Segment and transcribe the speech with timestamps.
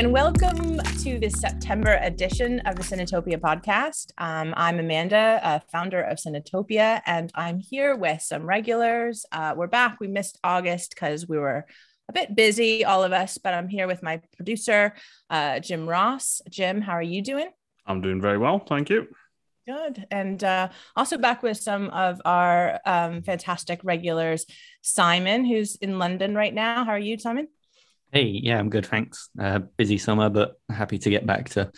[0.00, 4.12] and welcome to the September edition of the Cinetopia podcast.
[4.16, 9.26] Um, I'm Amanda, uh, founder of Cinetopia, and I'm here with some regulars.
[9.30, 9.98] Uh, we're back.
[10.00, 11.66] We missed August because we were
[12.10, 14.94] a bit busy, all of us, but I'm here with my producer,
[15.30, 16.42] uh, Jim Ross.
[16.50, 17.48] Jim, how are you doing?
[17.86, 18.58] I'm doing very well.
[18.58, 19.06] Thank you.
[19.64, 20.06] Good.
[20.10, 24.44] And uh, also back with some of our um, fantastic regulars,
[24.82, 26.84] Simon, who's in London right now.
[26.84, 27.46] How are you, Simon?
[28.12, 29.28] Hey, yeah, I'm good, thanks.
[29.38, 31.70] Uh, busy summer, but happy to get back to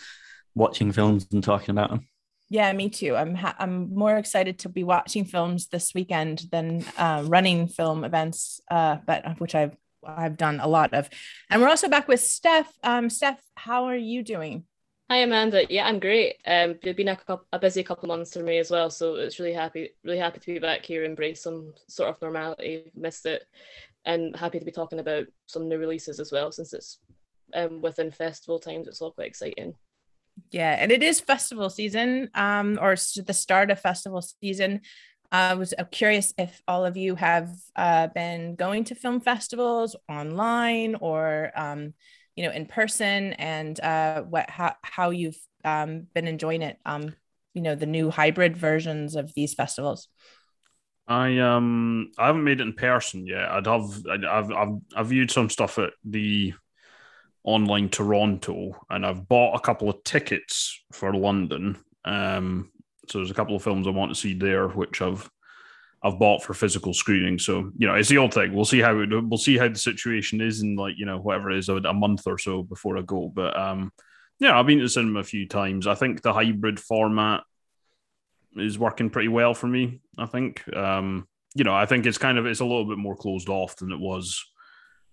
[0.55, 2.07] watching films and talking about them.
[2.49, 3.15] Yeah, me too.
[3.15, 8.03] I'm ha- I'm more excited to be watching films this weekend than uh, running film
[8.03, 9.75] events, uh, but which I've
[10.05, 11.09] I've done a lot of.
[11.49, 12.71] And we're also back with Steph.
[12.83, 14.65] Um, Steph, how are you doing?
[15.09, 15.65] Hi Amanda.
[15.69, 16.37] Yeah, I'm great.
[16.47, 19.37] Um, it's been a, couple, a busy couple months for me as well, so it's
[19.39, 22.89] really happy, really happy to be back here, embrace some sort of normality.
[22.95, 23.43] Missed it,
[24.05, 26.99] and happy to be talking about some new releases as well since it's
[27.53, 29.73] um, within festival times it's all quite exciting
[30.51, 34.81] yeah and it is festival season um, or the start of festival season
[35.33, 39.95] I was uh, curious if all of you have uh, been going to film festivals
[40.07, 41.95] online or um,
[42.35, 47.15] you know in person and uh, what how, how you've um, been enjoying it um,
[47.55, 50.07] you know the new hybrid versions of these festivals
[51.07, 53.49] I um I haven't made it in person yet.
[53.49, 56.53] I'd have I've I've I've viewed some stuff at the
[57.43, 61.77] online Toronto, and I've bought a couple of tickets for London.
[62.05, 62.71] Um,
[63.09, 65.29] so there's a couple of films I want to see there, which I've
[66.03, 67.39] I've bought for physical screening.
[67.39, 68.53] So you know, it's the old thing.
[68.53, 71.51] We'll see how it, we'll see how the situation is in like you know whatever
[71.51, 73.31] it is a, a month or so before I go.
[73.33, 73.91] But um,
[74.39, 75.87] yeah, I've been to the cinema a few times.
[75.87, 77.43] I think the hybrid format
[78.55, 80.01] is working pretty well for me.
[80.17, 80.67] I think.
[80.75, 83.75] Um, you know, I think it's kind of it's a little bit more closed off
[83.75, 84.43] than it was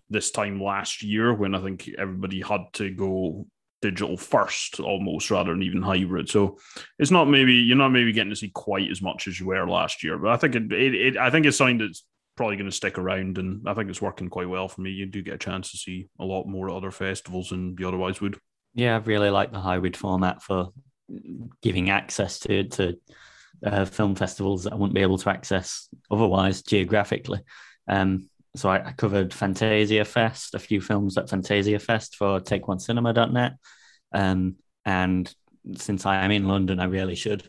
[0.09, 3.47] this time last year when I think everybody had to go
[3.82, 6.28] digital first almost rather than even hybrid.
[6.28, 6.58] So
[6.98, 9.66] it's not maybe you're not maybe getting to see quite as much as you were
[9.66, 12.04] last year, but I think it, it, it I think it's something that's
[12.36, 14.90] probably going to stick around and I think it's working quite well for me.
[14.90, 17.86] You do get a chance to see a lot more at other festivals than you
[17.86, 18.38] otherwise would.
[18.74, 20.69] Yeah, I really like the hybrid format for
[21.60, 22.98] giving access to to
[23.64, 27.40] uh, film festivals that I wouldn't be able to access otherwise geographically.
[27.88, 33.53] Um, so I, I, covered Fantasia Fest, a few films at Fantasia Fest for TakeOneCinema.net.
[34.12, 35.33] Um, and
[35.77, 37.49] since I am in London, I really should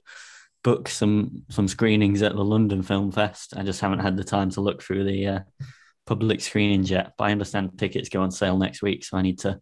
[0.64, 3.56] book some some screenings at the London Film Fest.
[3.58, 5.40] I just haven't had the time to look through the uh,
[6.06, 7.14] public screenings yet.
[7.18, 9.60] But I understand tickets go on sale next week, so I need to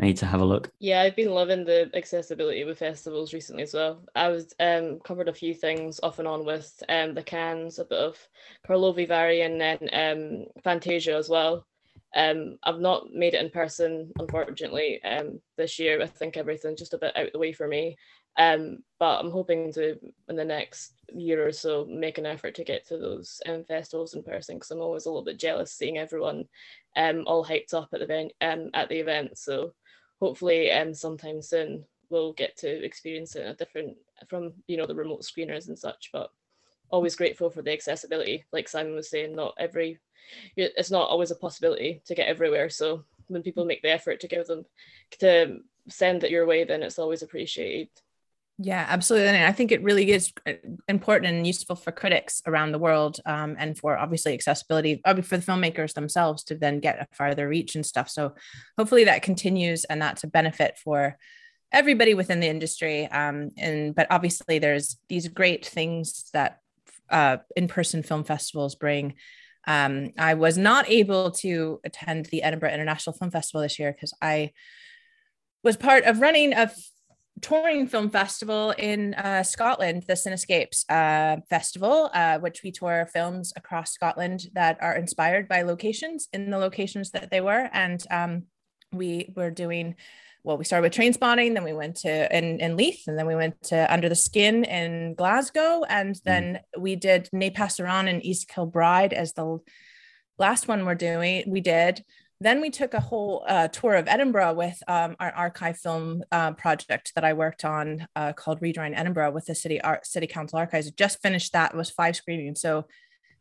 [0.00, 0.70] I need to have a look.
[0.80, 4.04] Yeah, I've been loving the accessibility with festivals recently as well.
[4.14, 7.84] I was um covered a few things off and on with um the Cannes, a
[7.84, 8.18] bit of
[8.68, 11.64] Karlovy Vary and then um Fantasia as well.
[12.16, 16.00] Um, I've not made it in person, unfortunately, um, this year.
[16.00, 17.96] I think everything's just a bit out of the way for me.
[18.36, 22.64] Um, but I'm hoping to, in the next year or so, make an effort to
[22.64, 25.98] get to those um, festivals in person because I'm always a little bit jealous seeing
[25.98, 26.44] everyone
[26.96, 28.32] um, all hyped up at the event.
[28.40, 29.36] Um, at the event.
[29.36, 29.72] So
[30.20, 33.96] hopefully um, sometime soon we'll get to experience it in a different
[34.28, 36.30] from you know the remote screeners and such but
[36.90, 38.44] always grateful for the accessibility.
[38.52, 39.98] Like simon was saying not every
[40.56, 44.28] it's not always a possibility to get everywhere so when people make the effort to
[44.28, 44.64] give them
[45.18, 45.58] to
[45.88, 47.88] send it your way then it's always appreciated
[48.58, 49.28] yeah, absolutely.
[49.28, 50.52] And I think it really is uh,
[50.86, 55.22] important and useful for critics around the world um, and for obviously accessibility for the
[55.22, 58.08] filmmakers themselves to then get a farther reach and stuff.
[58.08, 58.34] So
[58.78, 61.18] hopefully that continues and that's a benefit for
[61.72, 63.06] everybody within the industry.
[63.06, 66.60] Um, and but obviously there's these great things that
[67.10, 69.14] uh, in-person film festivals bring.
[69.66, 74.14] Um, I was not able to attend the Edinburgh International Film Festival this year because
[74.22, 74.52] I
[75.64, 76.70] was part of running a
[77.40, 83.52] touring film festival in uh, Scotland, the Cinescapes uh, Festival, uh, which we tour films
[83.56, 87.68] across Scotland that are inspired by locations in the locations that they were.
[87.72, 88.44] And um,
[88.92, 89.96] we were doing,
[90.44, 93.26] well, we started with train Trainspotting, then we went to in, in Leith, and then
[93.26, 96.22] we went to Under the Skin in Glasgow, and mm.
[96.24, 96.80] then mm.
[96.80, 99.58] we did Ne Passeront in East Kilbride as the
[100.38, 101.44] last one we're doing.
[101.46, 102.04] We did.
[102.40, 106.52] Then we took a whole uh, tour of Edinburgh with um, our archive film uh,
[106.52, 110.58] project that I worked on uh, called Redrawing Edinburgh with the city art city council
[110.58, 110.90] archives.
[110.90, 112.60] Just finished that it was five screenings.
[112.60, 112.86] So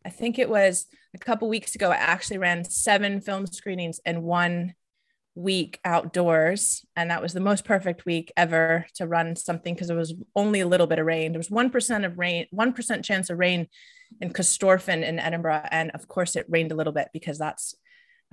[0.06, 0.86] I think it was
[1.16, 1.92] a couple weeks ago.
[1.92, 4.75] I actually ran seven film screenings in one
[5.36, 9.96] week outdoors and that was the most perfect week ever to run something because it
[9.96, 13.39] was only a little bit of rain there was 1% of rain 1% chance of
[13.39, 13.68] rain
[14.22, 17.74] in Corstorphine in Edinburgh and of course it rained a little bit because that's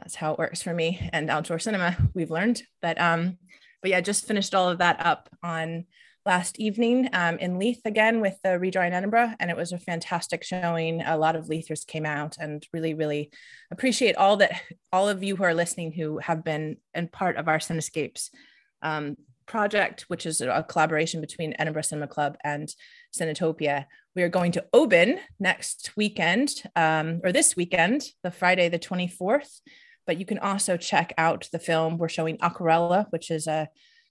[0.00, 3.36] that's how it works for me and outdoor cinema we've learned but um
[3.82, 5.84] but yeah just finished all of that up on
[6.26, 10.44] last evening um, in Leith again with the Redrawing Edinburgh, and it was a fantastic
[10.44, 11.00] showing.
[11.02, 13.30] A lot of Leithers came out, and really, really
[13.70, 14.60] appreciate all that
[14.92, 18.30] all of you who are listening who have been and part of our Cinescapes
[18.82, 22.72] um, project, which is a collaboration between Edinburgh Cinema Club and
[23.18, 23.86] Cinetopia.
[24.14, 29.08] We are going to Oban next weekend, um, or this weekend, the Friday the twenty
[29.08, 29.60] fourth.
[30.10, 31.96] But you can also check out the film.
[31.96, 33.68] We're showing Aquarela, which is a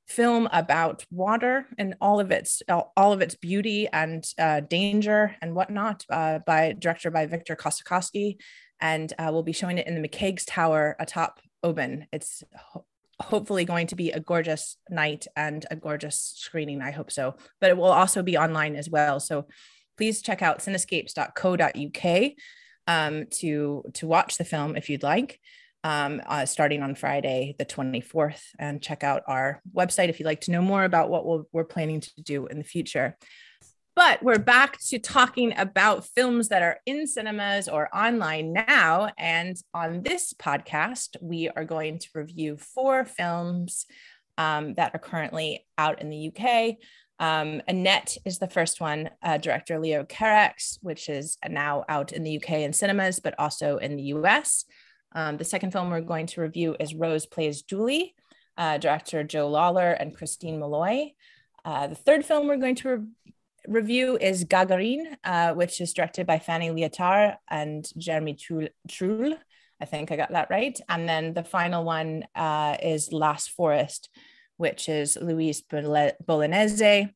[0.08, 5.54] film about water and all of its all of its beauty and uh, danger and
[5.54, 8.38] whatnot uh, by director by Victor Kossakovsky,
[8.80, 12.08] and uh, we'll be showing it in the McCaig's Tower atop Oban.
[12.14, 12.86] It's ho-
[13.22, 16.82] hopefully going to be a gorgeous night and a gorgeous screening.
[16.82, 19.20] I hope so, but it will also be online as well.
[19.20, 19.48] So
[19.98, 22.32] please check out cinescapes.co.uk
[22.88, 25.42] um, to to watch the film if you'd like
[25.84, 30.42] um, uh, starting on Friday, the 24th, and check out our website if you'd like
[30.42, 33.16] to know more about what we we are planning to do in the future.
[33.96, 39.10] But we're back to talking about films that are in cinemas or online now.
[39.18, 43.86] And on this podcast, we are going to review four films
[44.38, 46.78] um, that are currently out in the UK.
[47.20, 52.24] Um, Annette is the first one, uh, director Leo Carax, which is now out in
[52.24, 54.64] the UK in cinemas, but also in the US.
[55.14, 58.16] Um, the second film we're going to review is Rose Plays Julie,
[58.58, 61.12] uh, director Joe Lawlor and Christine Molloy.
[61.66, 63.34] Uh, the third film we're going to re-
[63.68, 69.38] review is Gagarine, uh, which is directed by Fanny Liatard and Jeremy Trull.
[69.82, 70.80] I think I got that right.
[70.90, 74.10] And then the final one uh, is Last Forest,
[74.58, 77.14] which is Luiz Bolognesi.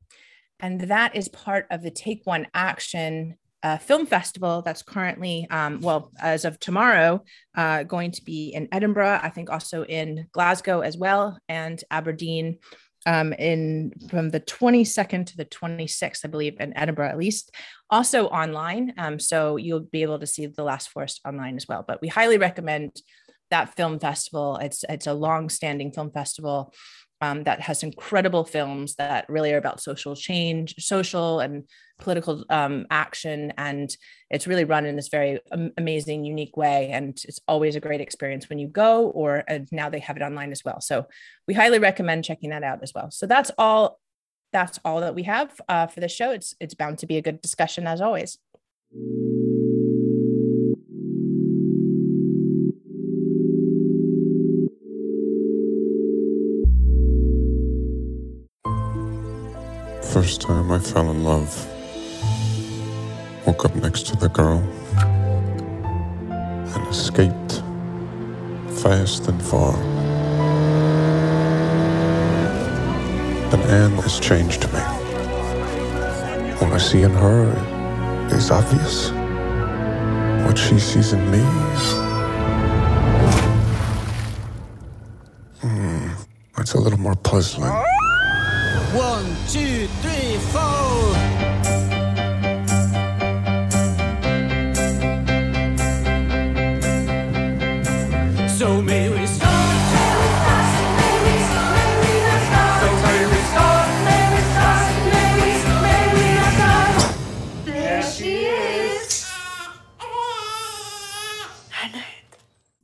[0.59, 5.80] And that is part of the Take One Action uh, film festival that's currently, um,
[5.80, 7.24] well, as of tomorrow,
[7.56, 9.19] uh, going to be in Edinburgh.
[9.24, 12.60] I think also in Glasgow as well, and Aberdeen.
[13.06, 17.54] Um, in from the 22nd to the 26th, I believe, in Edinburgh at least,
[17.89, 18.94] also online.
[18.98, 21.83] Um, so you'll be able to see the Last Forest online as well.
[21.86, 23.01] But we highly recommend
[23.50, 24.56] that film festival.
[24.57, 26.74] It's it's a long-standing film festival
[27.23, 31.63] um, that has incredible films that really are about social change, social and
[31.97, 33.53] political um, action.
[33.57, 33.95] And
[34.29, 35.39] it's really run in this very
[35.77, 36.89] amazing, unique way.
[36.89, 40.51] And it's always a great experience when you go, or now they have it online
[40.51, 40.81] as well.
[40.81, 41.05] So
[41.47, 43.09] we highly recommend checking that out as well.
[43.09, 43.99] So that's all.
[44.51, 46.29] That's all that we have uh, for this show.
[46.29, 48.37] It's it's bound to be a good discussion as always.
[60.13, 61.51] First time I fell in love.
[63.48, 64.60] Woke up next to the girl
[66.75, 67.63] and escaped
[68.83, 69.75] fast and far.
[73.54, 74.81] And Anne has changed me.
[76.60, 77.50] What I see in her
[78.30, 79.10] is obvious.
[80.45, 81.44] What she sees in me
[85.62, 86.10] hmm,
[86.60, 87.92] it's a little more puzzling.
[88.93, 91.13] One, two, three, four.
[98.50, 99.53] So may we start.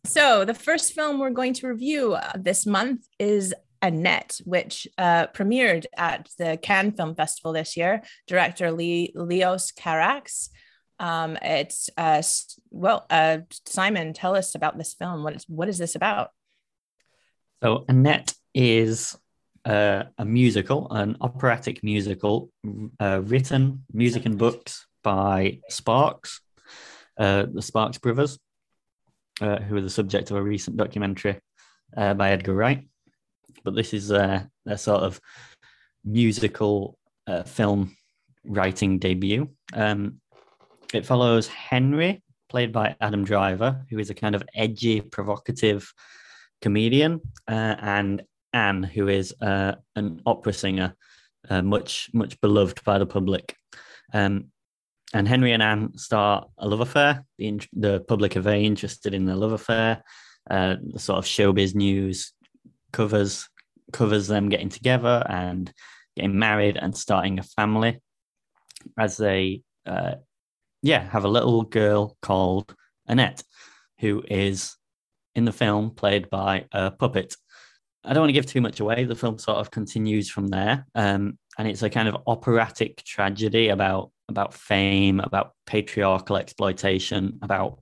[0.05, 5.27] So, the first film we're going to review uh, this month is Annette, which uh,
[5.27, 8.01] premiered at the Cannes Film Festival this year.
[8.27, 10.49] Director Lee, Leos Carax.
[10.99, 12.21] Um, it's uh,
[12.71, 15.23] well, uh, Simon, tell us about this film.
[15.23, 16.29] What is what is this about?
[17.63, 19.17] So Annette is
[19.65, 22.51] uh, a musical, an operatic musical,
[22.99, 26.41] uh, written music and books by Sparks,
[27.17, 28.37] uh, the Sparks brothers,
[29.41, 31.39] uh, who are the subject of a recent documentary
[31.95, 32.85] by Edgar Wright
[33.63, 35.19] but this is a, a sort of
[36.03, 37.95] musical uh, film
[38.45, 39.49] writing debut.
[39.73, 40.21] Um,
[40.93, 45.91] it follows Henry, played by Adam Driver, who is a kind of edgy, provocative
[46.61, 50.95] comedian, uh, and Anne, who is uh, an opera singer,
[51.49, 53.55] uh, much much beloved by the public.
[54.13, 54.51] Um,
[55.13, 57.25] and Henry and Anne start a love affair.
[57.37, 60.03] The, the public are very interested in the love affair.
[60.49, 62.33] Uh, the sort of showbiz news
[62.91, 63.47] covers
[63.91, 65.71] covers them getting together and
[66.15, 67.99] getting married and starting a family.
[68.97, 70.15] As they, uh,
[70.81, 72.73] yeah, have a little girl called
[73.07, 73.43] Annette,
[73.99, 74.75] who is
[75.35, 77.35] in the film played by a puppet.
[78.03, 79.03] I don't want to give too much away.
[79.03, 83.69] The film sort of continues from there, um, and it's a kind of operatic tragedy
[83.69, 87.79] about about fame, about patriarchal exploitation, about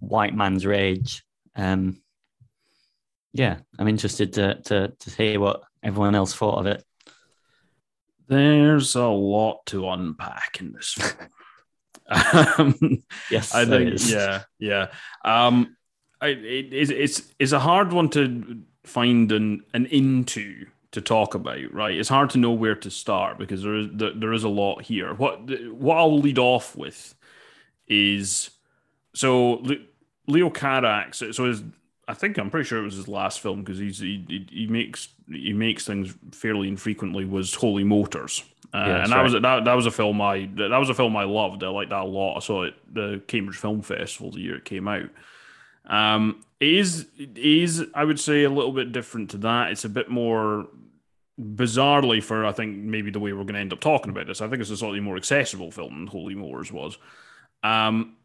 [0.00, 1.22] white man's rage.
[1.54, 2.02] Um,
[3.32, 6.84] yeah, I'm interested to, to to hear what everyone else thought of it.
[8.28, 10.96] There's a lot to unpack in this
[12.58, 14.88] um, yes, I think yeah, yeah.
[15.24, 15.76] Um,
[16.20, 21.34] I, it, it's it's it's a hard one to find an an into to talk
[21.34, 21.96] about, right?
[21.96, 24.82] It's hard to know where to start because there is there, there is a lot
[24.82, 25.14] here.
[25.14, 27.14] What what I'll lead off with
[27.88, 28.50] is
[29.14, 29.64] so
[30.28, 31.34] Leo Carax.
[31.34, 31.62] So his,
[32.08, 35.08] I think I'm pretty sure it was his last film because he's he, he makes
[35.28, 37.24] he makes things fairly infrequently.
[37.24, 39.22] Was Holy Motors, uh, yeah, and that right.
[39.24, 41.64] was that, that was a film I that was a film I loved.
[41.64, 42.36] I liked that a lot.
[42.36, 45.08] I saw it the Cambridge Film Festival the year it came out.
[45.86, 49.72] Um, it is it is I would say a little bit different to that.
[49.72, 50.68] It's a bit more
[51.40, 54.40] bizarrely for I think maybe the way we're going to end up talking about this.
[54.40, 56.98] I think it's a slightly more accessible film than Holy Motors was.
[57.62, 58.16] Um,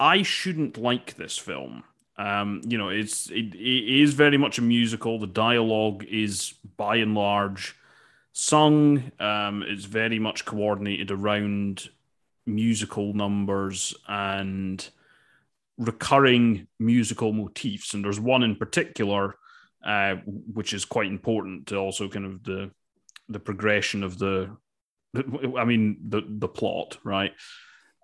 [0.00, 1.84] I shouldn't like this film.
[2.16, 5.18] Um, you know, it's it, it is very much a musical.
[5.18, 7.76] The dialogue is by and large
[8.32, 9.10] sung.
[9.18, 11.88] Um, it's very much coordinated around
[12.46, 14.86] musical numbers and
[15.78, 17.94] recurring musical motifs.
[17.94, 19.36] And there's one in particular
[19.84, 22.70] uh, which is quite important to also kind of the
[23.28, 24.50] the progression of the,
[25.14, 27.32] I mean the the plot, right?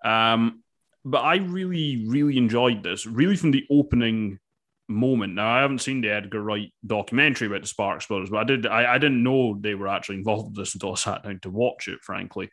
[0.03, 0.63] Um,
[1.07, 4.39] but I really really enjoyed this, really from the opening
[4.89, 5.35] moment.
[5.35, 8.67] Now I haven't seen the Edgar Wright documentary about the Sparks Brothers, but I did
[8.67, 11.49] I, I didn't know they were actually involved with this until I sat down to
[11.49, 12.49] watch it, frankly.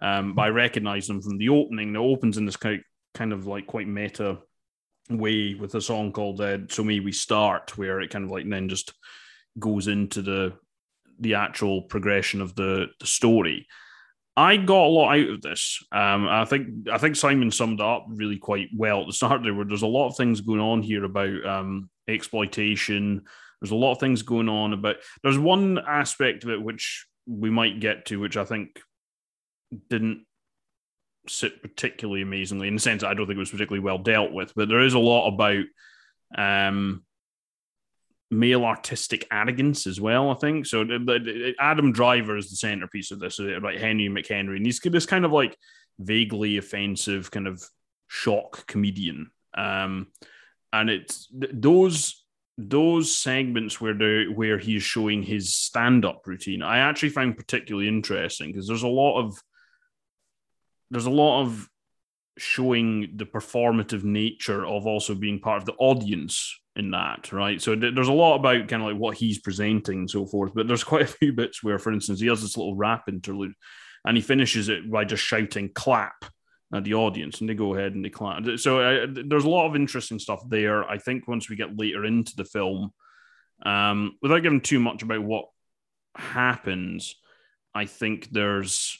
[0.00, 1.94] Um, but I recognized them from the opening.
[1.94, 2.84] It opens in this kind of,
[3.14, 4.38] kind of like quite meta
[5.10, 8.48] way with a song called uh, "So May We Start," where it kind of like
[8.48, 8.92] then just
[9.58, 10.54] goes into the
[11.20, 13.66] the actual progression of the the story.
[14.38, 15.84] I got a lot out of this.
[15.90, 19.52] Um, I think I think Simon summed up really quite well at the start there.
[19.52, 23.24] Where there's a lot of things going on here about um, exploitation.
[23.60, 24.98] There's a lot of things going on about.
[25.24, 28.80] There's one aspect of it which we might get to, which I think
[29.90, 30.24] didn't
[31.26, 34.52] sit particularly amazingly in the sense I don't think it was particularly well dealt with,
[34.54, 35.64] but there is a lot about
[36.36, 37.02] um,
[38.30, 40.30] male artistic arrogance as well.
[40.30, 40.84] I think so.
[41.58, 45.32] Adam Driver is the centerpiece of this, like Henry McHenry, and he's this kind of
[45.32, 45.56] like
[45.98, 47.62] vaguely offensive kind of
[48.08, 49.30] shock comedian.
[49.56, 50.08] Um,
[50.72, 52.24] and it's those
[52.58, 56.62] those segments where the where he's showing his stand up routine.
[56.62, 59.40] I actually find particularly interesting because there's a lot of
[60.90, 61.68] there's a lot of
[62.38, 67.60] showing the performative nature of also being part of the audience in that, right?
[67.60, 70.68] So there's a lot about kind of like what he's presenting and so forth, but
[70.68, 73.52] there's quite a few bits where, for instance, he has this little rap interlude
[74.04, 76.24] and he finishes it by just shouting clap
[76.72, 78.44] at the audience and they go ahead and they clap.
[78.58, 80.88] So uh, there's a lot of interesting stuff there.
[80.88, 82.92] I think once we get later into the film,
[83.64, 85.46] um, without giving too much about what
[86.14, 87.16] happens,
[87.74, 88.98] I think there's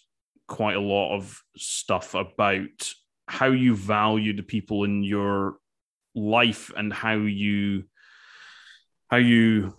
[0.48, 2.92] quite a lot of stuff about
[3.28, 5.56] how you value the people in your
[6.14, 7.84] life and how you
[9.08, 9.74] how you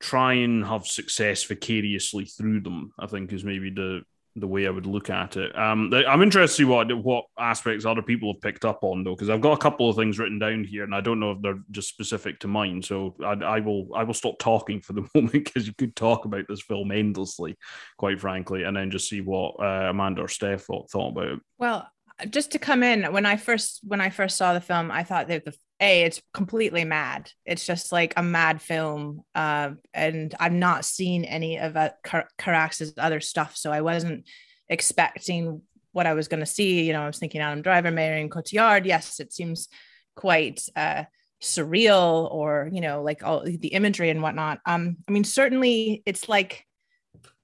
[0.00, 4.02] try and have success vicariously through them i think is maybe the
[4.40, 5.56] the way I would look at it.
[5.58, 9.14] Um, I'm interested to see what what aspects other people have picked up on though,
[9.14, 11.42] because I've got a couple of things written down here, and I don't know if
[11.42, 12.82] they're just specific to mine.
[12.82, 16.24] So I, I will I will stop talking for the moment because you could talk
[16.24, 17.56] about this film endlessly,
[17.96, 21.40] quite frankly, and then just see what uh, Amanda or Steph thought, thought about it.
[21.58, 21.88] Well,
[22.26, 25.28] just to come in when I first when I first saw the film, I thought
[25.28, 27.30] that the a it's completely mad.
[27.44, 31.90] It's just like a mad film, uh, and I've not seen any of uh,
[32.36, 34.24] Carax's other stuff, so I wasn't
[34.68, 36.84] expecting what I was going to see.
[36.84, 38.86] You know, I was thinking Adam Driver, Marion Cotillard.
[38.86, 39.68] Yes, it seems
[40.16, 41.04] quite uh,
[41.40, 44.58] surreal, or you know, like all the imagery and whatnot.
[44.66, 46.64] Um, I mean, certainly it's like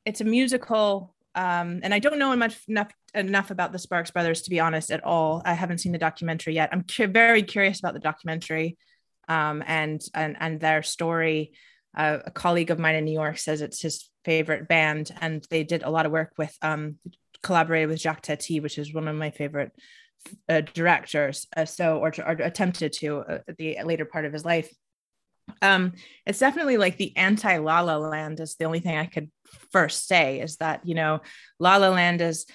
[0.05, 2.65] it's a musical um, and I don't know enough
[3.15, 5.43] enough about the Sparks brothers to be honest at all.
[5.45, 6.71] I haven't seen the documentary yet.
[6.73, 8.77] I'm cu- very curious about the documentary
[9.29, 11.53] um, and and and their story.
[11.97, 15.63] Uh, a colleague of mine in New York says it's his favorite band, and they
[15.63, 16.97] did a lot of work with um,
[17.43, 19.71] collaborated with Jacques Tati, which is one of my favorite
[20.49, 21.47] uh, directors.
[21.57, 24.73] Uh, so, or, or attempted to uh, the later part of his life.
[25.63, 25.93] Um,
[26.27, 29.31] it's definitely like the anti La La Land is the only thing I could
[29.71, 31.21] first say is that you know
[31.61, 32.47] La La Land is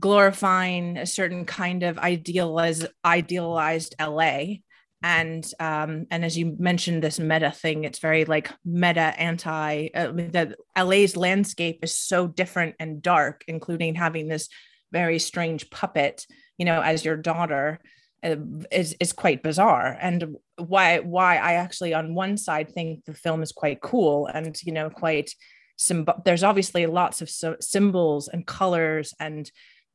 [0.00, 4.56] glorifying a certain kind of idealized idealized LA
[5.02, 10.10] and um and as you mentioned this meta thing it's very like meta anti uh,
[10.10, 14.48] the la's landscape is so different and dark including having this
[14.90, 16.26] very strange puppet
[16.58, 17.78] you know as your daughter
[18.22, 18.36] uh,
[18.72, 19.96] is is quite bizarre.
[20.00, 24.60] And why why i actually on one side think the film is quite cool and
[24.64, 25.32] you know quite
[25.76, 29.48] symbol there's obviously lots of so- symbols and colors and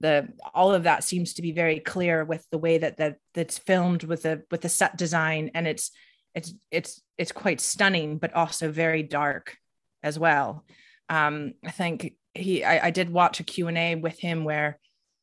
[0.03, 3.57] the all of that seems to be very clear with the way that that that's
[3.57, 5.49] filmed with the with the set design.
[5.55, 5.91] And it's
[6.35, 9.55] it's it's it's quite stunning but also very dark
[10.03, 10.65] as well.
[11.09, 14.79] Um i think he i, I did watch a q&a with him where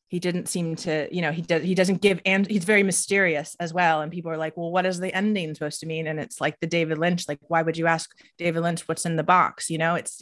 [0.09, 3.55] he didn't seem to you know he does he doesn't give and he's very mysterious
[3.61, 4.01] as well.
[4.01, 6.07] And people are like well what is the ending supposed to mean?
[6.07, 9.17] And it's like the david lynch like why would you ask david lynch what's in
[9.17, 9.69] the box?
[9.69, 10.17] You know it's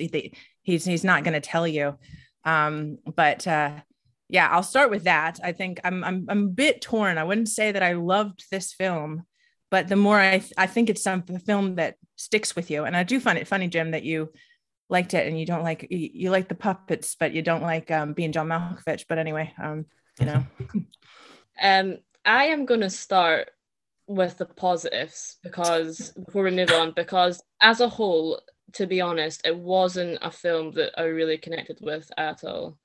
[0.62, 1.96] he's he's not going to tell you.
[2.44, 3.70] Um but uh
[4.28, 5.40] yeah, I'll start with that.
[5.42, 7.18] I think I'm I'm I'm a bit torn.
[7.18, 9.24] I wouldn't say that I loved this film,
[9.70, 12.84] but the more I I think it's some a film that sticks with you.
[12.84, 14.30] And I do find it funny, Jim, that you
[14.90, 17.90] liked it and you don't like you, you like the puppets, but you don't like
[17.90, 19.04] um, being John Malkovich.
[19.08, 19.86] But anyway, um,
[20.20, 20.44] you know.
[21.62, 23.50] um, I am gonna start
[24.06, 28.40] with the positives because before we move on, because as a whole,
[28.74, 32.78] to be honest, it wasn't a film that I really connected with at all.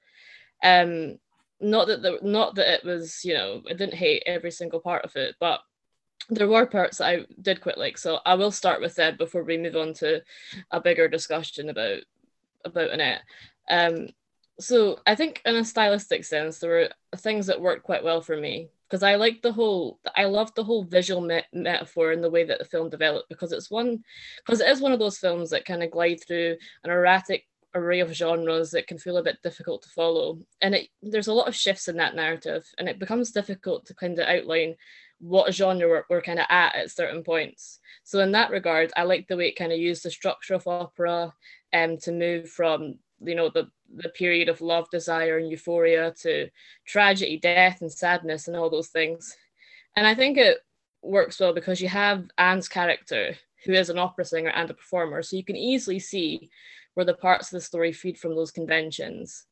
[0.64, 1.18] Um,
[1.64, 5.06] not that the not that it was you know I didn't hate every single part
[5.06, 5.62] of it, but
[6.30, 7.98] there were parts that I did quite like.
[7.98, 10.22] So I will start with that before we move on to
[10.72, 12.00] a bigger discussion about
[12.66, 13.22] about Annette.
[13.70, 14.10] Um,
[14.60, 18.38] so I think in a stylistic sense, there were things that worked quite well for
[18.38, 22.30] me because I like the whole I loved the whole visual me- metaphor and the
[22.30, 24.04] way that the film developed because it's one
[24.38, 28.00] because it is one of those films that kind of glide through an erratic array
[28.00, 30.40] of genres that can feel a bit difficult to follow.
[30.62, 33.96] And it, there's a lot of shifts in that narrative, and it becomes difficult to
[33.96, 34.76] kind of outline
[35.20, 37.80] what genre we're, we're kind of at at certain points.
[38.04, 40.68] So in that regard, I like the way it kind of used the structure of
[40.68, 41.34] opera
[41.74, 46.50] um, to move from you know the the period of love, desire, and euphoria to
[46.86, 49.36] tragedy, death, and sadness, and all those things.
[49.96, 50.58] And I think it
[51.02, 55.22] works well because you have Anne's character, who is an opera singer and a performer,
[55.22, 56.50] so you can easily see
[56.94, 59.46] where the parts of the story feed from those conventions,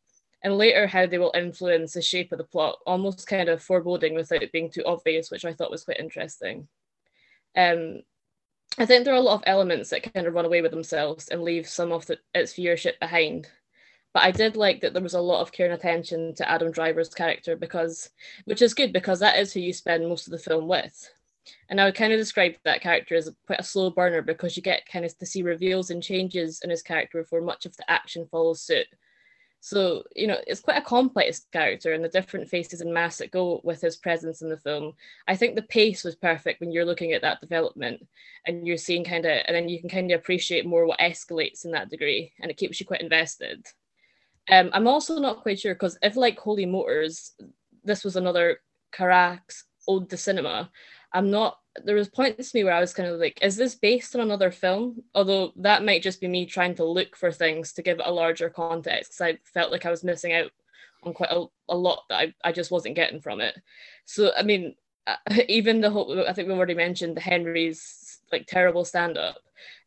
[0.43, 4.15] and later how they will influence the shape of the plot, almost kind of foreboding
[4.15, 6.67] without it being too obvious, which I thought was quite interesting.
[7.55, 8.01] Um,
[8.77, 11.27] I think there are a lot of elements that kind of run away with themselves
[11.27, 13.47] and leave some of the, its viewership behind.
[14.13, 16.71] But I did like that there was a lot of care and attention to Adam
[16.71, 18.09] Driver's character because,
[18.45, 21.11] which is good because that is who you spend most of the film with.
[21.69, 24.63] And I would kind of describe that character as quite a slow burner because you
[24.63, 27.89] get kind of to see reveals and changes in his character before much of the
[27.89, 28.87] action follows suit.
[29.63, 33.29] So, you know, it's quite a complex character and the different faces and masks that
[33.29, 34.93] go with his presence in the film.
[35.27, 38.07] I think the pace was perfect when you're looking at that development
[38.47, 41.63] and you're seeing kind of, and then you can kind of appreciate more what escalates
[41.63, 43.63] in that degree and it keeps you quite invested.
[44.49, 47.33] Um, I'm also not quite sure because if, like Holy Motors,
[47.83, 50.71] this was another Carax ode to cinema,
[51.13, 53.75] I'm not there was points to me where I was kind of like, is this
[53.75, 55.03] based on another film?
[55.15, 58.11] Although that might just be me trying to look for things to give it a
[58.11, 60.51] larger context because I felt like I was missing out
[61.03, 63.57] on quite a, a lot that I, I just wasn't getting from it.
[64.05, 64.75] So I mean,
[65.07, 65.15] uh,
[65.47, 69.37] even the whole I think we already mentioned the Henry's like terrible stand up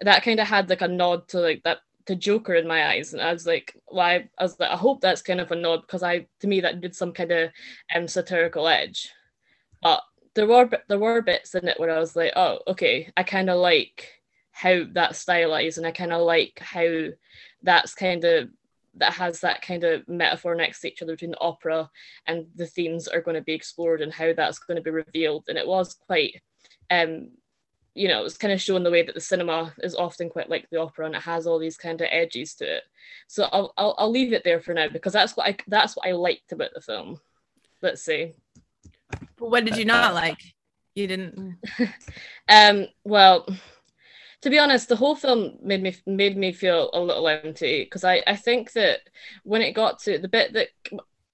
[0.01, 3.15] that kind of had like a nod to like that to Joker in my eyes,
[3.15, 4.29] and I was like, why?
[4.39, 6.81] I was like, I hope that's kind of a nod because I to me that
[6.81, 7.51] did some kind of
[7.95, 9.11] um satirical edge,
[9.83, 10.03] but
[10.35, 13.51] there were there were bits in it where I was like, oh, okay, I kind
[13.51, 14.21] of like
[14.53, 17.09] how that's stylized, and I kind of like how
[17.63, 18.49] that's kind of
[18.97, 21.91] that has that kind of metaphor next to each other between the opera
[22.27, 25.45] and the themes are going to be explored and how that's going to be revealed.
[25.49, 26.41] And it was quite,
[26.91, 27.31] um,
[27.95, 30.69] you know, it's kind of showing the way that the cinema is often quite like
[30.71, 32.85] the opera and it has all these kind of edges to it.
[33.27, 36.07] So I'll, I'll, I'll leave it there for now because that's what I that's what
[36.07, 37.19] I liked about the film.
[37.83, 38.35] Let's see.
[39.11, 40.41] But what did you not like?
[40.95, 41.57] You didn't.
[42.49, 42.87] um.
[43.05, 43.47] Well,
[44.43, 48.05] to be honest, the whole film made me made me feel a little empty because
[48.05, 49.01] I I think that
[49.43, 50.69] when it got to the bit that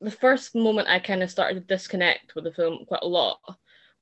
[0.01, 3.39] the first moment I kind of started to disconnect with the film quite a lot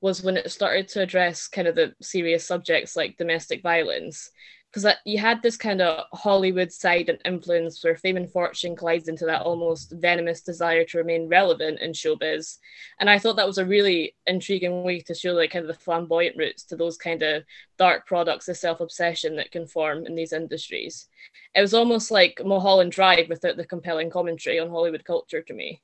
[0.01, 4.29] was when it started to address kind of the serious subjects like domestic violence
[4.71, 9.07] because you had this kind of Hollywood side and influence where fame and fortune collides
[9.07, 12.59] into that almost venomous desire to remain relevant in showbiz.
[12.99, 15.83] And I thought that was a really intriguing way to show like kind of the
[15.83, 17.43] flamboyant roots to those kind of
[17.79, 21.07] dark products of self-obsession that can form in these industries.
[21.55, 25.81] It was almost like Mulholland Drive without the compelling commentary on Hollywood culture to me.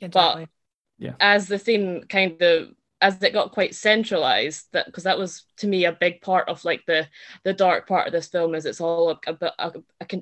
[0.00, 0.44] Exactly.
[0.44, 0.48] But
[1.04, 1.14] yeah.
[1.18, 2.68] as the theme kind of
[3.00, 6.64] as it got quite centralized that because that was to me a big part of
[6.64, 7.06] like the
[7.44, 9.72] the dark part of this film is it's all a, a, a,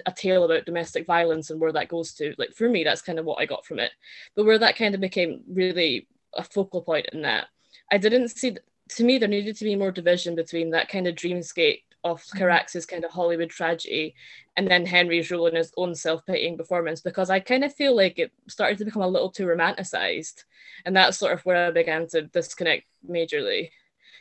[0.06, 2.34] a, tale about domestic violence and where that goes to.
[2.36, 3.92] Like for me that's kind of what i got from it.
[4.34, 7.46] But where that kind of became really a focal point in that
[7.90, 8.56] i didn't see
[8.88, 12.38] to me there needed to be more division between that kind of dreamscape of mm-hmm.
[12.38, 14.14] Carax's kind of Hollywood tragedy
[14.56, 18.18] and then Henry's role in his own self-pitying performance because I kind of feel like
[18.18, 20.44] it started to become a little too romanticized
[20.84, 23.70] and that's sort of where I began to disconnect majorly.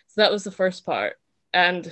[0.08, 1.17] So that was the first part
[1.54, 1.91] and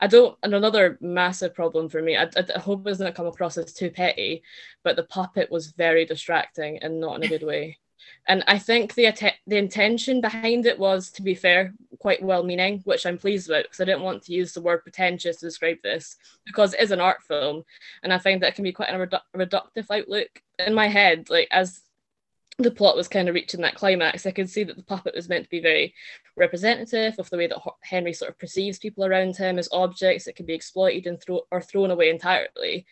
[0.00, 3.58] I don't and another massive problem for me I, I, hope it doesn't come across
[3.58, 4.42] as too petty
[4.82, 7.78] but the puppet was very distracting and not in a good way
[8.26, 9.06] and I think the
[9.46, 13.64] the intention behind it was, to be fair, quite well meaning, which I'm pleased with
[13.64, 16.90] because I didn't want to use the word pretentious to describe this because it is
[16.90, 17.62] an art film,
[18.02, 20.42] and I find that can be quite a redu- reductive outlook.
[20.58, 21.82] In my head, like as
[22.58, 25.28] the plot was kind of reaching that climax, I could see that the puppet was
[25.28, 25.94] meant to be very
[26.36, 30.36] representative of the way that Henry sort of perceives people around him as objects that
[30.36, 32.86] can be exploited and throw or thrown away entirely.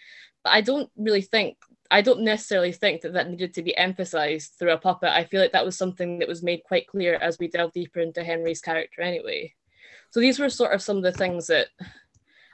[0.44, 1.56] But I don't really think
[1.90, 5.10] I don't necessarily think that that needed to be emphasized through a puppet.
[5.10, 8.00] I feel like that was something that was made quite clear as we delve deeper
[8.00, 9.54] into Henry's character anyway.
[10.10, 11.68] So these were sort of some of the things that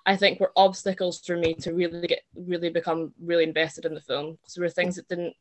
[0.07, 4.01] I think were obstacles for me to really get really become really invested in the
[4.01, 4.39] film.
[4.55, 5.35] There were things that didn't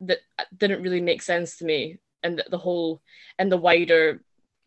[0.00, 0.18] that
[0.56, 3.00] didn't really make sense to me and the whole
[3.38, 4.22] and the wider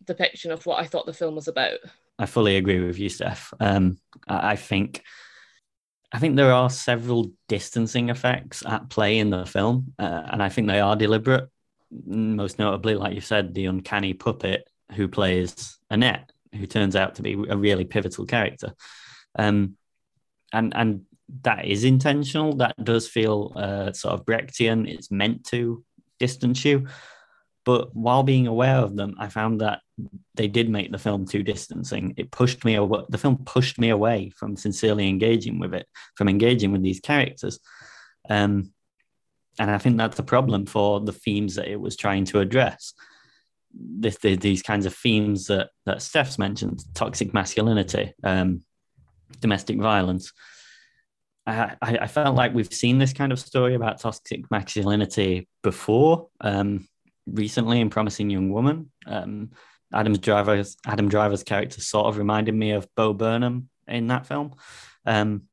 [0.05, 1.79] depiction of what I thought the film was about.
[2.17, 3.53] I fully agree with you, Steph.
[3.59, 3.97] Um,
[4.27, 5.03] I think
[6.15, 10.47] I think there are several distancing effects at play in the film, uh, and I
[10.47, 11.49] think they are deliberate.
[11.91, 17.21] Most notably, like you said, the uncanny puppet who plays Annette, who turns out to
[17.21, 18.73] be a really pivotal character,
[19.37, 19.75] um,
[20.53, 21.01] and and
[21.41, 22.55] that is intentional.
[22.55, 24.89] That does feel uh, sort of Brechtian.
[24.89, 25.83] It's meant to
[26.17, 26.87] distance you,
[27.65, 29.81] but while being aware of them, I found that
[30.35, 32.13] they did make the film too distancing.
[32.15, 33.01] It pushed me away.
[33.09, 37.59] The film pushed me away from sincerely engaging with it, from engaging with these characters.
[38.29, 38.71] Um,
[39.57, 42.93] and I think that's a problem for the themes that it was trying to address.
[43.73, 48.61] This, the, these kinds of themes that that Steph's mentioned: toxic masculinity, um,
[49.41, 50.31] domestic violence.
[51.47, 56.29] I, I, felt like we've seen this kind of story about toxic masculinity before.
[56.41, 56.87] Um,
[57.25, 58.91] recently in Promising Young Woman.
[59.05, 59.51] Um,
[59.93, 64.55] Adam Driver's Adam Driver's character sort of reminded me of Bo Burnham in that film.
[65.05, 65.43] Um,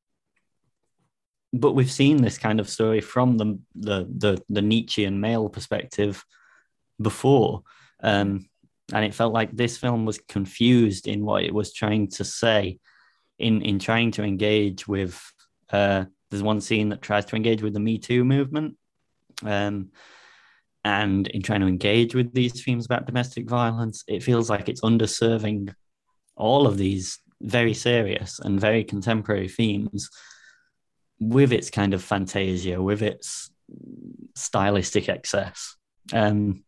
[1.52, 6.24] but we've seen this kind of story from the the the, the Nietzschean male perspective
[7.00, 7.62] before,
[8.02, 8.48] um,
[8.92, 12.78] and it felt like this film was confused in what it was trying to say,
[13.38, 15.20] in in trying to engage with.
[15.70, 18.76] Uh, there's one scene that tries to engage with the Me Too movement,
[19.44, 19.90] um,
[20.84, 24.80] and in trying to engage with these themes about domestic violence, it feels like it's
[24.80, 25.72] underserving
[26.36, 30.08] all of these very serious and very contemporary themes
[31.20, 33.50] with its kind of fantasia, with its
[34.34, 35.76] stylistic excess.
[36.12, 36.64] Um,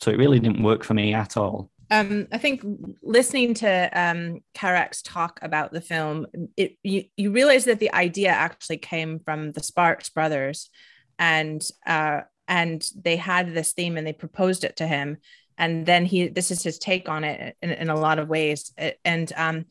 [0.00, 1.70] so it really didn't work for me at all.
[1.90, 2.64] Um, I think
[3.02, 8.30] listening to um, Carax talk about the film, it, you, you realize that the idea
[8.30, 10.70] actually came from the Sparks brothers.
[11.18, 15.18] And uh, and they had this theme and they proposed it to him.
[15.56, 18.72] And then he this is his take on it in, in a lot of ways.
[19.04, 19.66] And um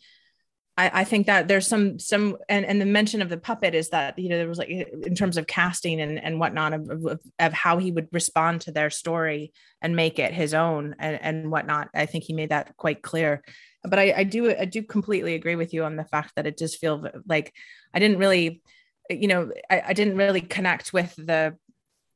[0.75, 3.89] I, I think that there's some some and, and the mention of the puppet is
[3.89, 7.19] that you know there was like in terms of casting and and whatnot of, of,
[7.37, 11.51] of how he would respond to their story and make it his own and, and
[11.51, 11.89] whatnot.
[11.93, 13.43] I think he made that quite clear.
[13.83, 16.55] But I, I do i do completely agree with you on the fact that it
[16.55, 17.53] does feel like
[17.93, 18.61] i didn't really
[19.09, 21.57] you know I, I didn't really connect with the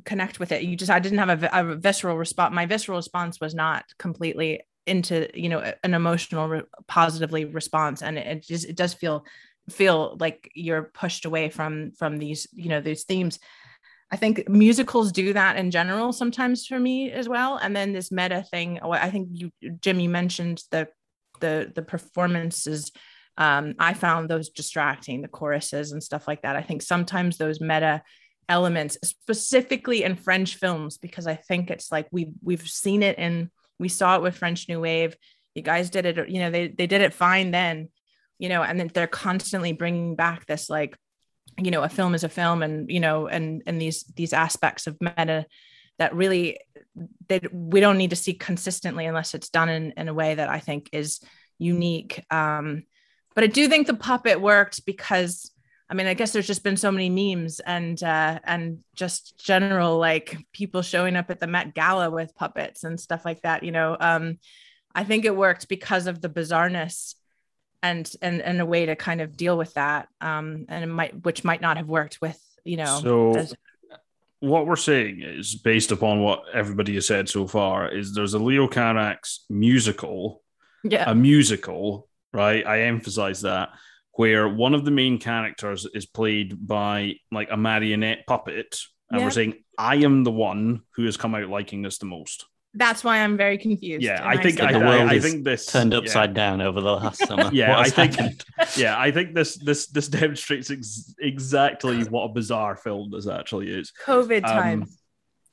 [0.07, 0.63] connect with it.
[0.63, 2.55] You just, I didn't have a, a visceral response.
[2.55, 8.01] My visceral response was not completely into, you know, an emotional, re- positively response.
[8.01, 9.25] And it, it just, it does feel,
[9.69, 13.37] feel like you're pushed away from, from these, you know, these themes.
[14.09, 17.57] I think musicals do that in general sometimes for me as well.
[17.57, 20.87] And then this meta thing, I think you, Jim, you mentioned the,
[21.41, 22.91] the, the performances
[23.37, 26.55] um, I found those distracting, the choruses and stuff like that.
[26.55, 28.01] I think sometimes those meta
[28.49, 33.49] elements specifically in french films because i think it's like we we've seen it and
[33.79, 35.15] we saw it with french new wave.
[35.53, 37.89] You guys did it you know they, they did it fine then
[38.37, 40.95] you know and then they're constantly bringing back this like
[41.59, 44.87] you know a film is a film and you know and and these these aspects
[44.87, 45.45] of meta
[45.97, 46.59] that really
[47.27, 50.49] that we don't need to see consistently unless it's done in, in a way that
[50.49, 51.19] i think is
[51.57, 52.23] unique.
[52.29, 52.83] Um
[53.33, 55.51] but i do think the puppet worked because
[55.89, 59.97] i mean i guess there's just been so many memes and uh and just general
[59.97, 63.71] like people showing up at the met gala with puppets and stuff like that you
[63.71, 64.37] know um
[64.95, 67.15] i think it worked because of the bizarreness
[67.83, 71.23] and and and a way to kind of deal with that um and it might
[71.23, 73.53] which might not have worked with you know So as-
[74.39, 78.39] what we're saying is based upon what everybody has said so far is there's a
[78.39, 80.43] Leo Carax musical,
[80.83, 82.63] yeah a musical, right?
[82.65, 83.69] I emphasize that
[84.17, 89.25] where one of the main characters is played by like a marionette puppet, and Yeah.
[89.25, 92.45] we're saying I am the one who has come out liking this the most.
[92.73, 95.43] that's why i'm very confused Yeah, I think I, the world I, I is think
[95.45, 95.99] this Turned yeah.
[95.99, 97.49] upside down over the last summer.
[97.53, 98.43] Yeah, I think happened?
[98.77, 103.69] yeah, I think this this this demonstrates ex- exactly what a bizarre film this actually
[103.71, 103.91] is.
[104.05, 104.96] covid Um, times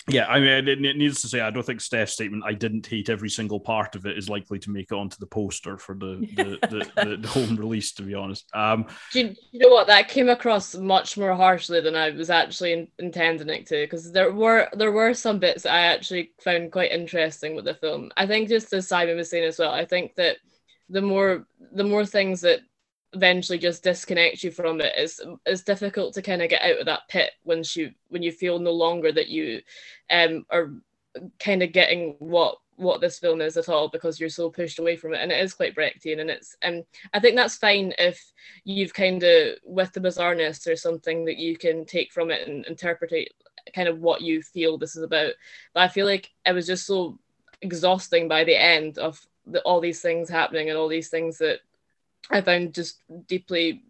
[0.07, 2.87] Yeah, I mean, it, it needs to say, I don't think Steph's statement, I didn't
[2.87, 5.95] hate every single part of it, is likely to make it onto the poster for
[5.95, 8.47] the the, the, the, the home release, to be honest.
[8.55, 9.87] Um, Do you, you know what?
[9.87, 14.13] That came across much more harshly than I was actually in, intending it to, because
[14.13, 18.13] there were there were some bits that I actually found quite interesting with the film.
[18.17, 20.37] I think just as Simon was saying as well, I think that
[20.91, 22.61] the more the more things that
[23.15, 24.93] eventually just disconnect you from it.
[24.97, 28.23] it is is difficult to kind of get out of that pit once you when
[28.23, 29.61] you feel no longer that you
[30.11, 30.73] um are
[31.39, 34.97] kind of getting what what this film is at all because you're so pushed away
[34.97, 38.33] from it and it is quite Brechtian and it's and I think that's fine if
[38.65, 42.67] you've kind of with the bizarreness or something that you can take from it and
[42.67, 43.33] interpret it
[43.75, 45.33] kind of what you feel this is about
[45.73, 47.19] but I feel like it was just so
[47.63, 51.61] exhausting by the end of the, all these things happening and all these things that
[52.31, 53.83] I found just deeply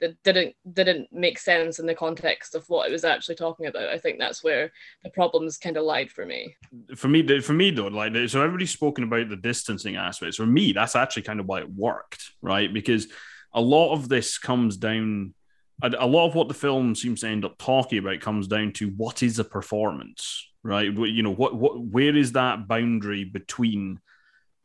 [0.00, 3.88] that didn't didn't make sense in the context of what it was actually talking about.
[3.88, 4.72] I think that's where
[5.04, 6.54] the problems kind of lied for me.
[6.96, 10.36] for me, for me though, like so, everybody's spoken about the distancing aspects.
[10.36, 12.72] For me, that's actually kind of why it worked, right?
[12.72, 13.08] Because
[13.52, 15.34] a lot of this comes down.
[15.82, 18.88] A lot of what the film seems to end up talking about comes down to
[18.98, 20.92] what is a performance, right?
[20.92, 23.98] You know, what what where is that boundary between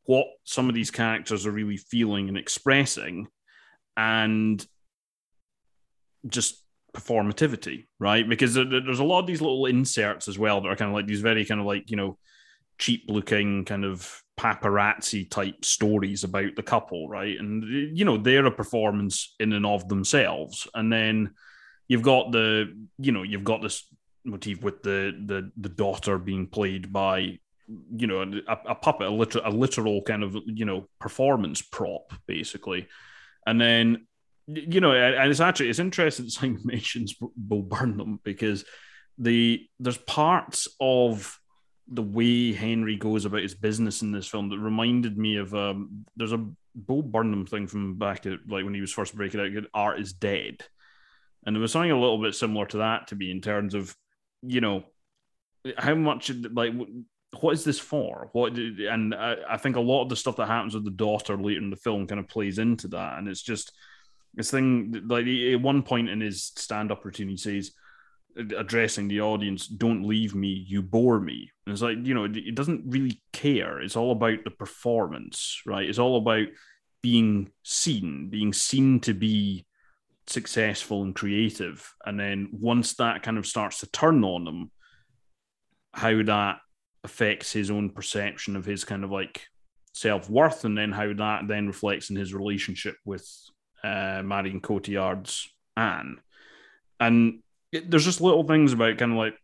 [0.06, 3.28] what some of these characters are really feeling and expressing,
[3.98, 4.66] and
[6.28, 6.64] just
[6.96, 8.28] performativity, right?
[8.28, 10.90] Because there- there- there's a lot of these little inserts as well that are kind
[10.90, 12.18] of like these very kind of like you know
[12.78, 17.38] cheap looking kind of paparazzi type stories about the couple, right?
[17.40, 21.34] And you know they're a performance in and of themselves, and then
[21.88, 23.88] you've got the you know you've got this
[24.24, 29.12] motif with the the the daughter being played by you know a, a puppet a
[29.12, 32.88] literal, a literal kind of you know performance prop basically.
[33.46, 34.08] And then
[34.48, 38.64] you know and it's actually it's interesting that simon mentions bo burnham because
[39.18, 41.40] the there's parts of
[41.88, 46.06] the way henry goes about his business in this film that reminded me of um
[46.16, 49.64] there's a bo burnham thing from back at like when he was first breaking out
[49.74, 50.64] art is dead.
[51.46, 53.96] And there was something a little bit similar to that to me in terms of
[54.42, 54.84] you know
[55.78, 56.74] how much like
[57.42, 58.30] what is this for?
[58.34, 61.38] What and I, I think a lot of the stuff that happens with the daughter
[61.38, 63.18] later in the film kind of plays into that.
[63.18, 63.72] And it's just
[64.34, 67.72] this thing like at one point in his stand-up routine he says
[68.58, 71.52] addressing the audience don't leave me you bore me.
[71.66, 73.82] And it's like you know it, it doesn't really care.
[73.82, 75.88] It's all about the performance right?
[75.88, 76.48] It's all about
[77.02, 79.66] being seen being seen to be
[80.28, 81.94] successful and creative.
[82.06, 84.72] And then once that kind of starts to turn on them
[85.96, 86.58] how that
[87.06, 89.48] affects his own perception of his kind of like
[89.94, 93.26] self-worth and then how that then reflects in his relationship with
[93.84, 96.18] uh Marion Cotillard's Anne
[97.00, 97.40] and
[97.72, 99.36] it, there's just little things about kind of like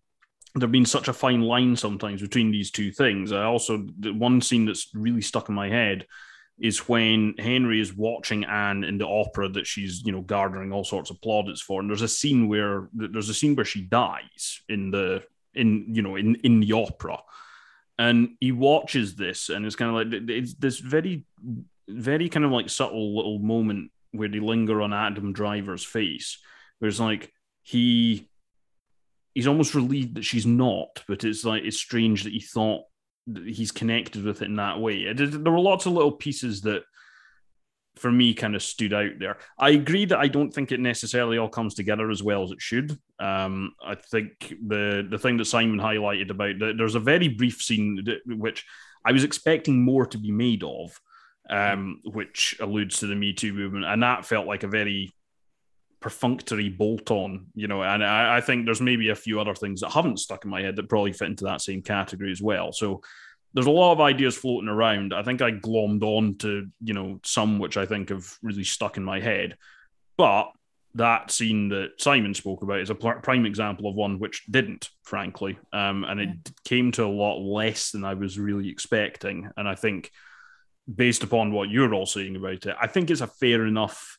[0.56, 4.41] there being such a fine line sometimes between these two things I also the one
[4.41, 6.06] scene that's really stuck in my head
[6.62, 10.84] is when Henry is watching Anne in the opera that she's, you know, garnering all
[10.84, 11.82] sorts of plaudits for.
[11.82, 15.24] And there's a scene where there's a scene where she dies in the
[15.56, 17.17] in you know in in the opera,
[17.99, 21.25] and he watches this and it's kind of like it's this very
[21.88, 26.39] very kind of like subtle little moment where they linger on Adam Driver's face,
[26.80, 27.32] where it's like
[27.63, 28.30] he
[29.34, 32.84] he's almost relieved that she's not, but it's like it's strange that he thought
[33.27, 35.12] that he's connected with it in that way.
[35.13, 36.84] There were lots of little pieces that,
[37.95, 39.38] for me, kind of stood out there.
[39.60, 42.62] I agree that I don't think it necessarily all comes together as well as it
[42.62, 42.97] should.
[43.19, 48.04] Um, I think the the thing that Simon highlighted about there's a very brief scene
[48.06, 48.65] that, which
[49.06, 50.99] I was expecting more to be made of.
[51.49, 55.12] um, which alludes to the Me Too movement, and that felt like a very
[55.99, 57.84] perfunctory bolt on, you know.
[57.84, 60.62] And I, I think there's maybe a few other things that haven't stuck in my
[60.62, 62.71] head that probably fit into that same category as well.
[62.71, 63.01] So
[63.54, 65.14] there's a lot of ideas floating around.
[65.14, 68.98] I think I glommed on to, you know, some which I think have really stuck
[68.98, 69.58] in my head.
[70.18, 70.52] But
[70.96, 75.58] that scene that Simon spoke about is a prime example of one which didn't, frankly.
[75.74, 76.52] Um, and it yeah.
[76.66, 79.50] came to a lot less than I was really expecting.
[79.58, 80.12] And I think,
[80.94, 84.18] based upon what you're all saying about it, I think it's a fair enough.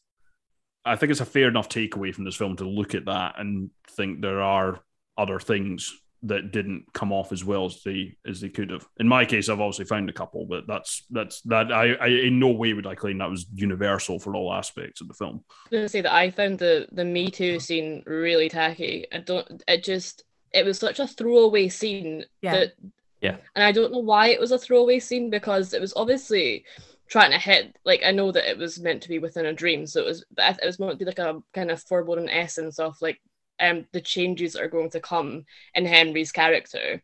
[0.84, 3.70] I think it's a fair enough takeaway from this film to look at that and
[3.90, 4.80] think there are
[5.16, 8.86] other things that didn't come off as well as they as they could have.
[8.98, 12.38] In my case, I've obviously found a couple, but that's that's that I, I in
[12.38, 15.44] no way would I claim that was universal for all aspects of the film.
[15.66, 19.06] I'm gonna say that I found the the Me Too scene really tacky.
[19.12, 22.52] I don't it just it was such a throwaway scene yeah.
[22.52, 22.72] that
[23.20, 23.36] yeah.
[23.54, 26.64] And I don't know why it was a throwaway scene because it was obviously
[27.08, 29.86] trying to hit like I know that it was meant to be within a dream,
[29.86, 32.96] so it was it was meant to be like a kind of foreboding essence of
[33.00, 33.20] like
[33.62, 37.02] um, the changes that are going to come in Henry's character.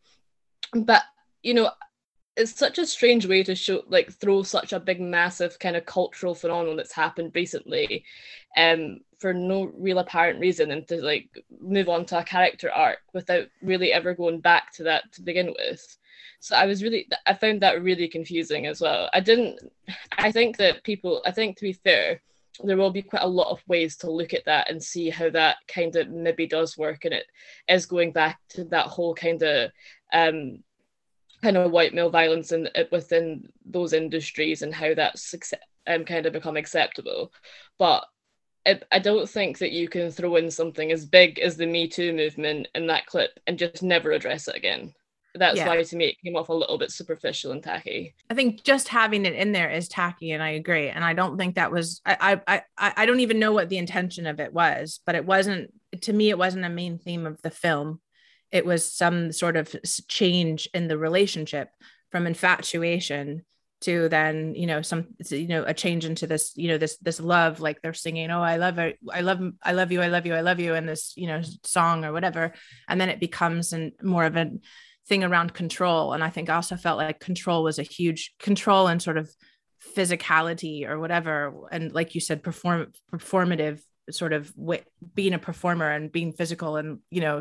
[0.74, 1.02] But
[1.42, 1.70] you know,
[2.38, 5.84] it's such a strange way to show like throw such a big massive kind of
[5.84, 8.04] cultural phenomenon that's happened recently
[8.56, 11.28] um for no real apparent reason and to like
[11.60, 15.52] move on to a character arc without really ever going back to that to begin
[15.58, 15.98] with
[16.38, 19.58] so i was really i found that really confusing as well i didn't
[20.18, 22.22] i think that people i think to be fair
[22.64, 25.30] there will be quite a lot of ways to look at that and see how
[25.30, 27.26] that kind of maybe does work and it
[27.68, 29.70] is going back to that whole kind of
[30.12, 30.58] um
[31.42, 35.34] kind of white male violence in within those industries and how that's
[35.86, 37.32] um, kind of become acceptable.
[37.78, 38.04] But
[38.92, 42.12] I don't think that you can throw in something as big as the Me Too
[42.12, 44.92] movement in that clip and just never address it again
[45.38, 45.66] that's yeah.
[45.66, 48.14] why to me it came off a little bit superficial and tacky.
[48.30, 50.88] I think just having it in there is tacky, and I agree.
[50.88, 53.78] And I don't think that was I I I, I don't even know what the
[53.78, 55.72] intention of it was, but it wasn't
[56.02, 56.30] to me.
[56.30, 58.00] It wasn't a main theme of the film.
[58.50, 59.74] It was some sort of
[60.08, 61.70] change in the relationship
[62.10, 63.44] from infatuation
[63.80, 67.20] to then you know some you know a change into this you know this this
[67.20, 70.26] love like they're singing oh i love it i love i love you i love
[70.26, 72.52] you i love you in this you know song or whatever
[72.88, 74.60] and then it becomes and more of an
[75.08, 76.12] thing around control.
[76.12, 79.30] And i think I also felt like control was a huge control and sort of
[79.96, 81.68] physicality or whatever.
[81.70, 84.82] And like you said perform performative sort of w-
[85.14, 87.40] being a performer and being physical and you know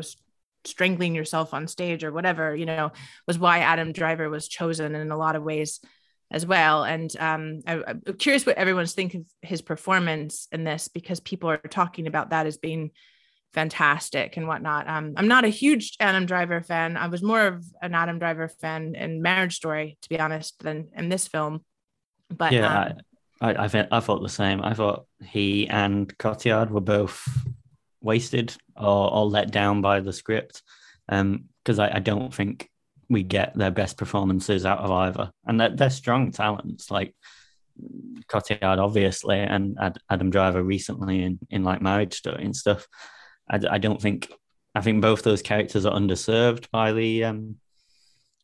[0.64, 2.90] strangling yourself on stage or whatever you know
[3.26, 5.80] was why adam driver was chosen in a lot of ways
[6.30, 6.84] as well.
[6.84, 11.48] And um, I, am curious what everyone's think of his performance in this because people
[11.50, 12.90] are talking about that as being
[13.54, 14.88] fantastic and whatnot.
[14.88, 16.96] Um, I'm not a huge Adam Driver fan.
[16.96, 20.88] I was more of an Adam Driver fan in Marriage Story, to be honest, than
[20.94, 21.64] in this film.
[22.28, 22.92] But yeah, um,
[23.40, 24.62] I, I, I, I thought the same.
[24.62, 27.26] I thought he and Cotillard were both
[28.00, 30.62] wasted or, or let down by the script
[31.06, 32.68] because um, I, I don't think
[33.08, 37.14] we get their best performances out of either, and they're, they're strong talents like.
[38.26, 39.78] Cotillard, obviously, and
[40.10, 42.88] Adam Driver recently in, in like Marriage Story and stuff.
[43.50, 44.30] I, I don't think
[44.74, 47.56] I think both those characters are underserved by the um,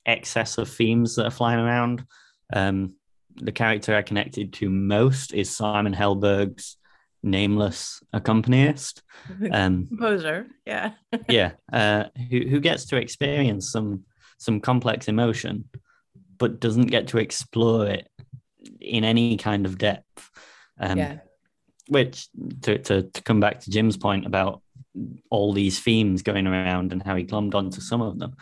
[0.07, 2.05] excess of themes that are flying around.
[2.53, 2.95] Um,
[3.37, 6.77] the character I connected to most is Simon Helberg's
[7.23, 9.03] nameless accompanist,
[9.53, 10.47] um, composer.
[10.67, 10.93] Yeah,
[11.29, 14.05] yeah, uh, who who gets to experience some
[14.39, 15.69] some complex emotion,
[16.39, 18.09] but doesn't get to explore it
[18.81, 20.31] in any kind of depth.
[20.79, 21.19] Um, yeah.
[21.89, 22.29] Which
[22.63, 24.63] to, to to come back to Jim's point about
[25.31, 28.37] all these themes going around and how he glommed onto some of them.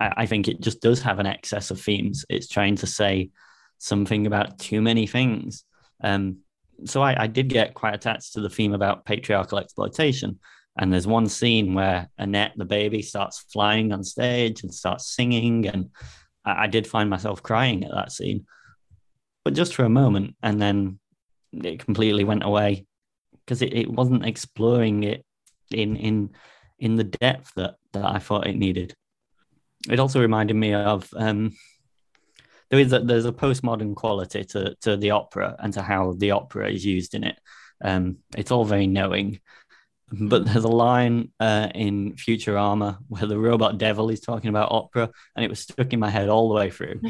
[0.00, 2.24] I, I think it just does have an excess of themes.
[2.28, 3.30] It's trying to say
[3.78, 5.64] something about too many things.
[6.02, 6.38] Um,
[6.84, 10.40] so I, I, did get quite attached to the theme about patriarchal exploitation.
[10.76, 15.68] And there's one scene where Annette, the baby, starts flying on stage and starts singing.
[15.68, 15.90] And
[16.44, 18.46] I, I did find myself crying at that scene,
[19.44, 20.34] but just for a moment.
[20.42, 20.98] And then
[21.52, 22.86] it completely went away
[23.44, 25.24] because it, it wasn't exploring it
[25.74, 26.30] in in
[26.78, 28.94] in the depth that that I thought it needed.
[29.90, 31.56] It also reminded me of um,
[32.70, 36.30] there is a, there's a postmodern quality to to the opera and to how the
[36.32, 37.38] opera is used in it.
[37.84, 39.40] Um, it's all very knowing,
[40.12, 45.10] but there's a line uh, in Futurama where the robot devil is talking about opera,
[45.34, 47.00] and it was stuck in my head all the way through.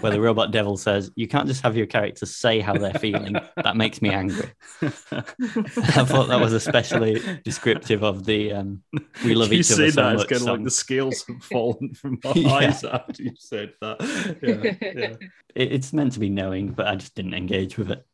[0.00, 3.34] where the robot devil says, "You can't just have your characters say how they're feeling.
[3.56, 4.50] that makes me angry."
[4.82, 8.82] I thought that was especially descriptive of the um,
[9.24, 11.24] "We love you each other say so that, much." it's kind of like the scales
[11.26, 12.52] have fallen from my Yeah.
[12.52, 14.38] eyes after you said that.
[14.42, 15.16] Yeah, yeah.
[15.54, 18.04] It- it's meant to be knowing, but I just didn't engage with it.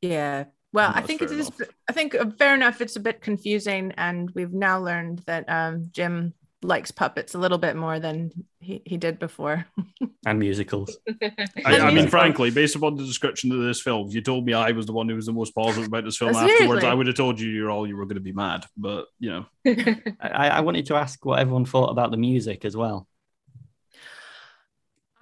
[0.00, 0.44] Yeah.
[0.72, 1.48] Well, I think it fair is.
[1.48, 1.60] enough.
[1.88, 2.80] I think uh, fair enough.
[2.80, 6.32] It's a bit confusing, and we've now learned that um, Jim
[6.64, 9.66] likes puppets a little bit more than he, he did before.
[10.24, 10.96] And musicals.
[11.08, 11.14] I,
[11.56, 14.52] And I mean, music- frankly, based upon the description of this film, you told me
[14.52, 16.54] I was the one who was the most positive about this film Seriously.
[16.66, 18.64] afterwards, I would have told you you're all you were going to be mad.
[18.76, 19.46] But you know,
[20.20, 23.08] I, I wanted to ask what everyone thought about the music as well.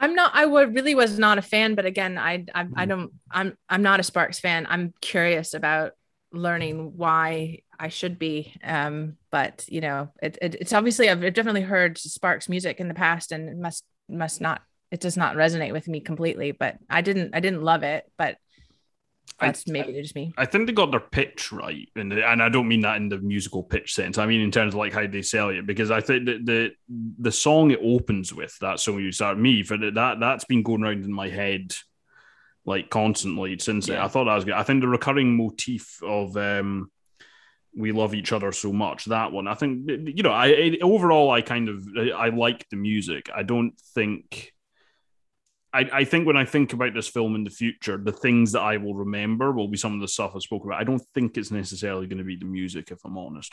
[0.01, 0.33] I'm not.
[0.35, 2.89] I would really was not a fan, but again, I I, I Mm.
[2.89, 3.13] don't.
[3.31, 4.67] I'm I'm not a Sparks fan.
[4.69, 5.93] I'm curious about
[6.33, 8.55] learning why I should be.
[8.65, 12.95] Um, but you know, it, it it's obviously I've definitely heard Sparks music in the
[12.95, 14.63] past, and it must must not.
[14.91, 16.53] It does not resonate with me completely.
[16.53, 17.35] But I didn't.
[17.35, 18.05] I didn't love it.
[18.17, 18.39] But
[19.39, 20.33] I- maybe just me.
[20.37, 23.19] I think they got their pitch right, and and I don't mean that in the
[23.19, 24.19] musical pitch sense.
[24.19, 26.73] I mean in terms of like how they sell it, because I think that the
[27.19, 30.83] the song it opens with that song you start me for that that's been going
[30.83, 31.75] around in my head
[32.67, 33.89] like constantly since.
[33.89, 34.05] Yeah.
[34.05, 34.55] I thought that was good.
[34.55, 36.91] I think the recurring motif of um
[37.75, 39.47] we love each other so much that one.
[39.47, 43.31] I think you know I it, overall I kind of I like the music.
[43.35, 44.53] I don't think.
[45.73, 48.61] I, I think when I think about this film in the future, the things that
[48.61, 50.81] I will remember will be some of the stuff I spoke about.
[50.81, 53.53] I don't think it's necessarily going to be the music, if I'm honest.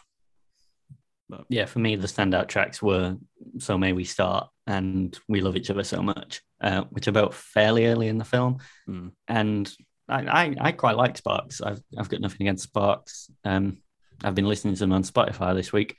[1.30, 1.46] But.
[1.50, 3.18] Yeah, for me, the standout tracks were
[3.60, 7.36] So May We Start and We Love Each Other So Much, uh, which are both
[7.36, 8.60] fairly early in the film.
[8.90, 9.12] Mm.
[9.28, 9.72] And
[10.08, 11.62] I, I, I quite like Sparks.
[11.62, 13.30] I've, I've got nothing against Sparks.
[13.44, 13.80] Um,
[14.24, 15.98] I've been listening to them on Spotify this week.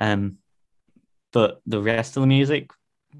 [0.00, 0.38] Um,
[1.32, 2.70] but the rest of the music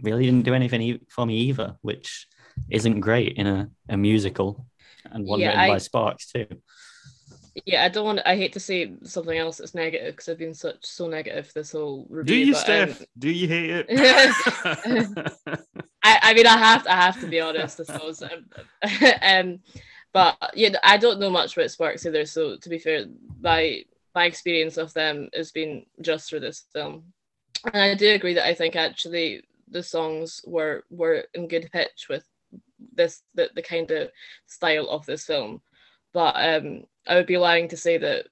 [0.02, 2.26] really didn't do anything for me either, which
[2.70, 4.66] isn't great in a, a musical
[5.10, 6.46] and one Yeah, written I- by Sparks too.
[7.66, 8.20] yeah, I don't want.
[8.24, 11.72] I hate to say something else that's negative because I've been such so negative this
[11.72, 12.34] whole review.
[12.34, 13.06] Do you, but, um, Steph?
[13.18, 13.86] Do you hate it?
[16.02, 18.22] I, I mean, I have To, I have to be honest, I suppose.
[18.22, 18.46] Um,
[19.22, 19.58] um,
[20.12, 22.24] but yeah, I don't know much about Sparks either.
[22.26, 23.06] So to be fair,
[23.40, 23.82] my
[24.14, 27.04] my experience of them has been just for this film,
[27.72, 32.06] and I do agree that I think actually the songs were were in good pitch
[32.08, 32.24] with
[32.98, 34.10] this the, the kind of
[34.46, 35.62] style of this film.
[36.12, 38.26] But um, I would be lying to say that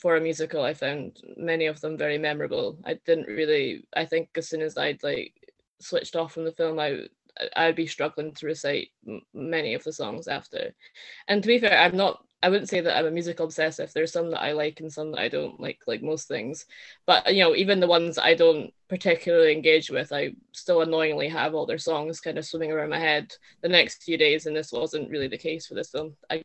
[0.00, 2.78] for a musical, I found many of them very memorable.
[2.86, 3.84] I didn't really.
[3.94, 5.34] I think as soon as I'd like
[5.80, 7.08] switched off from the film, I
[7.56, 8.88] I'd be struggling to recite
[9.34, 10.74] many of the songs after.
[11.28, 12.24] And to be fair, I'm not.
[12.42, 13.92] I wouldn't say that I'm a musical obsessive.
[13.92, 16.66] There's some that I like and some that I don't like, like most things.
[17.06, 21.54] But you know, even the ones I don't particularly engage with, I still annoyingly have
[21.54, 23.32] all their songs kind of swimming around my head
[23.62, 24.46] the next few days.
[24.46, 26.16] And this wasn't really the case for this film.
[26.30, 26.42] I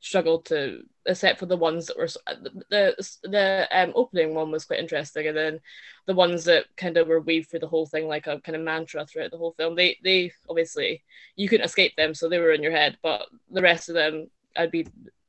[0.00, 4.50] struggled to, except for the ones that were uh, the the, the um, opening one
[4.50, 5.60] was quite interesting, and then
[6.06, 8.62] the ones that kind of were weaved through the whole thing like a kind of
[8.62, 9.74] mantra throughout the whole film.
[9.74, 11.02] They they obviously
[11.36, 12.98] you couldn't escape them, so they were in your head.
[13.02, 14.86] But the rest of them, I'd be,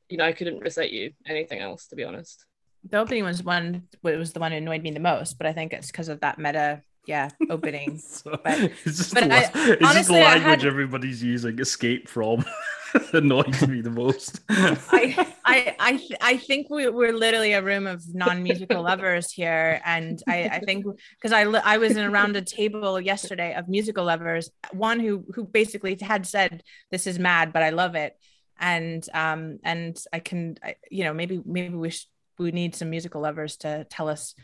[0.08, 2.44] you know, I couldn't recite you anything else to be honest.
[2.88, 3.82] The opening was one.
[4.04, 6.20] It was the one that annoyed me the most, but I think it's because of
[6.20, 6.82] that meta.
[7.06, 7.98] Yeah, opening.
[8.04, 11.58] So, But- it's just, but the, I- it's just the language had- everybody's using.
[11.60, 12.44] Escape from
[13.12, 14.40] annoys me the most.
[14.48, 19.80] I I I, th- I think we, we're literally a room of non-musical lovers here,
[19.84, 20.84] and I, I think
[21.20, 25.44] because I I was in around a table yesterday of musical lovers, one who who
[25.44, 28.16] basically had said this is mad, but I love it,
[28.58, 32.90] and um and I can I, you know maybe maybe we sh- we need some
[32.90, 34.34] musical lovers to tell us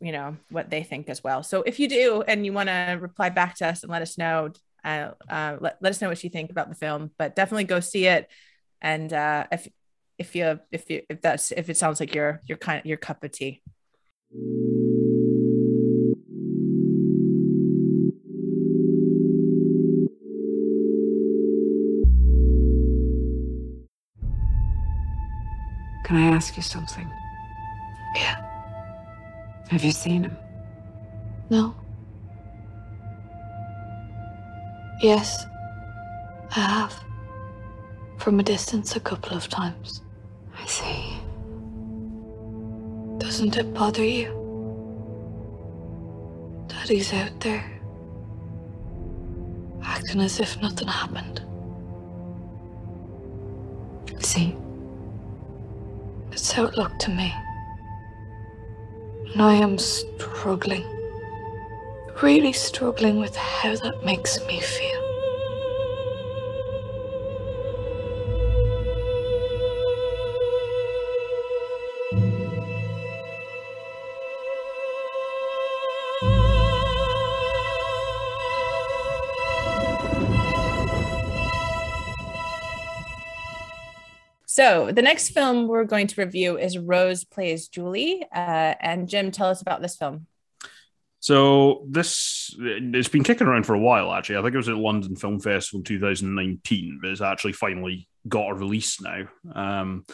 [0.00, 1.42] you know what they think as well.
[1.42, 4.18] So if you do and you want to reply back to us and let us
[4.18, 4.50] know.
[4.84, 7.80] Uh, uh, let, let us know what you think about the film, but definitely go
[7.80, 8.28] see it
[8.80, 9.68] and uh, if
[10.18, 13.22] if you if you if that's if it sounds like your your kind your cup
[13.24, 13.62] of tea.
[26.06, 27.10] Can I ask you something?
[28.14, 28.36] Yeah.
[29.70, 30.36] Have you seen him?
[31.50, 31.74] No.
[35.02, 35.46] Yes,
[36.54, 36.94] I have.
[38.18, 40.02] From a distance, a couple of times.
[40.56, 41.18] I see.
[43.18, 44.28] Doesn't it bother you?
[46.68, 47.68] That he's out there,
[49.82, 51.42] acting as if nothing happened.
[54.20, 54.56] See,
[56.36, 57.34] It's how it looked to me.
[59.32, 60.84] And I am struggling,
[62.22, 64.95] really struggling with how that makes me feel.
[84.66, 88.26] So the next film we're going to review is Rose Plays Julie.
[88.34, 90.26] Uh, and Jim, tell us about this film.
[91.20, 94.38] So this it's been kicking around for a while actually.
[94.38, 98.50] I think it was at London Film Festival in 2019, but it's actually finally got
[98.50, 99.28] a release now.
[99.54, 100.04] Um,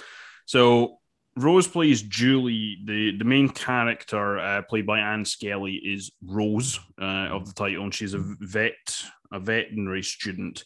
[0.44, 0.98] so
[1.34, 2.76] Rose plays Julie.
[2.84, 7.84] The the main character, uh, played by Ann Skelly, is Rose uh, of the title,
[7.84, 10.64] and she's a vet, a veterinary student,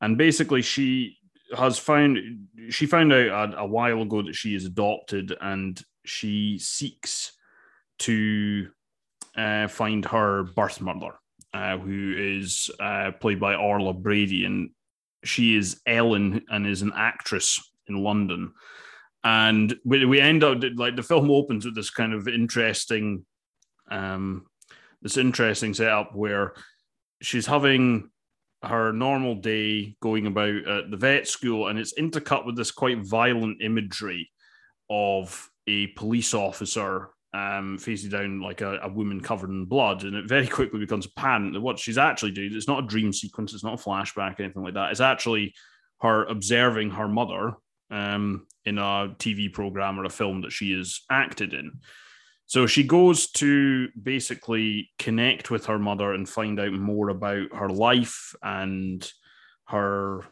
[0.00, 1.17] and basically she
[1.56, 2.18] has found
[2.70, 7.32] she found out a, a while ago that she is adopted, and she seeks
[8.00, 8.68] to
[9.36, 11.14] uh, find her birth mother,
[11.54, 14.70] uh, who is uh, played by Orla Brady, and
[15.24, 18.52] she is Ellen and is an actress in London.
[19.24, 23.26] And we, we end up like the film opens with this kind of interesting,
[23.90, 24.46] um,
[25.02, 26.54] this interesting setup where
[27.20, 28.10] she's having
[28.62, 33.04] her normal day going about at the vet school, and it's intercut with this quite
[33.06, 34.30] violent imagery
[34.90, 40.16] of a police officer um, facing down like a, a, woman covered in blood, and
[40.16, 43.52] it very quickly becomes apparent that what she's actually doing it's not a dream sequence,
[43.52, 44.90] it's not a flashback, anything like that.
[44.90, 45.54] It's actually
[46.00, 47.54] her observing her mother
[47.90, 51.80] um, in a TV program or a film that she has acted in.
[52.48, 57.68] So she goes to basically connect with her mother and find out more about her
[57.68, 59.06] life and
[59.66, 60.24] her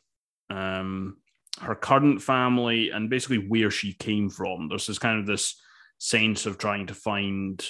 [0.49, 1.19] um,
[1.61, 4.69] her current family and basically where she came from.
[4.69, 5.61] There's this kind of this
[5.99, 7.63] sense of trying to find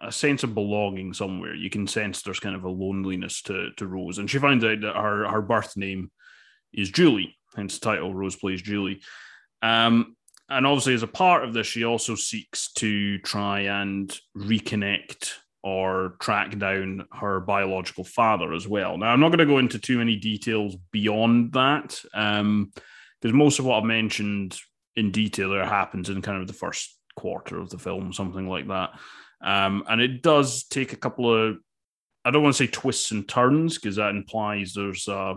[0.00, 1.54] a sense of belonging somewhere.
[1.54, 4.18] You can sense there's kind of a loneliness to, to Rose.
[4.18, 6.10] And she finds out that her, her birth name
[6.72, 9.02] is Julie, hence the title Rose Plays Julie.
[9.62, 10.16] Um,
[10.48, 15.32] and obviously, as a part of this, she also seeks to try and reconnect
[15.62, 18.98] or track down her biological father as well.
[18.98, 22.72] Now, I'm not going to go into too many details beyond that, because um,
[23.32, 24.58] most of what I've mentioned
[24.96, 28.68] in detail there happens in kind of the first quarter of the film, something like
[28.68, 28.90] that.
[29.42, 31.56] Um, and it does take a couple of,
[32.24, 35.34] I don't want to say twists and turns, because that implies there's uh,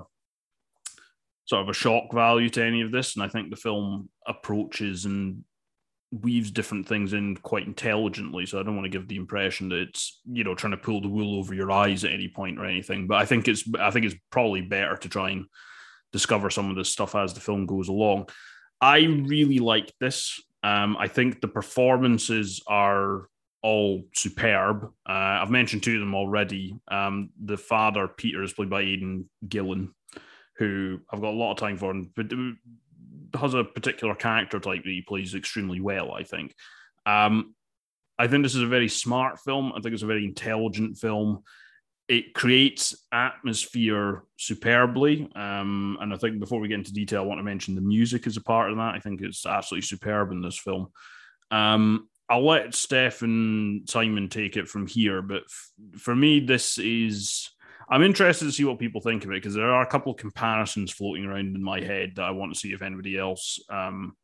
[1.45, 3.15] sort of a shock value to any of this.
[3.15, 5.43] And I think the film approaches and
[6.11, 8.45] weaves different things in quite intelligently.
[8.45, 11.01] So I don't want to give the impression that it's, you know, trying to pull
[11.01, 13.07] the wool over your eyes at any point or anything.
[13.07, 15.45] But I think it's I think it's probably better to try and
[16.13, 18.29] discover some of this stuff as the film goes along.
[18.79, 20.41] I really like this.
[20.63, 23.27] Um, I think the performances are
[23.61, 24.85] all superb.
[25.07, 25.11] Uh,
[25.41, 26.75] I've mentioned two of them already.
[26.89, 29.93] Um, the father, Peter, is played by Aidan Gillen,
[30.57, 32.13] who I've got a lot of time for, and
[33.33, 36.11] has a particular character type that he plays extremely well.
[36.11, 36.53] I think.
[37.05, 37.55] Um,
[38.19, 39.71] I think this is a very smart film.
[39.75, 41.43] I think it's a very intelligent film.
[42.07, 45.29] It creates atmosphere superbly.
[45.35, 48.25] Um, and I think before we get into detail, I want to mention the music
[48.25, 48.95] as a part of that.
[48.95, 50.87] I think it's absolutely superb in this film.
[51.51, 55.21] Um, I'll let Steph and Simon take it from here.
[55.21, 57.49] But f- for me, this is
[57.89, 60.17] I'm interested to see what people think of it because there are a couple of
[60.17, 64.15] comparisons floating around in my head that I want to see if anybody else um,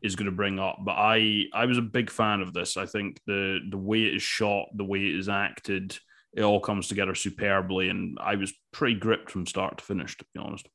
[0.00, 0.78] is going to bring up.
[0.84, 2.76] But I I was a big fan of this.
[2.76, 5.98] I think the the way it is shot, the way it is acted,
[6.32, 10.16] it all comes together superbly, and I was pretty gripped from start to finish.
[10.16, 10.68] To be honest.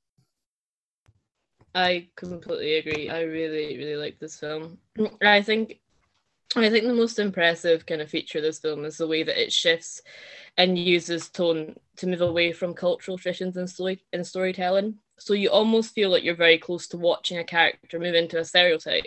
[1.74, 3.10] I completely agree.
[3.10, 4.78] I really, really like this film.
[5.22, 5.80] I think
[6.56, 9.41] I think the most impressive kind of feature of this film is the way that
[9.41, 10.02] it shifts
[10.58, 14.96] and uses tone to move away from cultural traditions and story in storytelling.
[15.18, 18.46] So you almost feel like you're very close to watching a character move into a
[18.46, 19.04] stereotype,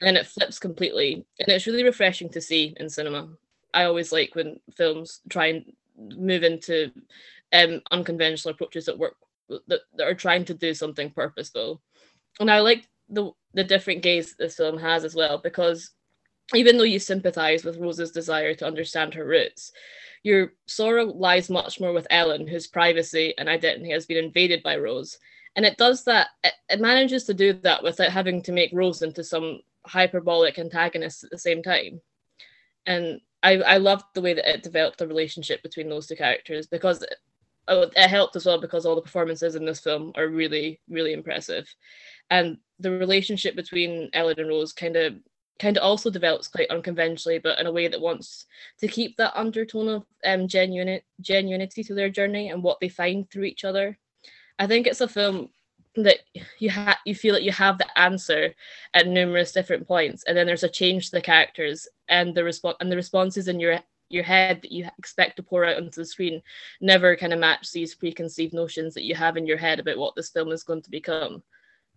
[0.00, 1.24] and then it flips completely.
[1.38, 3.28] And it's really refreshing to see in cinema.
[3.74, 6.90] I always like when films try and move into
[7.52, 9.16] um, unconventional approaches that work
[9.48, 11.80] that, that are trying to do something purposeful.
[12.40, 15.90] And I like the the different gaze this film has as well because
[16.54, 19.72] even though you sympathize with Rose's desire to understand her roots,
[20.22, 24.76] your sorrow lies much more with Ellen, whose privacy and identity has been invaded by
[24.76, 25.18] Rose.
[25.56, 29.24] And it does that, it, manages to do that without having to make Rose into
[29.24, 32.00] some hyperbolic antagonist at the same time.
[32.86, 36.66] And I, I loved the way that it developed the relationship between those two characters
[36.66, 37.16] because it,
[37.68, 41.12] oh, it helped as well because all the performances in this film are really, really
[41.12, 41.68] impressive.
[42.30, 45.14] And the relationship between Ellen and Rose kind of
[45.62, 48.46] kind of also develops quite unconventionally, but in a way that wants
[48.80, 53.30] to keep that undertone of um, genuine genuinity to their journey and what they find
[53.30, 53.96] through each other.
[54.58, 55.50] I think it's a film
[55.94, 56.18] that
[56.58, 58.54] you have you feel that you have the answer
[58.92, 62.76] at numerous different points, and then there's a change to the characters and the response
[62.80, 66.04] and the responses in your your head that you expect to pour out onto the
[66.04, 66.42] screen
[66.80, 70.14] never kind of match these preconceived notions that you have in your head about what
[70.16, 71.42] this film is going to become.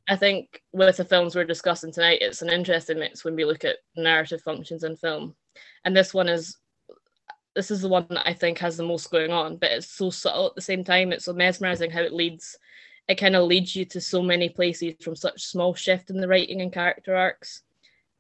[0.07, 3.65] I think with the films we're discussing tonight, it's an interesting mix when we look
[3.65, 5.35] at narrative functions in film.
[5.83, 6.57] And this one is
[7.55, 10.09] this is the one that I think has the most going on, but it's so
[10.09, 11.13] subtle at the same time.
[11.13, 12.57] It's so mesmerizing how it leads
[13.07, 16.27] it kind of leads you to so many places from such small shift in the
[16.27, 17.61] writing and character arcs.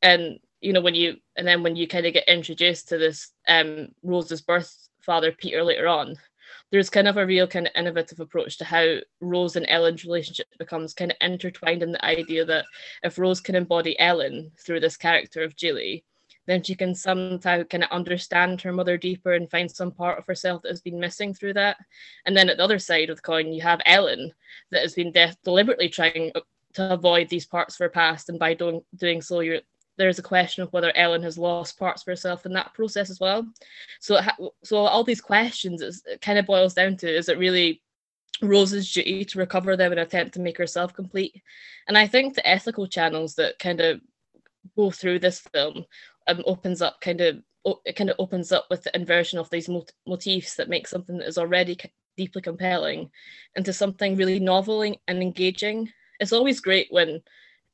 [0.01, 3.31] And you know, when you and then when you kind of get introduced to this
[3.47, 6.15] um Rose's birth father Peter later on,
[6.71, 10.47] there's kind of a real kind of innovative approach to how Rose and Ellen's relationship
[10.57, 12.65] becomes kind of intertwined in the idea that
[13.03, 16.03] if Rose can embody Ellen through this character of Julie,
[16.47, 20.25] then she can somehow kind of understand her mother deeper and find some part of
[20.27, 21.77] herself that has been missing through that.
[22.25, 24.31] And then at the other side of the coin, you have Ellen
[24.71, 26.31] that has been de- deliberately trying
[26.73, 29.61] to avoid these parts of her past, and by doing doing so, you're
[29.97, 33.19] there's a question of whether Ellen has lost parts of herself in that process as
[33.19, 33.47] well.
[33.99, 34.19] So,
[34.63, 37.81] so all these questions, it kind of boils down to: is it really
[38.41, 41.41] Rose's duty to recover them and attempt to make herself complete?
[41.87, 44.01] And I think the ethical channels that kind of
[44.75, 45.85] go through this film
[46.27, 47.41] um, opens up kind of
[47.83, 51.17] it kind of opens up with the inversion of these mot- motifs that make something
[51.17, 51.75] that is already
[52.15, 53.09] deeply compelling
[53.55, 55.91] into something really novel and engaging.
[56.19, 57.21] It's always great when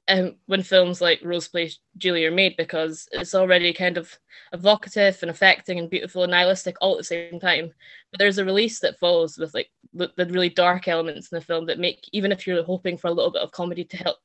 [0.07, 4.17] um, when films like Rose Plays Julie are made because it's already kind of
[4.51, 7.71] evocative and affecting and beautiful and nihilistic all at the same time.
[8.11, 11.45] But there's a release that follows with like the, the really dark elements in the
[11.45, 14.17] film that make even if you're hoping for a little bit of comedy to help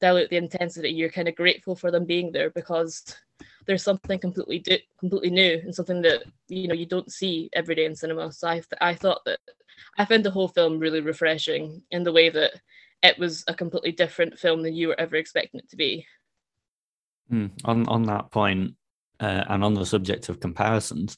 [0.00, 3.02] dilute the intensity, you're kind of grateful for them being there because
[3.66, 7.74] there's something completely di- completely new and something that you know you don't see every
[7.74, 8.30] day in cinema.
[8.32, 9.38] So I I thought that
[9.98, 12.52] I found the whole film really refreshing in the way that
[13.02, 16.06] it was a completely different film than you were ever expecting it to be.
[17.30, 18.74] Mm, on on that point,
[19.20, 21.16] uh, and on the subject of comparisons,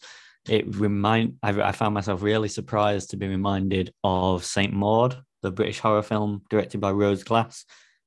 [0.49, 5.51] it remind I, I, found myself really surprised to be reminded of Saint Maud, the
[5.51, 7.65] British horror film directed by Rose Glass,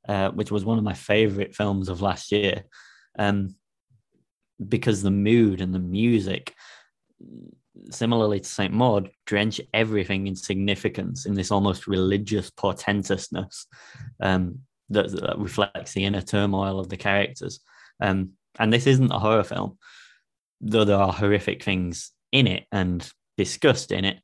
[0.07, 2.63] uh, which was one of my favorite films of last year,
[3.17, 3.55] um,
[4.65, 6.53] because the mood and the music
[7.89, 13.65] similarly to Saint Maud, drench everything in significance in this almost religious portentousness
[14.21, 14.59] um,
[14.89, 17.59] that, that, reflects the inner turmoil of the characters.
[18.01, 19.77] Um, and this isn't a horror film,
[20.61, 24.17] though there are horrific things in it and discussed in it,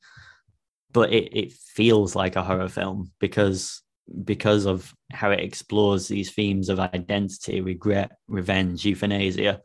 [0.92, 3.82] but it, it feels like a horror film because
[4.26, 9.62] because of how it explores these themes of identity, regret, revenge, euthanasia.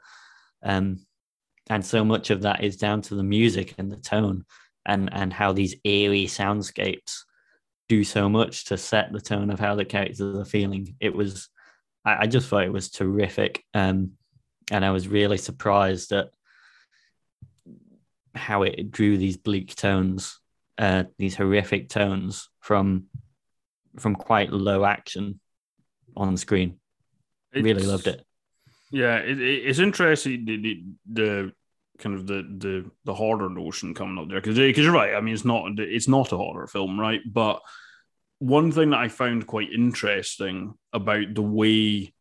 [0.62, 1.00] Um,
[1.68, 4.44] and so much of that is down to the music and the tone
[4.86, 7.20] and and how these eerie soundscapes
[7.88, 10.96] do so much to set the tone of how the characters are feeling.
[11.00, 11.48] It was
[12.04, 13.64] i, I just thought it was terrific.
[13.74, 14.12] Um,
[14.70, 16.28] and i was really surprised at
[18.34, 20.38] how it drew these bleak tones
[20.78, 23.06] uh, these horrific tones from
[23.98, 25.40] from quite low action
[26.16, 26.78] on screen.
[27.52, 28.24] It's, really loved it.
[28.92, 31.52] Yeah, it, it's interesting the, the, the
[31.98, 35.14] kind of the the the horror notion coming up there because because you're right.
[35.14, 37.20] I mean, it's not it's not a horror film, right?
[37.26, 37.60] But
[38.38, 42.14] one thing that I found quite interesting about the way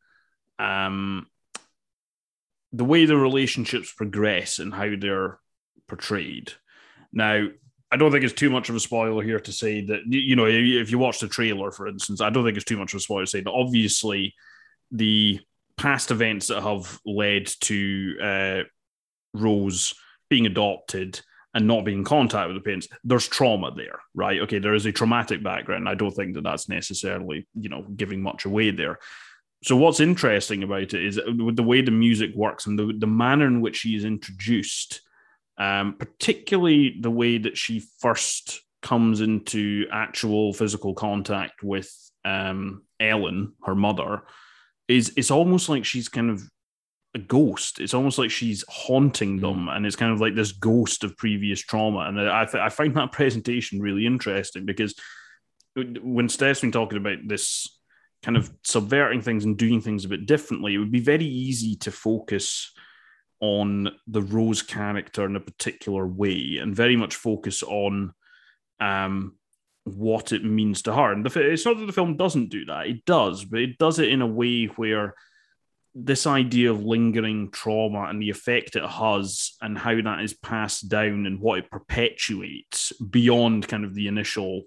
[0.59, 1.27] um
[2.73, 5.39] the way the relationships progress and how they're
[5.87, 6.51] portrayed.
[7.13, 7.47] Now,
[7.91, 10.45] I don't think it's too much of a spoiler here to say that you know
[10.47, 13.01] if you watch the trailer, for instance, I don't think it's too much of a
[13.01, 14.33] spoiler to say that obviously
[14.91, 15.39] the
[15.77, 18.63] past events that have led to uh,
[19.39, 19.93] Rose
[20.29, 21.21] being adopted
[21.53, 24.41] and not being in contact with the parents, there's trauma there, right?
[24.41, 25.89] Okay, there is a traumatic background.
[25.89, 28.99] I don't think that that's necessarily, you know, giving much away there.
[29.63, 33.07] So what's interesting about it is with the way the music works and the, the
[33.07, 35.01] manner in which she is introduced,
[35.57, 41.91] um, particularly the way that she first comes into actual physical contact with
[42.23, 44.21] um, Ellen, her mother,
[44.87, 46.43] is it's almost like she's kind of
[47.17, 47.79] a ghost.
[47.79, 49.41] It's almost like she's haunting hmm.
[49.41, 51.99] them, and it's kind of like this ghost of previous trauma.
[52.01, 54.95] And I, th- I find that presentation really interesting because
[55.75, 57.79] when Steph's been talking about this
[58.23, 61.75] kind of subverting things and doing things a bit differently, it would be very easy
[61.75, 62.73] to focus
[63.39, 68.13] on the Rose character in a particular way and very much focus on
[68.79, 69.35] um,
[69.83, 71.11] what it means to her.
[71.11, 73.99] And the, it's not that the film doesn't do that; it does, but it does
[73.99, 75.13] it in a way where
[75.99, 80.89] this idea of lingering trauma and the effect it has and how that is passed
[80.89, 84.63] down and what it perpetuates beyond kind of the initial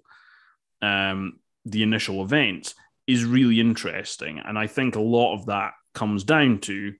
[0.81, 2.75] um the initial events
[3.07, 6.93] is really interesting and i think a lot of that comes down to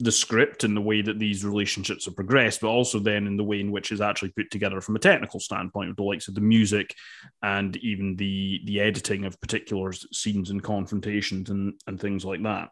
[0.00, 3.44] the script and the way that these relationships are progressed, but also then in the
[3.44, 6.34] way in which it's actually put together from a technical standpoint, with the likes of
[6.34, 6.94] the music
[7.42, 12.70] and even the the editing of particular scenes and confrontations and and things like that.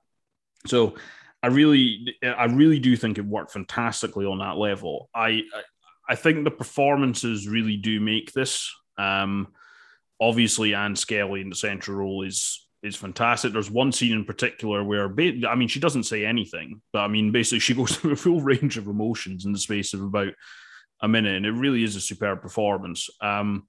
[0.66, 0.96] So
[1.42, 5.08] I really I really do think it worked fantastically on that level.
[5.14, 5.42] I
[6.08, 8.72] I think the performances really do make this.
[8.96, 9.48] Um,
[10.20, 13.52] obviously, Ann Skelly in the central role is is fantastic.
[13.52, 17.32] There's one scene in particular where, I mean, she doesn't say anything, but I mean,
[17.32, 20.32] basically, she goes through a full range of emotions in the space of about
[21.00, 23.08] a minute, and it really is a superb performance.
[23.20, 23.66] Um,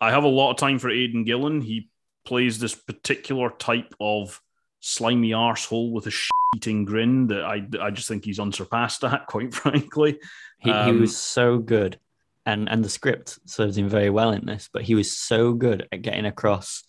[0.00, 1.60] I have a lot of time for Aidan Gillen.
[1.60, 1.90] He
[2.24, 4.40] plays this particular type of
[4.80, 6.12] slimy arsehole with a
[6.56, 10.18] eating grin that I, I just think he's unsurpassed at, quite frankly.
[10.58, 11.98] He, um, he was so good.
[12.46, 15.86] And, and the script serves him very well in this, but he was so good
[15.92, 16.82] at getting across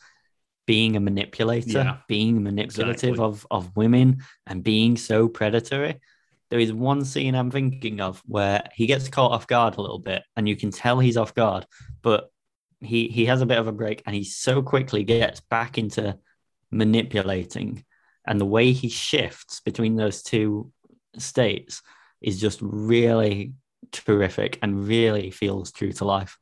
[0.66, 3.24] being a manipulator, yeah, being manipulative exactly.
[3.24, 6.00] of, of women, and being so predatory.
[6.50, 10.00] There is one scene I'm thinking of where he gets caught off guard a little
[10.00, 11.66] bit, and you can tell he's off guard,
[12.02, 12.32] but
[12.80, 16.18] he he has a bit of a break, and he so quickly gets back into
[16.72, 17.84] manipulating,
[18.26, 20.72] and the way he shifts between those two
[21.18, 21.82] states
[22.22, 23.54] is just really
[23.92, 26.38] terrific and really feels true to life.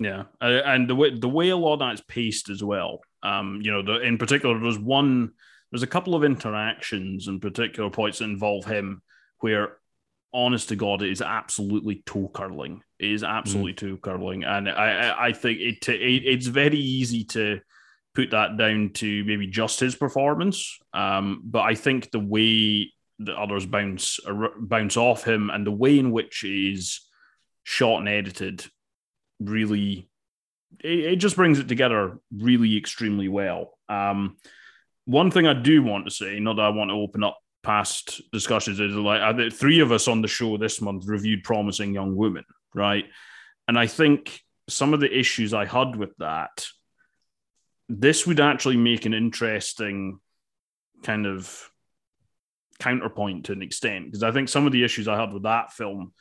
[0.00, 3.00] Yeah, uh, and the way the way a lot of that's paced as well.
[3.22, 5.32] Um, you know, the, in particular, there's one,
[5.70, 9.02] there's a couple of interactions and particular points that involve him
[9.40, 9.78] where,
[10.32, 12.82] honest to God, it is absolutely toe curling.
[13.00, 13.76] It is absolutely mm.
[13.76, 17.60] toe curling, and I, I think it, it it's very easy to
[18.14, 20.78] put that down to maybe just his performance.
[20.92, 24.20] Um, but I think the way that others bounce
[24.60, 27.00] bounce off him and the way in which he is
[27.64, 28.64] shot and edited
[29.40, 30.08] really
[30.80, 33.78] it, it just brings it together really extremely well.
[33.88, 34.36] Um,
[35.04, 38.20] one thing I do want to say, not that I want to open up past
[38.32, 42.44] discussions, is like three of us on the show this month reviewed Promising Young Woman,
[42.74, 43.06] right?
[43.66, 46.66] And I think some of the issues I had with that,
[47.88, 50.20] this would actually make an interesting
[51.02, 51.70] kind of
[52.78, 55.72] counterpoint to an extent because I think some of the issues I had with that
[55.72, 56.12] film,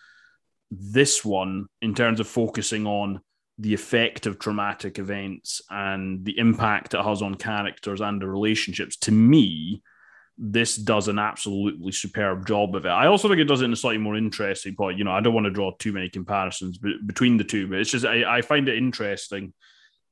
[0.72, 3.22] this one, in terms of focusing on
[3.59, 8.97] the effect of traumatic events and the impact it has on characters and the relationships,
[8.97, 9.82] to me,
[10.38, 12.89] this does an absolutely superb job of it.
[12.89, 14.99] I also think it does it in a slightly more interesting point.
[14.99, 17.89] You know, I don't want to draw too many comparisons between the two, but it's
[17.89, 19.53] just I, I find it interesting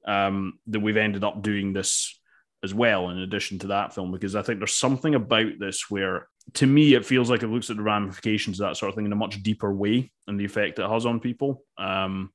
[0.06, 2.20] um, that we've ended up doing this
[2.64, 6.28] as well, in addition to that film, because I think there's something about this where,
[6.54, 9.06] to me, it feels like it looks at the ramifications of that sort of thing
[9.06, 11.64] in a much deeper way and the effect it has on people.
[11.78, 12.32] Um,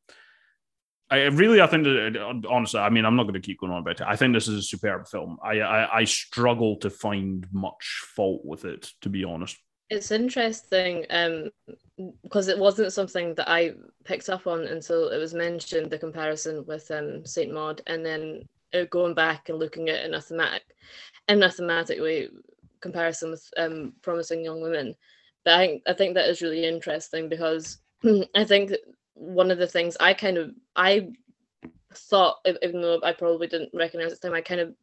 [1.10, 3.80] I really, I think, that, honestly, I mean, I'm not going to keep going on
[3.80, 4.06] about it.
[4.06, 5.38] I think this is a superb film.
[5.42, 9.56] I, I, I struggle to find much fault with it, to be honest.
[9.88, 11.50] It's interesting um,
[12.22, 13.74] because it wasn't something that I
[14.04, 18.42] picked up on until it was mentioned the comparison with um, Saint Maud, and then
[18.74, 20.62] uh, going back and looking at in a thematic,
[21.28, 22.28] in a thematic way
[22.80, 24.94] comparison with um, Promising Young Women.
[25.44, 27.78] But I, I think that is really interesting because
[28.34, 28.72] I think
[29.14, 31.08] one of the things I kind of I
[31.94, 34.74] thought, even though I probably didn't recognize at the time, I kind of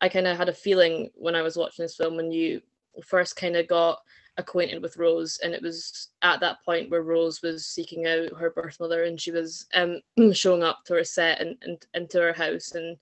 [0.00, 2.60] I kind of had a feeling when I was watching this film when you
[3.04, 3.98] first kind of got
[4.38, 8.50] acquainted with Rose, and it was at that point where Rose was seeking out her
[8.50, 10.00] birth mother, and she was um,
[10.32, 12.96] showing up to her set and, and into her house, and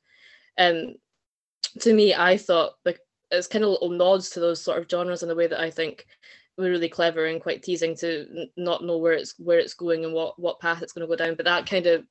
[0.59, 0.95] um,
[1.81, 5.23] to me, I thought like it's kind of little nods to those sort of genres
[5.23, 6.07] in the way that I think
[6.57, 10.15] were really clever and quite teasing to not know where it's where it's going and
[10.15, 11.35] what what path it's going to go down.
[11.35, 12.05] But that kind of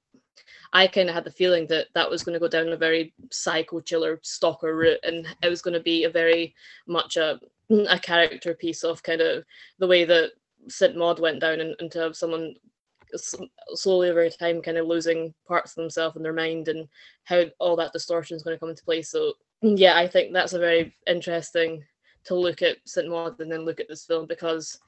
[0.71, 3.13] I kind of had the feeling that that was going to go down a very
[3.31, 6.55] psycho chiller stalker route and it was going to be a very
[6.87, 7.39] much a
[7.89, 9.43] a character piece of kind of
[9.79, 10.31] the way that
[10.67, 12.55] St Maud went down and, and to have someone
[13.73, 16.87] slowly over time kind of losing parts of themselves and their mind and
[17.23, 19.09] how all that distortion is going to come into place.
[19.09, 21.83] So yeah I think that's a very interesting
[22.25, 24.79] to look at St Maud and then look at this film because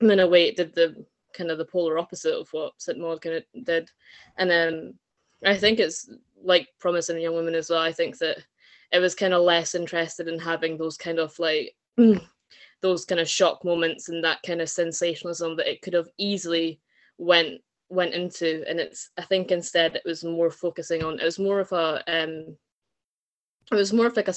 [0.00, 3.20] in a way it did the kind of the polar opposite of what St of
[3.20, 3.90] did,
[4.38, 4.94] and then
[5.44, 6.10] I think it's
[6.42, 7.80] like promising young women as well.
[7.80, 8.38] I think that
[8.92, 11.74] it was kind of less interested in having those kind of like
[12.80, 16.80] those kind of shock moments and that kind of sensationalism that it could have easily
[17.18, 21.38] went went into and it's i think instead it was more focusing on it was
[21.38, 22.56] more of a um
[23.70, 24.34] it was more of like a,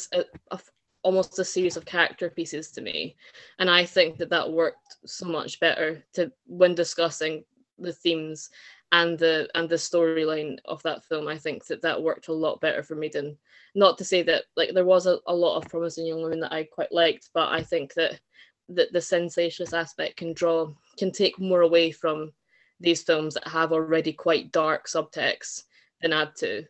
[0.52, 0.60] a,
[1.08, 3.16] almost a series of character pieces to me,
[3.60, 7.46] and I think that that worked so much better to when discussing
[7.80, 8.50] the themes
[8.92, 11.30] and the and the storyline of that film.
[11.30, 13.38] I think that that worked a lot better for me than
[13.74, 16.52] not to say that like there was a, a lot of promising young women that
[16.52, 18.20] I quite liked, but I think that
[18.68, 22.34] that the sensationalist aspect can draw can take more away from
[22.82, 25.64] these films that have already quite dark subtext
[26.02, 26.66] than add to.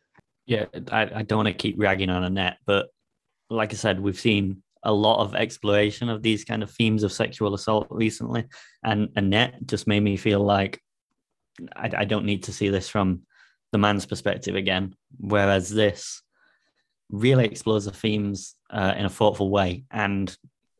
[0.45, 2.89] Yeah, I, I don't want to keep ragging on Annette, but
[3.49, 7.11] like I said, we've seen a lot of exploration of these kind of themes of
[7.11, 8.45] sexual assault recently,
[8.83, 10.81] and Annette just made me feel like
[11.75, 13.23] I, I don't need to see this from
[13.71, 14.95] the man's perspective again.
[15.17, 16.21] Whereas this
[17.09, 20.35] really explores the themes uh, in a thoughtful way and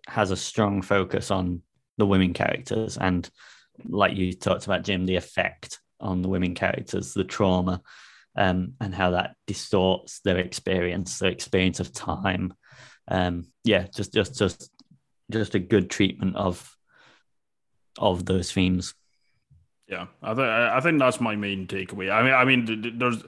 [0.08, 1.62] has a strong focus on
[1.98, 3.30] the women characters and
[3.88, 7.82] like you talked about jim the effect on the women characters the trauma
[8.38, 12.54] um, and how that distorts their experience their experience of time
[13.10, 14.72] um, yeah just just just
[15.32, 16.76] just a good treatment of
[17.98, 18.94] of those themes
[19.88, 23.24] yeah i think i think that's my main takeaway i mean i mean there's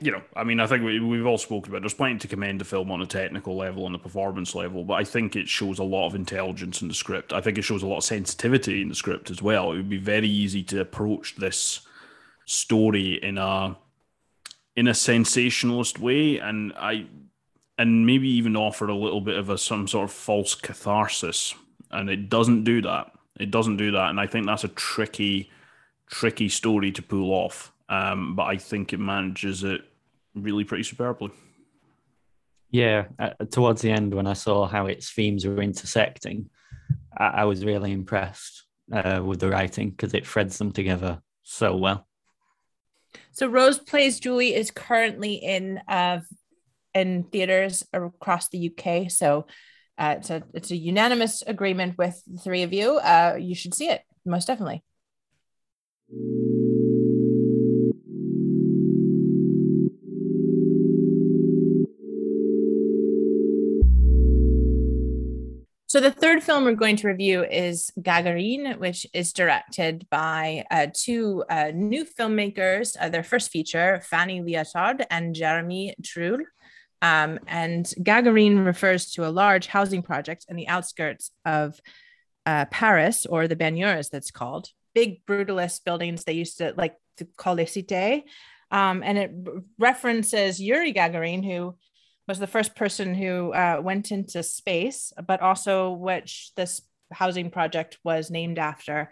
[0.00, 1.82] you know, I mean, I think we, we've all spoken about.
[1.82, 4.94] There's plenty to commend the film on a technical level, on a performance level, but
[4.94, 7.32] I think it shows a lot of intelligence in the script.
[7.32, 9.72] I think it shows a lot of sensitivity in the script as well.
[9.72, 11.80] It would be very easy to approach this
[12.46, 13.76] story in a
[14.78, 17.06] in a sensationalist way, and I
[17.78, 21.52] and maybe even offer a little bit of a some sort of false catharsis,
[21.90, 23.10] and it doesn't do that.
[23.40, 25.50] It doesn't do that, and I think that's a tricky,
[26.08, 27.72] tricky story to pull off.
[27.88, 29.80] Um, but I think it manages it
[30.36, 31.32] really pretty superbly.
[32.70, 36.50] Yeah, uh, towards the end, when I saw how its themes were intersecting,
[37.16, 38.62] I, I was really impressed
[38.92, 42.07] uh, with the writing because it threads them together so well.
[43.38, 46.22] So Rose Plays Julie is currently in uh,
[46.92, 49.12] in theaters across the UK.
[49.12, 49.46] So
[49.96, 52.98] uh, it's a it's a unanimous agreement with the three of you.
[52.98, 54.82] Uh, you should see it most definitely.
[65.88, 70.88] So the third film we're going to review is Gagarine, which is directed by uh,
[70.92, 72.94] two uh, new filmmakers.
[73.00, 76.44] Uh, their first feature, Fanny Liatard and Jeremy Trouilh.
[77.00, 81.80] Um, and Gagarine refers to a large housing project in the outskirts of
[82.44, 84.68] uh, Paris, or the Banlieue, as that's called.
[84.94, 88.24] Big brutalist buildings they used to like to call les cités.
[88.70, 89.30] Um, and it
[89.78, 91.76] references Yuri Gagarin, who
[92.28, 97.98] was the first person who uh, went into space, but also which this housing project
[98.04, 99.10] was named after.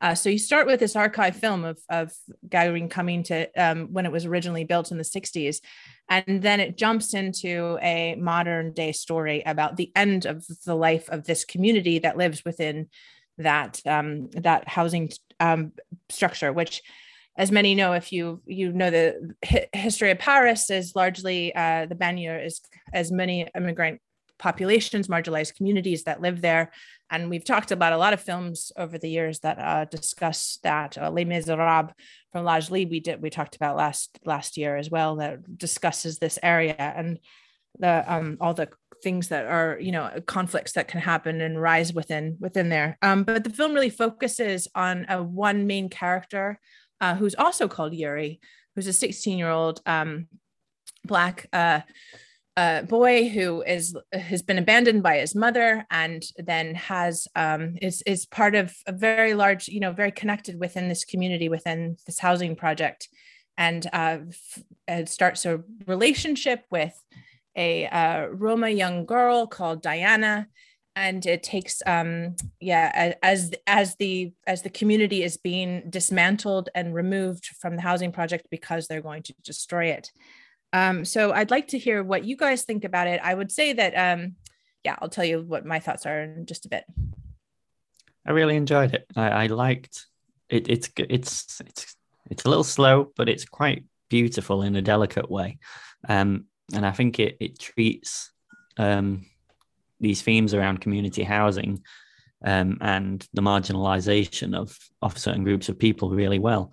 [0.00, 2.12] Uh, so you start with this archive film of, of
[2.46, 5.60] Gagarin coming to um, when it was originally built in the 60s.
[6.08, 11.08] And then it jumps into a modern day story about the end of the life
[11.08, 12.88] of this community that lives within
[13.38, 15.10] that um, that housing
[15.40, 15.72] um,
[16.08, 16.82] structure, which
[17.38, 21.86] as many know, if you you know the hi- history of Paris is largely uh,
[21.86, 22.60] the banlieue is
[22.92, 24.00] as many immigrant
[24.38, 26.72] populations, marginalized communities that live there,
[27.10, 30.98] and we've talked about a lot of films over the years that uh, discuss that.
[30.98, 31.92] Uh, Les Miserables
[32.32, 36.18] from Ladj Ly, we did we talked about last last year as well that discusses
[36.18, 37.20] this area and
[37.78, 38.68] the um, all the
[39.00, 42.98] things that are you know conflicts that can happen and rise within within there.
[43.00, 46.58] Um, but the film really focuses on a one main character
[47.00, 48.40] uh, who's also called Yuri,
[48.74, 50.28] who's a 16 year old um,
[51.04, 51.80] black uh,
[52.56, 58.02] uh, boy who is has been abandoned by his mother and then has um, is
[58.02, 62.18] is part of a very large, you know, very connected within this community within this
[62.18, 63.08] housing project,
[63.56, 64.18] and uh,
[64.88, 67.00] f- starts a relationship with
[67.56, 70.48] a uh, Roma young girl called Diana
[70.98, 76.92] and it takes um yeah as as the as the community is being dismantled and
[76.92, 80.10] removed from the housing project because they're going to destroy it.
[80.72, 83.20] Um so i'd like to hear what you guys think about it.
[83.22, 84.34] I would say that um
[84.84, 86.84] yeah i'll tell you what my thoughts are in just a bit.
[88.26, 89.06] I really enjoyed it.
[89.16, 90.06] I, I liked
[90.48, 90.68] it.
[90.68, 91.96] It's it's it's
[92.30, 95.58] it's a little slow but it's quite beautiful in a delicate way.
[96.08, 98.30] Um and i think it it treats
[98.76, 99.24] um
[100.00, 101.82] these themes around community housing
[102.44, 106.72] um, and the marginalization of, of certain groups of people really well.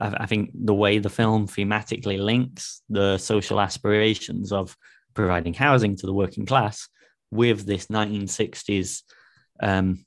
[0.00, 4.76] I, I, think the way the film thematically links the social aspirations of
[5.14, 6.88] providing housing to the working class
[7.30, 9.02] with this 1960s
[9.62, 10.04] um,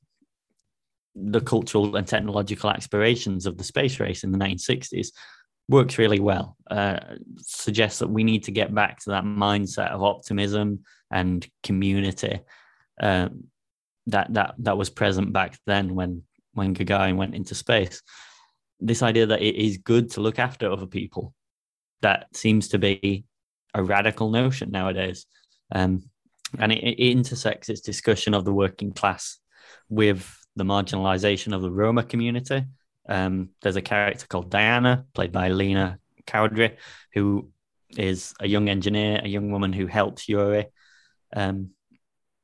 [1.15, 5.09] the cultural and technological aspirations of the space race in the 1960s
[5.69, 6.57] works really well.
[6.69, 6.99] Uh,
[7.37, 12.39] suggests that we need to get back to that mindset of optimism and community
[13.01, 13.45] um,
[14.07, 18.01] that that that was present back then when when Gagarin went into space.
[18.79, 21.33] This idea that it is good to look after other people
[22.01, 23.25] that seems to be
[23.73, 25.25] a radical notion nowadays,
[25.73, 26.03] um,
[26.59, 29.39] and it, it intersects its discussion of the working class
[29.89, 32.63] with the marginalization of the Roma community
[33.07, 36.77] um, there's a character called Diana, played by Lyna Khoudri,
[37.13, 37.49] who
[37.97, 40.67] is a young engineer, a young woman who helps Yuri
[41.35, 41.71] um,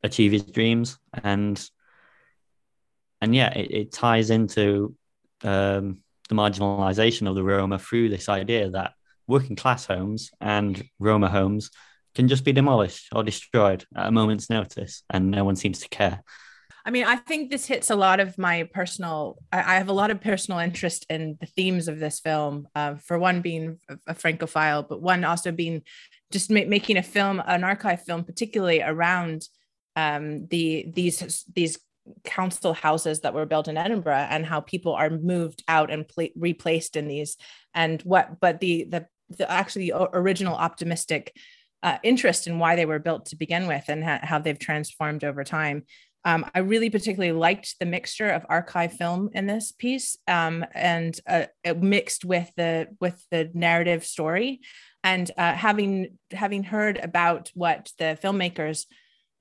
[0.03, 1.70] achieve his dreams, and
[3.22, 4.95] and yeah, it, it ties into
[5.43, 5.99] um,
[6.30, 8.93] the marginalization of the Roma through this idea that
[9.28, 11.70] working class homes and Roma homes
[12.16, 15.89] can just be demolished or destroyed at a moment's notice, and no one seems to
[15.89, 16.24] care.
[16.89, 19.37] I mean, I think this hits a lot of my personal.
[19.51, 22.67] I, I have a lot of personal interest in the themes of this film.
[22.73, 25.83] Uh, for one, being a, a Francophile, but one also being
[26.31, 29.43] just ma- making a film, an archive film, particularly around
[29.95, 31.77] um, the these these
[32.23, 36.33] council houses that were built in Edinburgh and how people are moved out and pl-
[36.35, 37.37] replaced in these,
[37.75, 38.39] and what.
[38.39, 39.05] But the the,
[39.37, 41.35] the actually original optimistic
[41.83, 45.23] uh, interest in why they were built to begin with and ha- how they've transformed
[45.23, 45.83] over time.
[46.26, 51.17] Um, I really particularly liked the mixture of archive film in this piece, um, and
[51.28, 51.45] uh,
[51.78, 54.59] mixed with the with the narrative story.
[55.03, 58.86] And uh, having having heard about what the filmmakers,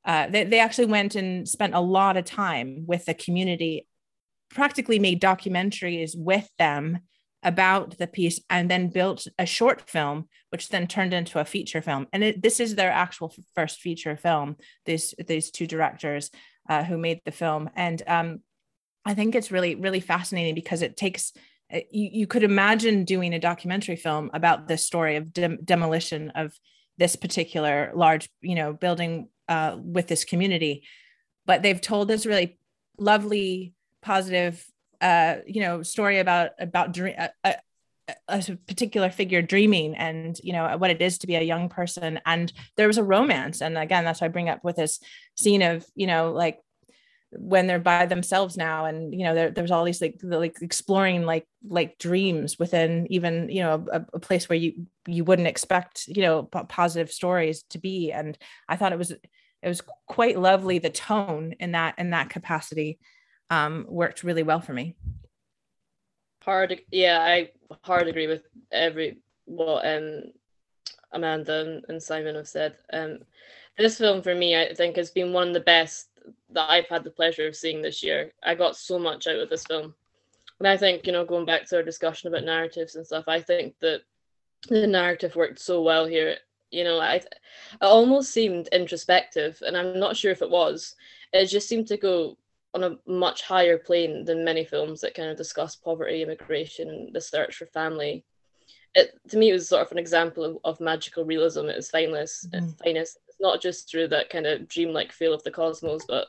[0.04, 3.88] uh, they, they actually went and spent a lot of time with the community,
[4.48, 7.00] practically made documentaries with them
[7.42, 11.82] about the piece, and then built a short film, which then turned into a feature
[11.82, 12.06] film.
[12.12, 14.56] And it, this is their actual first feature film.
[14.86, 16.30] These these two directors
[16.68, 17.70] uh, who made the film.
[17.74, 18.40] And um,
[19.04, 21.32] I think it's really, really fascinating because it takes,
[21.72, 26.30] uh, you, you could imagine doing a documentary film about this story of dem- demolition
[26.30, 26.52] of
[26.98, 30.84] this particular large, you know, building uh, with this community.
[31.46, 32.58] But they've told this really
[32.98, 34.64] lovely, positive,
[35.00, 37.14] uh, you know, story about about dream,
[37.44, 37.54] a,
[38.28, 42.20] a, particular figure dreaming and you know what it is to be a young person.
[42.26, 43.60] And there was a romance.
[43.60, 45.00] And again that's why i bring up with this
[45.36, 46.60] scene of you know like
[47.32, 51.26] when they're by themselves now and you know there, there's all these like like exploring
[51.26, 56.08] like like dreams within even you know a, a place where you you wouldn't expect
[56.08, 58.12] you know p- positive stories to be.
[58.12, 58.36] And
[58.68, 60.78] i thought it was it was quite lovely.
[60.78, 62.98] The tone in that in that capacity
[63.50, 64.94] um worked really well for me
[66.42, 67.50] hard yeah i
[67.82, 70.22] hard agree with every what um
[71.12, 72.76] amanda and simon have said.
[72.92, 73.18] Um
[73.76, 76.08] this film for me i think has been one of the best
[76.50, 78.32] that i've had the pleasure of seeing this year.
[78.42, 79.94] I got so much out of this film.
[80.58, 83.40] And i think you know going back to our discussion about narratives and stuff i
[83.40, 84.02] think that
[84.68, 86.36] the narrative worked so well here.
[86.70, 87.34] You know i it
[87.80, 90.96] almost seemed introspective and i'm not sure if it was.
[91.32, 92.36] It just seemed to go
[92.74, 97.14] on a much higher plane than many films that kind of discuss poverty, immigration, and
[97.14, 98.24] the search for family.
[98.94, 101.90] It to me it was sort of an example of, of magical realism at its
[101.90, 102.50] finest.
[102.50, 102.78] Mm.
[102.82, 103.18] finest.
[103.28, 106.28] It's not just through that kind of dreamlike feel of the cosmos, but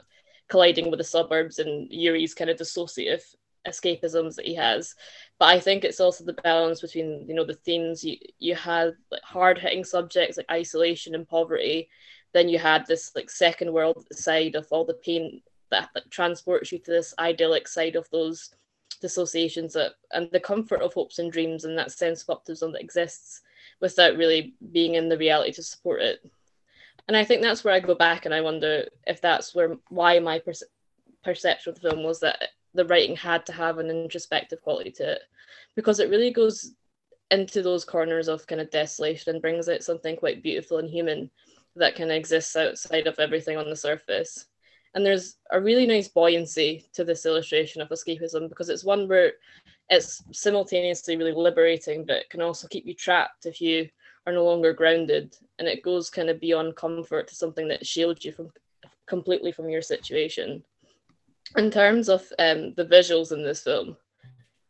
[0.50, 3.22] colliding with the suburbs and Yuri's kind of dissociative
[3.68, 4.96] escapisms that he has.
[5.40, 8.94] But I think it's also the balance between you know the themes you you had
[9.12, 11.90] like hard hitting subjects like isolation and poverty.
[12.34, 16.72] Then you had this like second world side of all the pain that, that transports
[16.72, 18.54] you to this idyllic side of those
[19.02, 22.82] dissociations that, and the comfort of hopes and dreams and that sense of optimism that
[22.82, 23.42] exists
[23.80, 26.20] without really being in the reality to support it.
[27.08, 30.20] And I think that's where I go back and I wonder if that's where why
[30.20, 30.64] my perce-
[31.24, 35.14] perception of the film was that the writing had to have an introspective quality to
[35.14, 35.22] it
[35.76, 36.74] because it really goes
[37.32, 41.30] into those corners of kind of desolation and brings out something quite beautiful and human
[41.76, 44.46] that can exist outside of everything on the surface.
[44.96, 49.34] And there's a really nice buoyancy to this illustration of escapism because it's one where
[49.90, 53.90] it's simultaneously really liberating, but it can also keep you trapped if you
[54.26, 55.36] are no longer grounded.
[55.60, 58.50] And it goes kind of beyond comfort to something that shields you from
[59.08, 60.64] completely from your situation.
[61.58, 63.98] In terms of um, the visuals in this film,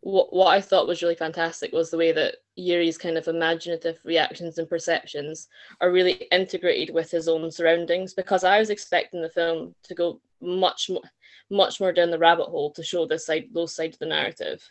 [0.01, 3.99] what, what I thought was really fantastic was the way that Yuri's kind of imaginative
[4.03, 5.47] reactions and perceptions
[5.81, 10.21] are really integrated with his own surroundings because I was expecting the film to go
[10.41, 11.01] much more
[11.51, 14.63] much more down the rabbit hole to show this side those sides of the narrative.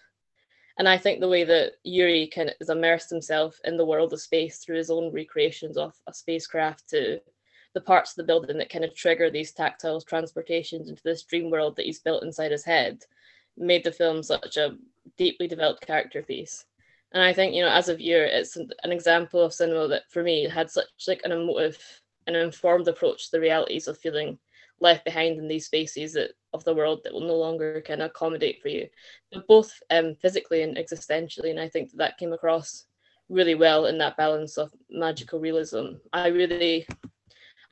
[0.79, 4.13] And I think the way that Yuri kind of has immersed himself in the world
[4.13, 7.21] of space through his own recreations of a spacecraft to
[7.75, 11.51] the parts of the building that kind of trigger these tactile transportations into this dream
[11.51, 13.03] world that he's built inside his head
[13.59, 14.77] made the film such a
[15.17, 16.65] deeply developed character piece.
[17.13, 20.23] And I think, you know, as a viewer, it's an, example of cinema that for
[20.23, 21.79] me had such like an emotive
[22.27, 24.39] and informed approach to the realities of feeling
[24.81, 28.61] left behind in these spaces that, of the world that will no longer of accommodate
[28.61, 28.87] for you,
[29.33, 31.51] but both um, physically and existentially.
[31.51, 32.85] And I think that, that came across
[33.29, 35.95] really well in that balance of magical realism.
[36.13, 36.87] I really,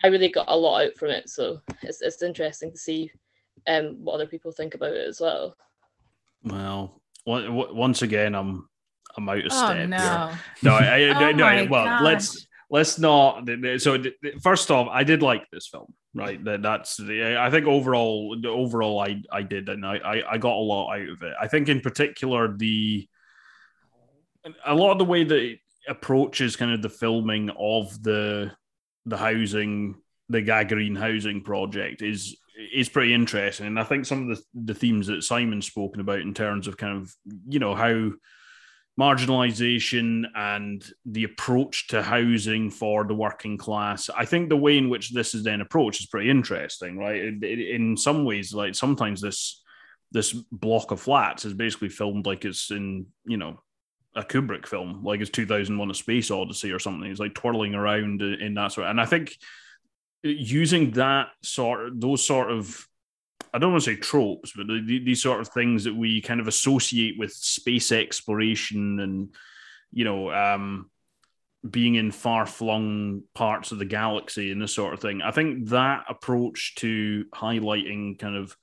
[0.03, 1.29] I really got a lot out from it.
[1.29, 3.11] So it's it's interesting to see
[3.67, 5.57] um, what other people think about it as well.
[6.43, 8.69] Well, once again, I'm
[9.17, 9.89] I'm out of oh, step.
[9.89, 10.41] No, here.
[10.63, 11.67] no, I, oh no.
[11.71, 12.03] Well, gosh.
[12.03, 13.49] let's let's not.
[13.79, 14.03] So
[14.43, 16.43] first off, I did like this film, right?
[16.45, 17.01] That that's.
[17.01, 21.23] I think overall, overall, I I did, and I I got a lot out of
[21.23, 21.35] it.
[21.41, 23.09] I think in particular the
[24.65, 25.59] a lot of the way that it
[25.89, 28.53] approaches kind of the filming of the
[29.07, 29.97] the housing,
[30.29, 34.75] the Gagarin housing project is is pretty interesting, and I think some of the the
[34.75, 37.15] themes that Simon's spoken about in terms of kind of
[37.49, 38.13] you know how
[38.99, 44.09] marginalization and the approach to housing for the working class.
[44.17, 47.23] I think the way in which this is then approached is pretty interesting, right?
[47.43, 49.63] in some ways, like sometimes this
[50.13, 53.61] this block of flats is basically filmed like it's in you know
[54.15, 57.11] a Kubrick film, like it's 2001: A Space Odyssey or something.
[57.11, 58.87] It's like twirling around in that sort.
[58.87, 59.37] Of, And I think
[60.29, 62.87] using that sort, of, those sort of
[63.57, 66.21] I don't want to say tropes, but the, the, these sort of things that we
[66.21, 69.35] kind of associate with space exploration and,
[69.91, 70.91] you know, um,
[71.69, 75.23] being in far flung parts of the galaxy and this sort of thing.
[75.23, 78.55] I think that approach to highlighting kind of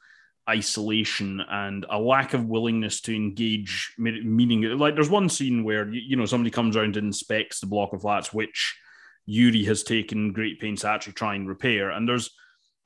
[0.48, 6.16] isolation and a lack of willingness to engage, meaning like there's one scene where, you
[6.16, 8.78] know, somebody comes around and inspects the block of flats, which
[9.26, 11.92] Yuri has taken great pains to actually try and repair.
[11.92, 12.32] And there's,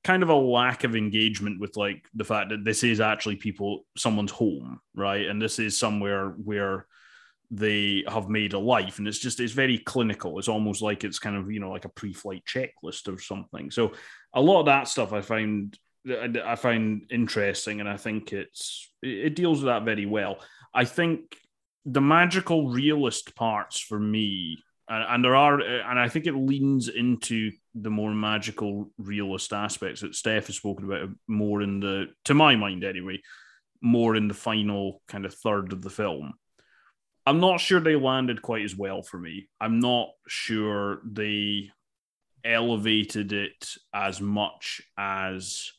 [0.03, 3.85] kind of a lack of engagement with like the fact that this is actually people
[3.97, 5.27] someone's home right?
[5.27, 6.87] And this is somewhere where
[7.51, 8.99] they have made a life.
[8.99, 10.39] And it's just it's very clinical.
[10.39, 13.69] It's almost like it's kind of you know like a pre-flight checklist or something.
[13.71, 13.93] So
[14.33, 15.77] a lot of that stuff i find
[16.45, 17.79] i find interesting.
[17.79, 20.39] And i think it's it deals with that very well.
[20.73, 21.37] I think
[21.85, 24.57] the magical realist parts for me
[24.89, 30.01] and, and there are and i think it leans into the more magical realist aspects
[30.01, 33.19] that Steph has spoken about more in the to my mind anyway
[33.81, 36.33] more in the final kind of third of the film.
[37.25, 39.49] I'm not sure they landed quite as well for me.
[39.59, 41.71] I'm not sure they
[42.45, 45.71] elevated it as much as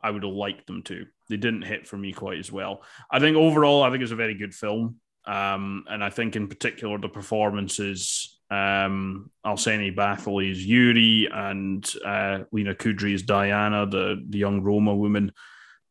[0.00, 1.06] I would have liked them to.
[1.28, 2.82] They didn't hit for me quite as well.
[3.10, 5.00] I think overall I think it's a very good film.
[5.26, 12.40] Um, and I think in particular the performances um, Alséni Bathily is Yuri and uh,
[12.52, 15.32] Lyna Khoudri is Diana, the the young Roma woman.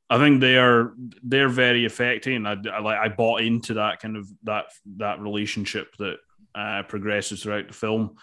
[0.09, 0.93] I think they are
[1.23, 2.45] they're very affecting.
[2.45, 4.65] I, I like I bought into that kind of that
[4.97, 6.17] that relationship that
[6.53, 8.15] uh, progresses throughout the film.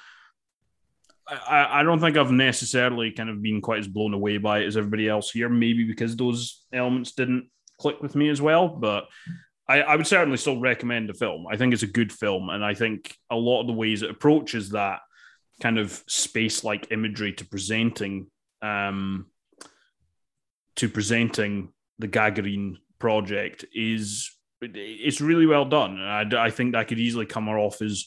[1.28, 4.66] I, I don't think I've necessarily kind of been quite as blown away by it
[4.66, 5.49] as everybody else here.
[5.49, 9.09] Maybe because those elements didn't click with me as well, but
[9.68, 11.46] I, I, would certainly still recommend the film.
[11.50, 14.10] I think it's a good film, and I think a lot of the ways it
[14.10, 15.00] approaches that
[15.60, 18.26] kind of space-like imagery to presenting
[18.60, 19.26] um,
[20.76, 26.00] to presenting the Gagarin project is it's really well done.
[26.00, 28.06] I, I think that could easily come off as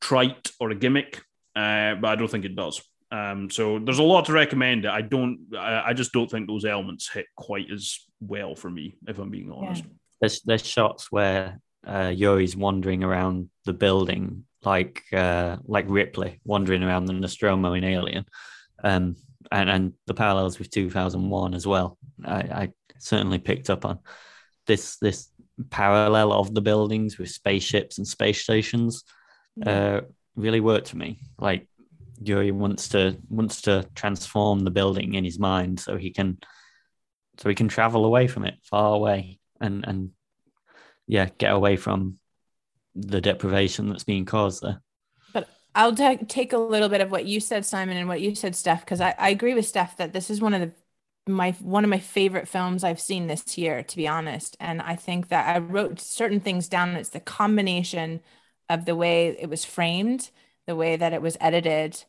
[0.00, 1.22] trite or a gimmick,
[1.54, 2.80] uh, but I don't think it does.
[3.12, 4.86] Um, so there's a lot to recommend.
[4.86, 5.46] I don't.
[5.56, 9.30] I, I, just don't think those elements hit quite as well for me, if I'm
[9.30, 9.84] being honest.
[9.84, 9.90] Yeah
[10.20, 16.82] there's there's shots where uh, Yuri's wandering around the building like uh, like Ripley wandering
[16.82, 18.26] around the Nostromo in Alien,
[18.82, 19.16] um,
[19.52, 21.98] and and the parallels with 2001 as well.
[22.24, 24.00] I, I certainly picked up on
[24.66, 25.28] this this
[25.70, 29.04] parallel of the buildings with spaceships and space stations.
[29.64, 30.02] Uh,
[30.34, 31.20] really worked for me.
[31.38, 31.66] Like
[32.20, 36.38] Yuri wants to wants to transform the building in his mind so he can
[37.38, 40.10] so he can travel away from it, far away, and and
[41.06, 42.18] yeah, get away from
[42.94, 44.80] the deprivation that's being caused there.
[45.32, 48.34] But I'll t- take a little bit of what you said, Simon, and what you
[48.34, 50.72] said, Steph, because I, I agree with Steph that this is one of the
[51.28, 54.56] my one of my favorite films I've seen this year, to be honest.
[54.60, 56.90] And I think that I wrote certain things down.
[56.90, 58.20] It's the combination
[58.68, 60.30] of the way it was framed,
[60.66, 62.04] the way that it was edited,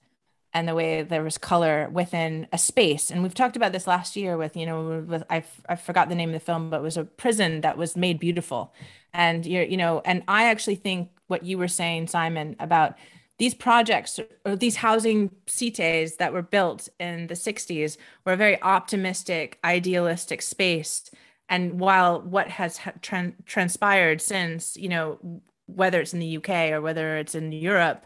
[0.53, 3.11] and the way there was color within a space.
[3.11, 6.15] And we've talked about this last year with, you know, with I I forgot the
[6.15, 8.73] name of the film, but it was a prison that was made beautiful.
[9.13, 12.97] And you're, you know, and I actually think what you were saying, Simon, about
[13.37, 18.61] these projects or these housing cities that were built in the 60s were a very
[18.63, 21.11] optimistic, idealistic space.
[21.49, 26.81] And while what has tra- transpired since, you know, whether it's in the uk or
[26.81, 28.05] whether it's in europe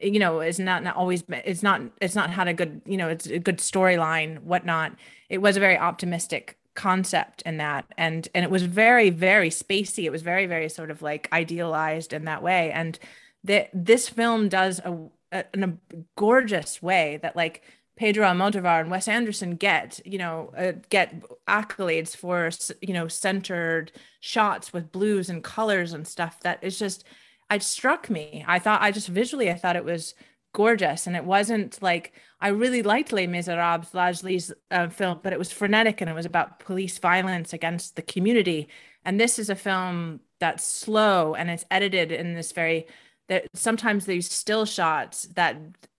[0.00, 3.08] you know is not, not always it's not it's not had a good you know
[3.08, 4.92] it's a good storyline whatnot.
[5.28, 10.04] It was a very optimistic concept in that and and it was very very spacey.
[10.04, 12.70] It was very very sort of like idealized in that way.
[12.72, 12.98] And
[13.44, 14.96] that this film does a,
[15.32, 15.72] a a
[16.16, 17.62] gorgeous way that like
[18.00, 22.48] Pedro Almodovar and Wes Anderson get, you know, uh, get accolades for,
[22.80, 27.04] you know, centered shots with blues and colors and stuff that is just
[27.50, 28.44] it struck me.
[28.46, 30.14] I thought I just visually I thought it was
[30.52, 35.32] gorgeous and it wasn't like I really liked Les Miserables, Ladj Ly's uh, film, but
[35.32, 38.68] it was frenetic and it was about police violence against the community.
[39.04, 42.86] And this is a film that's slow and it's edited in this very
[43.28, 45.56] that sometimes these still shots that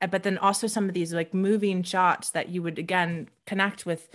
[0.10, 4.10] but then also some of these like moving shots that you would again connect with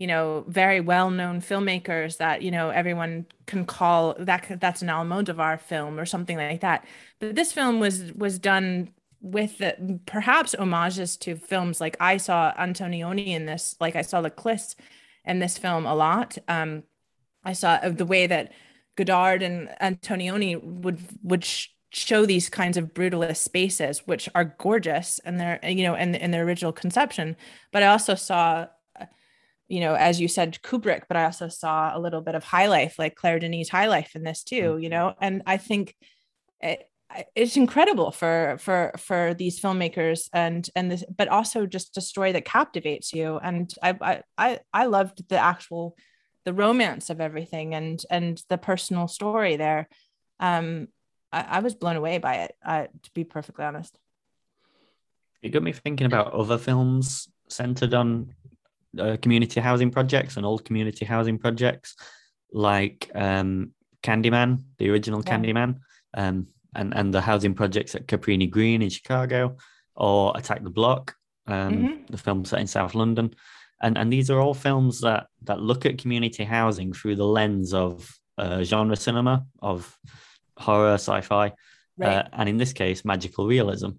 [0.00, 5.60] you know very well-known filmmakers that you know everyone can call that that's an Almodovar
[5.60, 6.86] film or something like that.
[7.20, 8.88] But this film was was done
[9.20, 14.22] with the, perhaps homages to films like I saw Antonioni in this, like I saw
[14.22, 14.74] the Clis
[15.26, 16.38] in this film a lot.
[16.48, 16.84] Um,
[17.44, 18.52] I saw the way that
[18.96, 25.18] Godard and Antonioni would would sh- show these kinds of brutalist spaces, which are gorgeous
[25.26, 27.36] and they're you know in in their original conception.
[27.70, 28.68] But I also saw
[29.70, 32.66] you know, as you said, Kubrick, but I also saw a little bit of high
[32.66, 34.90] life, like Claire Denis' high life in this too, you mm-hmm.
[34.90, 35.94] know, and I think
[36.60, 36.90] it,
[37.36, 42.32] it's incredible for for for these filmmakers and and this but also just a story
[42.32, 43.38] that captivates you.
[43.38, 45.96] And I I I loved the actual
[46.44, 49.88] the romance of everything and and the personal story there.
[50.38, 50.88] Um
[51.32, 53.98] I, I was blown away by it uh, to be perfectly honest.
[55.42, 58.34] It got me thinking about other films centered on
[58.98, 61.96] uh, community housing projects and old community housing projects,
[62.52, 63.72] like um,
[64.02, 65.36] Candyman, the original yeah.
[65.36, 65.78] Candyman,
[66.14, 69.56] um, and and the housing projects at Cabrini Green in Chicago,
[69.94, 71.14] or Attack the Block,
[71.46, 72.04] um, mm-hmm.
[72.10, 73.34] the film set in South London,
[73.82, 77.74] and and these are all films that that look at community housing through the lens
[77.74, 79.96] of uh, genre cinema, of
[80.56, 81.52] horror, sci-fi,
[81.98, 82.08] right.
[82.08, 83.90] uh, and in this case, magical realism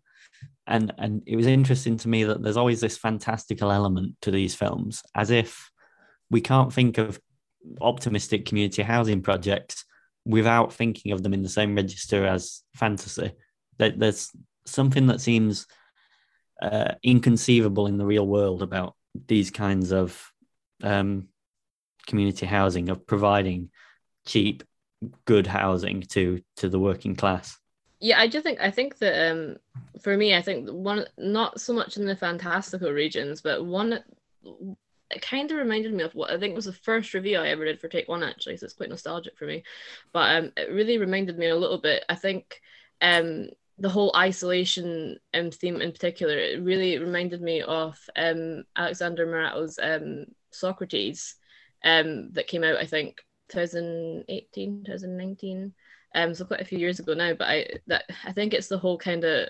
[0.68, 4.56] and and it was interesting to me that there's always this fantastical element to these
[4.56, 5.72] films as if
[6.30, 7.20] we can't think of
[7.82, 9.86] optimistic community housing projects
[10.26, 13.32] without thinking of them in the same register as fantasy.
[13.78, 14.30] There's
[14.66, 15.66] something that seems
[16.62, 18.96] uh, inconceivable in the real world about
[19.28, 20.32] these kinds of
[20.84, 21.28] um,
[22.08, 23.70] community housing of providing
[24.26, 24.64] cheap
[25.26, 27.58] good housing to to the working class
[28.02, 29.56] yeah i just think i think that um
[30.02, 34.04] for me i think one not so much in the fantastical regions but one
[35.12, 37.64] it kind of reminded me of what i think was the first review i ever
[37.64, 39.64] did for take one actually so it's quite nostalgic for me.
[40.12, 42.60] But um it really reminded me a little bit i think
[43.02, 49.26] um the whole isolation um, theme in particular it really reminded me of um alexander
[49.26, 51.36] Moratto's um socrates
[51.84, 55.74] um that came out i think 2018 2019
[56.16, 58.78] um so quite a few years ago now but i that i think it's the
[58.78, 59.48] whole kind of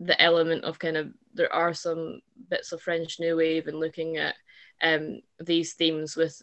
[0.00, 2.20] the element of kind of there are some
[2.50, 4.34] bits of french new wave and looking at
[4.82, 6.40] um these themes with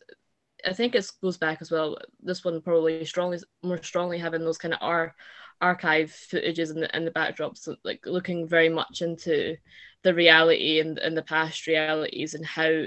[0.65, 4.57] i think it goes back as well this one probably strongly more strongly having those
[4.57, 5.15] kind of our
[5.61, 9.55] archive footages and the, and the backdrops like looking very much into
[10.03, 12.83] the reality and, and the past realities and how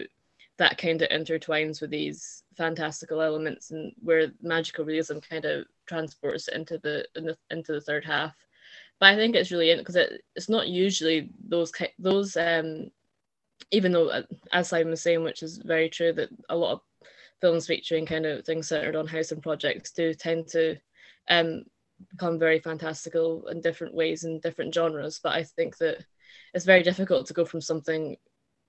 [0.59, 6.48] that kind of intertwines with these fantastical elements and where magical realism kind of transports
[6.48, 8.35] into the, in the into the third half.
[9.01, 12.90] But I think it's really because it, it's not usually those those um
[13.70, 14.22] even though uh,
[14.52, 16.80] as Simon was saying, which is very true that a lot of
[17.40, 20.76] films featuring kind of things centered on housing projects do tend to
[21.30, 21.64] um
[22.10, 25.20] become very fantastical in different ways in different genres.
[25.22, 26.05] But I think that
[26.55, 28.16] it's very difficult to go from something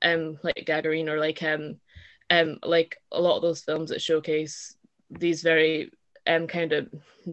[0.01, 1.79] um like Gagarine or like um
[2.29, 4.75] um like a lot of those films that showcase
[5.09, 5.91] these very
[6.27, 6.87] um kind of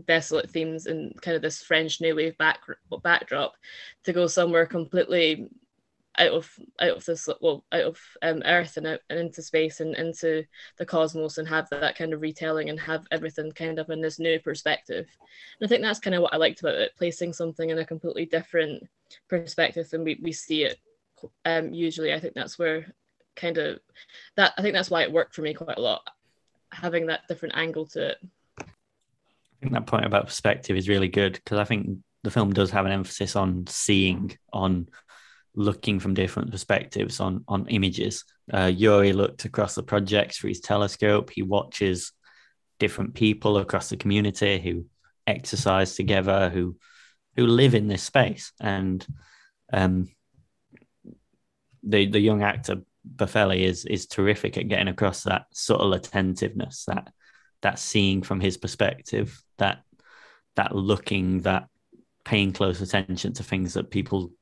[0.07, 2.61] desolate themes and kind of this French new wave back
[3.03, 3.55] backdrop
[4.05, 5.49] to go somewhere completely
[6.19, 6.51] out of
[6.81, 10.45] out of this well out of um, earth and out and into space and into
[10.79, 14.19] the cosmos and have that kind of retelling and have everything kind of in this
[14.19, 15.07] new perspective.
[15.61, 17.85] And i think that's kind of what i liked about it placing something in a
[17.85, 18.83] completely different
[19.29, 20.79] perspective than we, we see it
[21.45, 22.13] um, usually.
[22.13, 22.87] I think that's where
[23.37, 23.79] kind of
[24.37, 26.03] that I think that's why it worked for me quite a lot,
[26.73, 28.19] having that different angle to it.
[28.61, 28.65] I
[29.61, 32.87] think that point about perspective is really good because I think the film does have
[32.87, 34.89] an emphasis on seeing, on
[35.55, 38.25] looking from different perspectives on on images.
[38.53, 41.31] Uh, Yuri looked across the projects through his telescope.
[41.31, 42.13] He watches
[42.79, 44.87] different people across the community who
[45.27, 46.77] exercise together, who
[47.37, 49.05] who live in this space, and
[49.73, 50.09] um,
[51.83, 52.83] the the young actor
[53.15, 57.13] Buffelli is is terrific at getting across that subtle attentiveness, that
[57.63, 59.83] that seeing from his perspective, that
[60.57, 61.69] that looking, that
[62.25, 64.33] paying close attention to things that people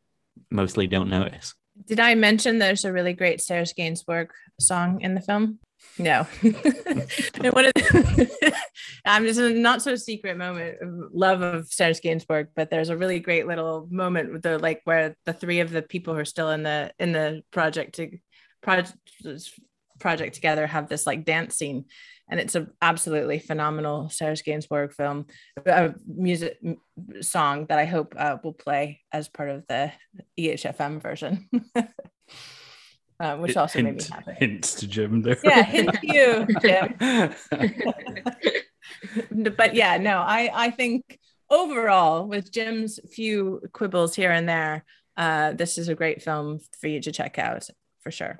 [0.50, 1.54] mostly don't notice.
[1.86, 4.28] Did I mention there's a really great Serge Gainsbourg
[4.60, 5.58] song in the film?
[5.98, 6.26] No.
[9.04, 12.96] I'm just a not so secret moment of love of Serge Gainsbourg, but there's a
[12.96, 16.24] really great little moment with the like where the three of the people who are
[16.24, 18.18] still in the in the project to
[18.64, 18.96] project
[20.00, 21.84] project together have this like dance scene
[22.28, 25.26] and it's an absolutely phenomenal Serge Gainsbourg film,
[25.66, 26.58] a music
[27.20, 29.92] song that I hope uh, will play as part of the
[30.38, 31.48] EHFM version.
[33.20, 34.32] uh, which also hint, made me happy.
[34.38, 35.36] Hints to Jim there.
[35.44, 36.46] Yeah, hint to you,
[39.30, 39.52] Jim.
[39.56, 41.18] but yeah, no, I I think
[41.50, 44.84] overall, with Jim's few quibbles here and there,
[45.18, 47.68] uh, this is a great film for you to check out
[48.04, 48.38] for sure.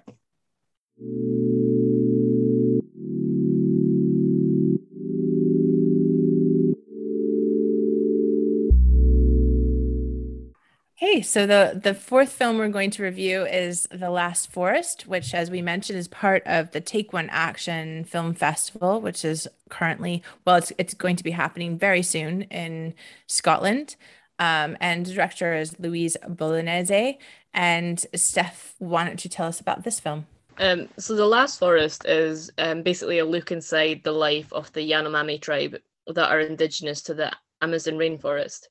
[11.03, 15.35] Okay, so the the fourth film we're going to review is The Last Forest, which,
[15.35, 20.23] as we mentioned, is part of the Take One Action Film Festival, which is currently
[20.45, 22.95] well, it's it's going to be happening very soon in
[23.27, 23.97] Scotland.
[24.39, 27.19] Um, and the director is Luiz Bolognesi.
[27.55, 30.27] And Steph, why don't you tell us about this film?
[30.59, 34.89] Um, so The Last Forest is um, basically a look inside the life of the
[34.89, 35.77] Yanomami tribe
[36.09, 37.33] that are indigenous to the
[37.63, 38.67] Amazon rainforest.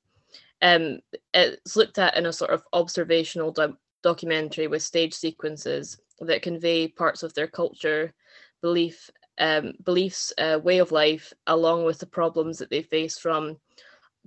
[0.62, 1.00] Um,
[1.34, 6.88] it's looked at in a sort of observational do- documentary with stage sequences that convey
[6.88, 8.14] parts of their culture,
[8.62, 13.58] belief, um, beliefs, uh, way of life, along with the problems that they face from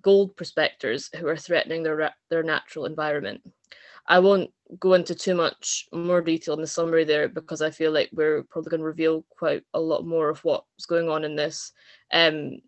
[0.03, 3.41] gold prospectors who are threatening their their natural environment.
[4.09, 4.51] I won't
[4.81, 8.43] go into too much more detail in the summary there because I feel like we're
[8.45, 11.73] probably going to reveal quite a lot more of what's going on in this
[12.13, 12.59] um,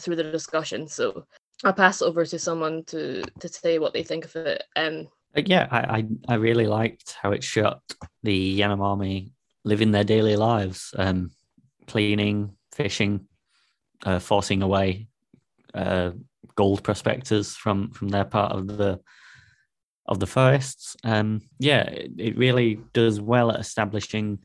[0.00, 0.88] through the discussion.
[0.88, 1.24] So
[1.64, 4.62] I'll pass over to someone to to say what they think of it.
[4.76, 7.82] Um, yeah, I, I, I really liked how it shot
[8.22, 9.32] the Yanomami
[9.64, 11.30] living their daily lives, um,
[11.86, 13.26] cleaning, fishing,
[14.04, 15.08] uh, forcing away
[15.74, 16.12] uh,
[16.54, 19.00] gold prospectors from from their part of the
[20.08, 20.96] of the forests.
[21.04, 24.40] Um, yeah, it, it really does well at establishing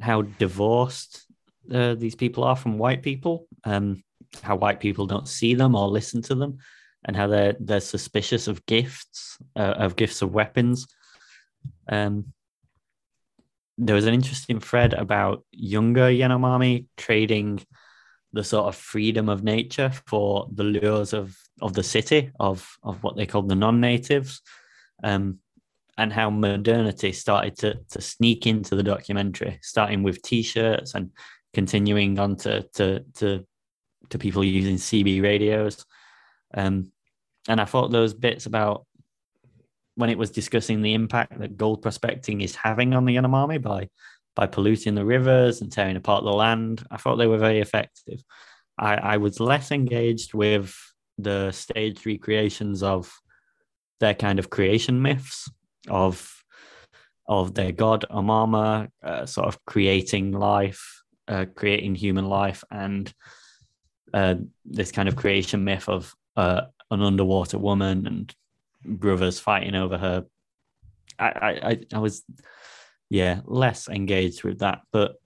[0.00, 1.26] how divorced
[1.72, 3.46] uh, these people are from white people.
[3.64, 4.02] Um,
[4.42, 6.58] how white people don't see them or listen to them,
[7.04, 10.86] and how they're they're suspicious of gifts, uh, of gifts of weapons.
[11.88, 12.32] Um,
[13.76, 17.60] there was an interesting thread about younger Yanomami trading
[18.32, 23.02] the sort of freedom of nature for the lures of of the city of of
[23.02, 24.42] what they called the non-natives,
[25.02, 25.38] um,
[25.98, 31.10] and how modernity started to to sneak into the documentary, starting with t-shirts and
[31.52, 33.46] continuing on to to to
[34.10, 35.84] to people using CB radios.
[36.54, 36.90] Um,
[37.48, 38.86] and I thought those bits about
[39.94, 43.88] when it was discussing the impact that gold prospecting is having on the Yanomami by
[44.36, 48.22] by polluting the rivers and tearing apart the land, I thought they were very effective.
[48.78, 50.74] I, I was less engaged with
[51.18, 53.12] the staged recreations of
[54.00, 55.50] their kind of creation myths
[55.88, 56.36] of
[57.28, 63.12] of their god Omama, uh, sort of creating life, uh, creating human life, and
[64.12, 68.34] uh, this kind of creation myth of uh, an underwater woman and
[68.84, 70.26] brothers fighting over her.
[71.18, 72.24] I, I, I was,
[73.10, 75.16] yeah, less engaged with that, but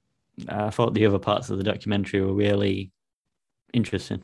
[0.49, 2.91] I thought the other parts of the documentary were really
[3.73, 4.23] interesting.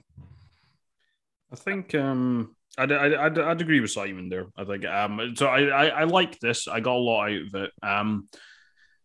[1.53, 4.47] I think um, I'd, I'd, I'd, agree with Simon there.
[4.57, 5.47] I think um, so.
[5.47, 6.69] I, I, I like this.
[6.69, 7.71] I got a lot out of it.
[7.83, 8.29] Um,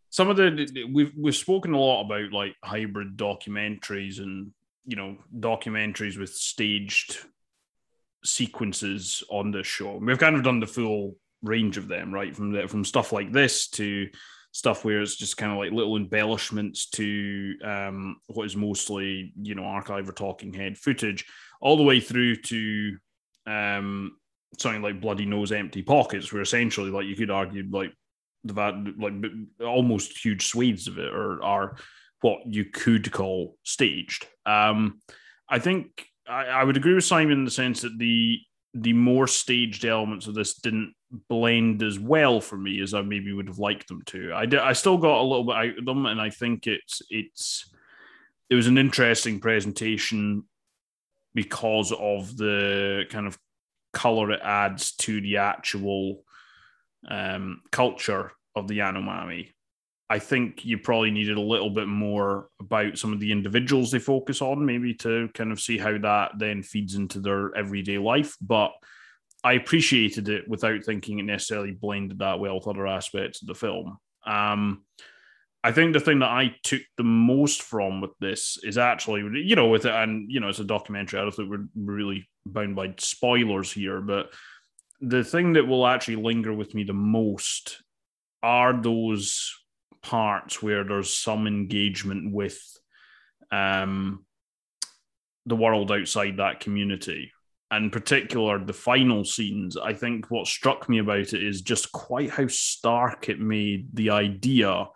[0.09, 4.51] some of the we've we've spoken a lot about like hybrid documentaries and
[4.85, 7.17] you know documentaries with staged
[8.23, 9.97] sequences on this show.
[9.97, 12.35] We've kind of done the full range of them, right?
[12.35, 14.07] From the, from stuff like this to
[14.51, 19.55] stuff where it's just kind of like little embellishments to um, what is mostly you
[19.55, 21.25] know archive or talking head footage,
[21.59, 22.97] all the way through to
[23.47, 24.17] um,
[24.59, 27.91] something like Bloody Nose Empty Pockets, where essentially like you could argue like
[28.43, 29.13] the like
[29.61, 31.77] almost huge swathes of it are are
[32.21, 34.27] what you could call staged.
[34.45, 35.01] Um,
[35.49, 38.39] I think I, I, would agree with Simon in the sense that the
[38.73, 40.93] the more staged elements of this didn't
[41.29, 44.33] blend as well for me as I maybe would have liked them to.
[44.33, 47.01] I did, I still got a little bit out of them, and I think it's
[47.09, 47.71] it's
[48.49, 50.43] it was an interesting presentation
[51.35, 53.37] because of the kind of
[53.93, 56.23] color it adds to the actual
[57.07, 59.51] um, culture of the Yanomami.
[60.09, 63.99] I think you probably needed a little bit more about some of the individuals they
[63.99, 68.35] focus on, maybe to kind of see how that then feeds into their everyday life.
[68.39, 68.71] But
[69.43, 73.55] I appreciated it without thinking it necessarily blended that well with other aspects of the
[73.55, 73.97] film.
[74.25, 74.83] Um,
[75.65, 79.55] I think the thing that I took the most from with this is actually, you
[79.55, 81.19] know, with it, and you know, it's a documentary.
[81.19, 84.31] I don't think we're really bound by spoilers here, but
[85.01, 87.81] the thing that will actually linger with me the most
[88.43, 89.51] are those
[90.03, 92.61] parts where there's some engagement with
[93.51, 94.23] um,
[95.47, 97.31] the world outside that community.
[97.71, 99.77] And particular, the final scenes.
[99.77, 104.11] I think what struck me about it is just quite how stark it made the
[104.11, 104.89] idea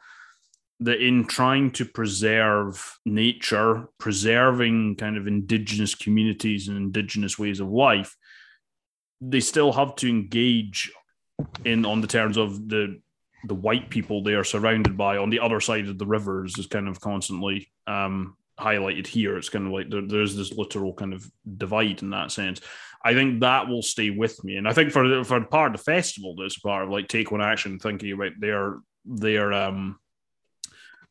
[0.82, 7.70] that in trying to preserve nature, preserving kind of indigenous communities and indigenous ways of
[7.70, 8.16] life,
[9.20, 10.92] they still have to engage
[11.66, 13.00] in on the terms of the
[13.46, 16.68] the white people they are surrounded by on the other side of the rivers is
[16.68, 19.38] kind of constantly um, highlighted here.
[19.38, 22.60] It's kind of like there, there's this literal kind of divide in that sense.
[23.04, 25.84] I think that will stay with me, and I think for for part of the
[25.84, 29.98] festival, this part of like take one action, thinking about their their um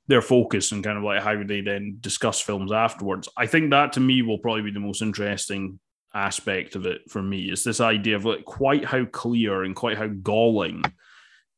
[0.09, 3.29] their focus and kind of like how they then discuss films afterwards.
[3.37, 5.79] I think that to me will probably be the most interesting
[6.15, 9.99] aspect of it for me is this idea of like quite how clear and quite
[9.99, 10.83] how galling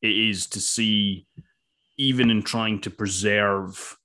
[0.01, 1.25] it is to see
[1.97, 3.97] even in trying to preserve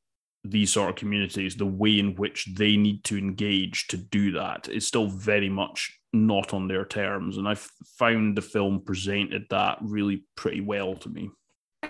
[0.45, 4.69] these sort of communities the way in which they need to engage to do that
[4.69, 7.69] is still very much not on their terms and i've
[7.99, 11.29] found the film presented that really pretty well to me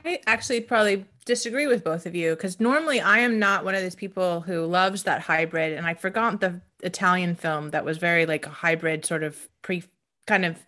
[0.04, 3.82] I actually probably disagree with both of you because normally I am not one of
[3.82, 5.72] those people who loves that hybrid.
[5.72, 9.82] And I forgot the Italian film that was very like a hybrid sort of pre
[10.26, 10.64] kind of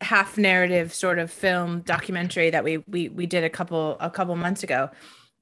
[0.00, 4.36] half narrative sort of film documentary that we we we did a couple a couple
[4.36, 4.90] months ago.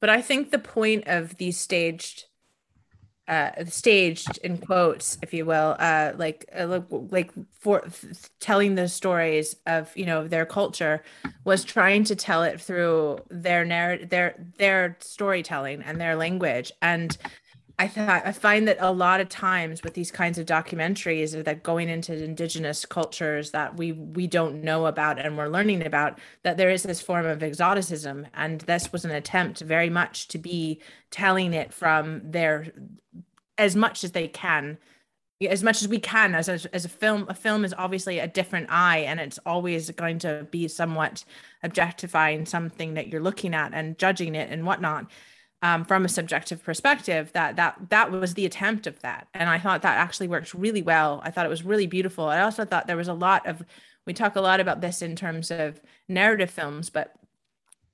[0.01, 2.27] But I think the point of these staged
[3.29, 7.85] uh, staged in quotes, if you will, uh, like uh, like for
[8.39, 11.03] telling the stories of you know their culture
[11.45, 16.71] was trying to tell it through their narrative, their their storytelling and their language.
[16.83, 17.17] And
[17.79, 21.63] I thought I find that a lot of times with these kinds of documentaries that
[21.63, 26.57] going into indigenous cultures that we we don't know about and we're learning about that
[26.57, 28.29] there is this form of exoticism.
[28.33, 30.81] And this was an attempt very much to be
[31.11, 32.73] telling it from their
[33.59, 34.79] as much as they can
[35.47, 38.27] as much as we can as a, as a film a film is obviously a
[38.27, 41.25] different eye and it's always going to be somewhat
[41.63, 45.07] objectifying something that you're looking at and judging it and whatnot
[45.67, 49.27] um, from a subjective perspective that that that was the attempt of that.
[49.35, 51.21] And i thought that actually worked really well.
[51.25, 52.25] I thought it was really beautiful.
[52.27, 53.65] I also thought there was a lot of
[54.07, 57.15] we talk a lot about this in terms of narrative films but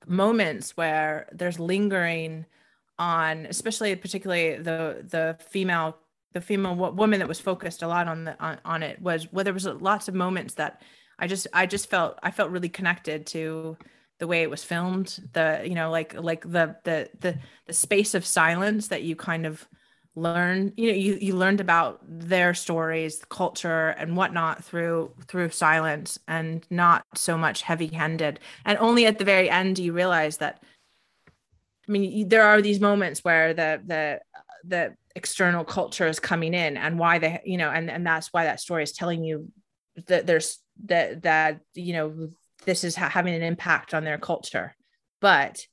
[0.07, 2.45] moments where there's lingering
[2.99, 5.97] on especially particularly the the female
[6.35, 9.45] the female woman that was focused a lot on the on, on it was where
[9.45, 10.83] there was lots of moments that
[11.19, 13.77] i just i just felt i felt really connected to
[14.23, 17.37] the way it was filmed the you know like like the the the
[17.67, 19.67] the space of silence that you kind of
[20.15, 26.21] learn you know you, you learned about their stories culture and whatnot through through silence
[26.29, 30.37] and not so much heavy handed and only at the very end do you realize
[30.37, 30.63] that
[31.89, 34.21] i mean there are these moments where the the
[34.63, 38.45] the external culture is coming in and why they you know and and that's why
[38.45, 39.51] that story is telling you
[40.07, 42.29] that there's that that you know
[42.65, 44.75] this is ha- having an impact on their culture.
[45.21, 45.67] But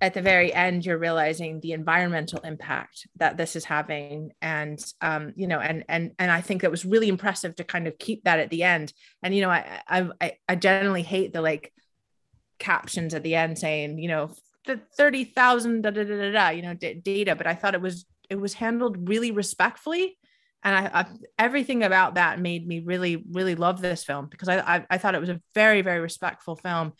[0.00, 5.32] at the very end, you're realizing the environmental impact that this is having, and um,
[5.36, 8.24] you know, and and and I think it was really impressive to kind of keep
[8.24, 8.92] that at the end.
[9.22, 11.72] And you know, I I I generally hate the like
[12.58, 14.34] captions at the end saying, you know,
[14.66, 17.36] the thirty thousand da da da da da, you know, d- data.
[17.36, 20.18] But I thought it was it was handled really respectfully
[20.64, 21.06] and I, I,
[21.38, 25.14] everything about that made me really really love this film because I, I, I thought
[25.14, 26.92] it was a very very respectful film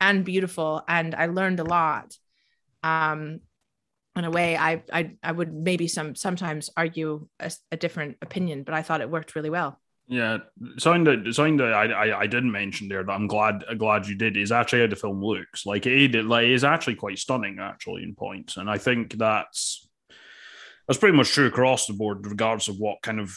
[0.00, 2.14] and beautiful and I learned a lot
[2.82, 3.40] um
[4.14, 8.62] in a way I I, I would maybe some sometimes argue a, a different opinion
[8.62, 10.38] but I thought it worked really well yeah,
[10.78, 14.14] something that something that I, I, I didn't mention there that I'm glad glad you
[14.14, 15.66] did is actually how the film looks.
[15.66, 19.85] Like it, like is actually quite stunning actually in points, and I think that's
[20.86, 23.36] that's pretty much true across the board, regardless of what kind of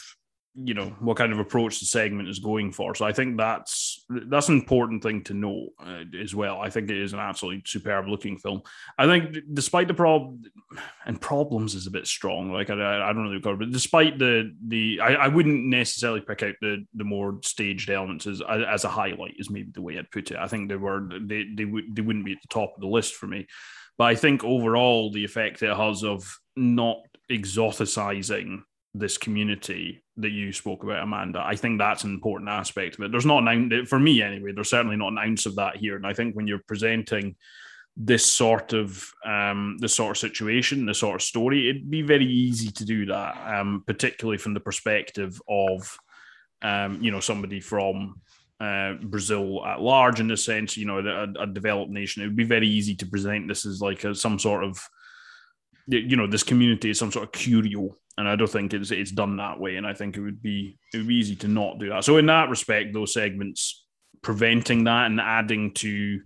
[0.54, 2.94] you know what kind of approach the segment is going for.
[2.94, 6.60] So I think that's that's an important thing to know uh, as well.
[6.60, 8.62] I think it is an absolutely superb looking film.
[8.98, 10.42] I think despite the problem
[11.06, 12.52] and problems is a bit strong.
[12.52, 16.54] Like I, I don't really but despite the the I, I wouldn't necessarily pick out
[16.60, 20.32] the the more staged elements as as a highlight is maybe the way I'd put
[20.32, 20.36] it.
[20.36, 22.88] I think they were they they would they wouldn't be at the top of the
[22.88, 23.46] list for me.
[23.96, 26.98] But I think overall the effect it has of not
[27.30, 28.62] exoticizing
[28.94, 31.42] this community that you spoke about, Amanda.
[31.44, 33.10] I think that's an important aspect of it.
[33.12, 35.96] There's not an ounce, for me anyway, there's certainly not an ounce of that here.
[35.96, 37.36] And I think when you're presenting
[37.96, 42.26] this sort of um, this sort of situation, this sort of story, it'd be very
[42.26, 45.96] easy to do that, um, particularly from the perspective of
[46.62, 48.20] um, you know somebody from
[48.60, 50.20] uh, Brazil at large.
[50.20, 53.06] In the sense, you know, a, a, developed nation, it would be very easy to
[53.06, 54.80] present this as like a, some sort of
[55.86, 59.10] you know this community is some sort of curio and I don't think it's it's
[59.10, 59.76] done that way.
[59.76, 62.04] And I think it would be it would be easy to not do that.
[62.04, 63.86] So in that respect, those segments
[64.22, 66.20] preventing that and adding to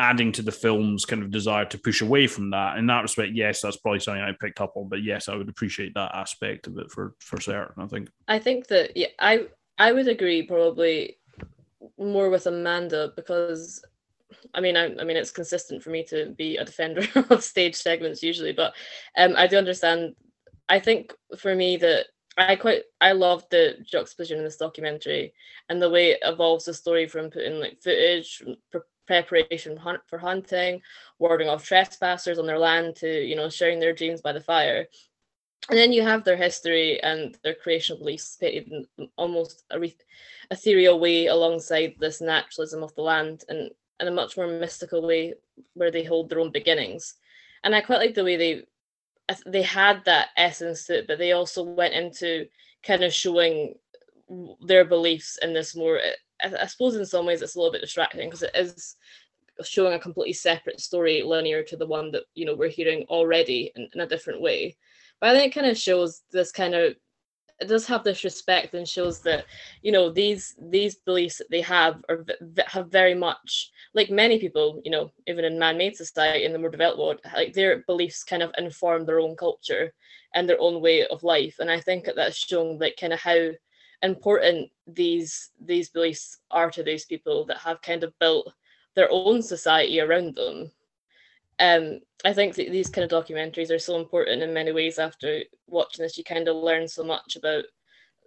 [0.00, 2.78] adding to the film's kind of desire to push away from that.
[2.78, 4.88] In that respect, yes, that's probably something I picked up on.
[4.88, 7.82] But yes, I would appreciate that aspect of it for for certain.
[7.82, 8.08] I think.
[8.26, 9.46] I think that yeah, I
[9.78, 11.18] I would agree probably
[11.96, 13.84] more with Amanda because
[14.54, 17.74] I mean, I, I, mean, it's consistent for me to be a defender of stage
[17.74, 18.74] segments usually, but
[19.16, 20.14] um, I do understand.
[20.68, 22.06] I think for me that
[22.36, 25.34] I quite I love the juxtaposition in this documentary
[25.68, 30.18] and the way it evolves the story from putting like footage, pre- preparation hunt for
[30.18, 30.80] hunting,
[31.18, 34.86] warding off trespassers on their land to you know sharing their dreams by the fire,
[35.68, 39.78] and then you have their history and their creation of beliefs painted in almost a
[39.78, 39.96] re-
[40.50, 45.34] ethereal way alongside this naturalism of the land and in a much more mystical way
[45.74, 47.14] where they hold their own beginnings.
[47.62, 48.64] And I quite like the way they
[49.46, 52.46] they had that essence to it, but they also went into
[52.82, 53.74] kind of showing
[54.66, 56.00] their beliefs in this more.
[56.42, 58.96] I, suppose in some ways it's a little bit distracting because it is
[59.62, 63.72] showing a completely separate story, linear to the one that you know we're hearing already
[63.76, 64.76] in, in a different way.
[65.20, 66.94] But I think it kind of shows this kind of
[67.60, 69.44] it does have this respect and shows that
[69.82, 72.24] you know these these beliefs that they have are
[72.66, 76.70] have very much like many people you know even in man-made society in the more
[76.70, 79.92] developed world like their beliefs kind of inform their own culture
[80.34, 81.56] and their own way of life.
[81.60, 83.50] And i think that that's shown like kind of how
[84.02, 88.52] important these these beliefs are to these people that have kind of built
[88.94, 90.70] their own society around them
[91.58, 94.98] um, I think that these kind of documentaries are so important in many ways.
[94.98, 97.64] After watching this, you kind of learn so much about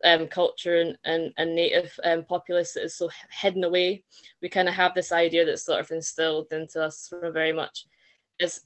[0.04, 4.04] um, culture and, and, and native um, populace that is so hidden away.
[4.42, 7.86] We kind of have this idea that's sort of instilled into us from very much
[8.40, 8.62] as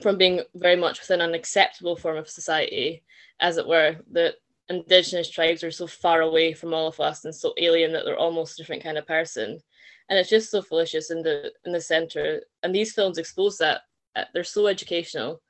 [0.00, 3.02] from being very much within an acceptable form of society,
[3.40, 4.36] as it were, that
[4.68, 8.16] indigenous tribes are so far away from all of us and so alien that they're
[8.16, 9.60] almost a different kind of person.
[10.08, 12.42] And it's just so fallacious in the in the center.
[12.62, 13.82] And these films expose that
[14.32, 15.40] they're so educational.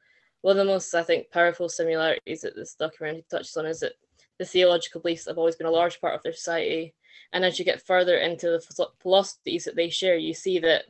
[0.42, 3.92] One of the most, I think, powerful similarities that this documentary touches on is that
[4.38, 6.94] the theological beliefs have always been a large part of their society.
[7.32, 10.84] And as you get further into the philosophies that they share, you see that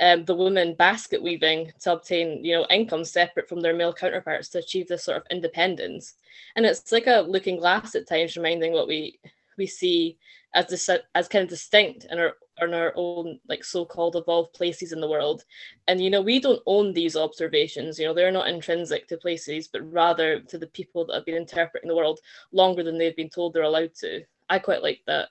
[0.00, 4.48] um, the women basket weaving to obtain, you know, income separate from their male counterparts
[4.50, 6.14] to achieve this sort of independence.
[6.56, 9.18] And it's like a looking glass at times, reminding what we
[9.58, 10.18] we see
[10.54, 14.92] as dis- as kind of distinct in our in our own like so-called evolved places
[14.92, 15.44] in the world.
[15.86, 19.68] And you know we don't own these observations you know they're not intrinsic to places
[19.68, 22.20] but rather to the people that have been interpreting the world
[22.52, 24.22] longer than they've been told they're allowed to.
[24.48, 25.28] I quite like that.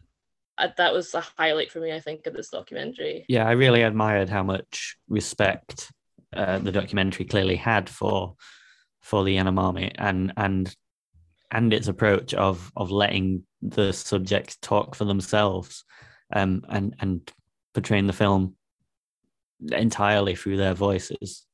[0.78, 3.26] That was a highlight for me i think of this documentary.
[3.28, 5.92] Yeah i really admired how much respect
[6.36, 8.36] uh, the documentary clearly had for
[9.02, 10.76] for the Yanomami and and
[11.52, 15.84] and its approach of of letting the subjects talk for themselves
[16.34, 17.32] um, and and
[17.74, 18.56] portraying the film
[19.72, 21.46] entirely through their voices.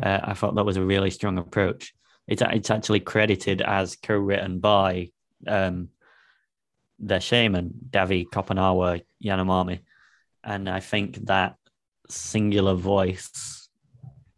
[0.00, 1.94] Uh, I thought that was a really strong approach.
[2.28, 5.10] It's it's actually credited as co-written by
[5.46, 5.88] um,
[6.98, 9.80] their shaman Davi Kopenawa Yanomami,
[10.44, 11.56] and I think that
[12.08, 13.68] singular voice,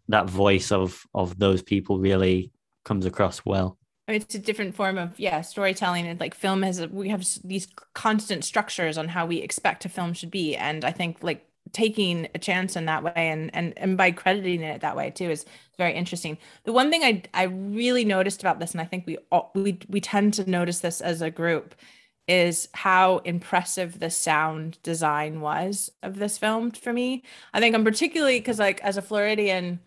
[0.09, 2.53] that voice of of those people, really
[2.85, 3.78] comes across well
[4.15, 8.45] it's a different form of yeah storytelling and like film has we have these constant
[8.45, 10.57] structures on how we expect a film should be.
[10.57, 14.63] And i think like taking a chance in that way and and and by crediting
[14.63, 15.45] it that way too is
[15.77, 16.39] very interesting.
[16.65, 19.79] The one thing i i really noticed about this and i think we all, we
[19.89, 21.75] we tend to notice this as a group
[22.27, 27.23] is how impressive the sound design was of this film for me.
[27.55, 29.81] I think i'm particularly because like as a floridian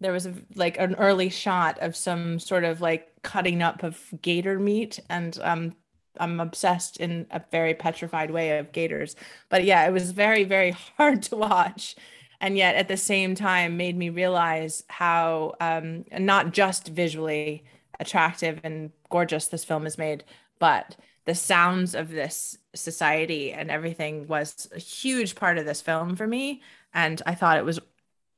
[0.00, 4.00] there was a, like an early shot of some sort of like cutting up of
[4.22, 5.74] gator meat and um
[6.20, 9.14] I'm obsessed in a very petrified way of gators.
[9.48, 11.96] But yeah, it was very very hard to watch,
[12.40, 17.64] and yet at the same time made me realize how um, not just visually
[18.00, 20.24] attractive and gorgeous this film is made,
[20.58, 26.16] but the sounds of this society and everything was a huge part of this film
[26.16, 26.62] for me.
[26.94, 27.80] And I thought it was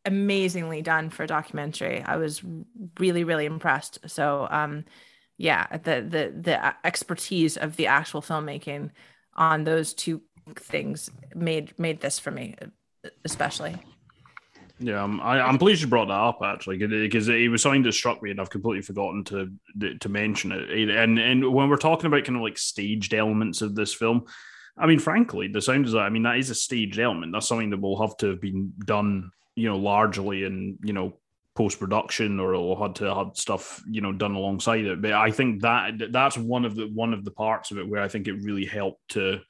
[0.05, 2.03] amazingly done for a documentary.
[2.03, 2.43] I was
[2.99, 3.99] really, really impressed.
[4.07, 4.85] So, um,
[5.37, 8.91] yeah, the the the expertise of the actual filmmaking
[9.35, 10.23] on those two
[10.57, 12.57] things made made this for me,
[13.25, 13.77] especially.
[14.83, 17.83] Yeah, I'm, I, am pleased you brought that up actually because it, it, was something
[17.83, 19.53] that struck me and I've completely forgotten to
[20.01, 20.89] to mention it.
[20.89, 24.25] And and when we're talking about kind of like staged elements of this film,
[24.79, 27.33] I mean, frankly, the sound design, I mean, that is a staged element.
[27.33, 31.15] That's something that will have to have been done, you know, largely in you know
[31.55, 35.03] post production or had to have stuff you know done alongside it.
[35.03, 38.03] But I think that that's one of the one of the parts of it where
[38.03, 39.41] I think it really helped to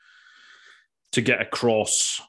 [1.12, 2.20] to get across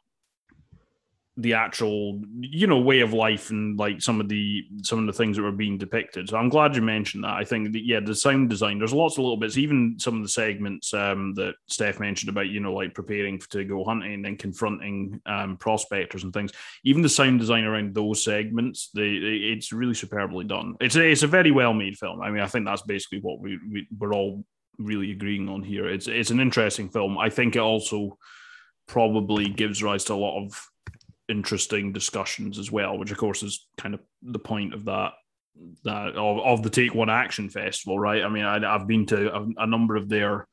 [1.42, 5.14] the actual you know way of life and like some of the some of the
[5.14, 6.30] things that were being depicted.
[6.30, 7.34] So i'm glad you mentioned that.
[7.34, 10.24] I think that yeah the sound design there's lots of little bits even some of
[10.24, 14.40] the segments um, that steph mentioned about you know like preparing to go hunting and
[14.40, 16.52] confronting um, prospectors and things.
[16.84, 20.76] Even the sound design around those segments it's really superbly done.
[20.80, 22.22] It's a, it's a very well made film.
[22.22, 24.44] I mean i think that's basically what we, we we're all
[24.78, 25.88] really agreeing on here.
[25.88, 27.18] It's it's an interesting film.
[27.18, 28.18] I think it also
[28.88, 30.71] probably gives rise to a lot of
[31.32, 35.14] interesting discussions as well, which of course is kind of the point of that
[35.84, 38.24] that of, of the Take One Action Festival, right?
[38.24, 40.48] I mean, I, have been to a, a, number of their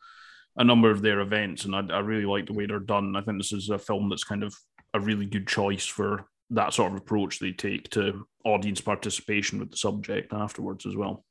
[0.56, 3.16] a number of their events, and I, I really like the way they're done.
[3.16, 4.55] I think this is a film that's kind of
[4.94, 9.70] a really good choice for that sort of approach they take to audience participation with
[9.70, 11.24] the subject afterwards as well.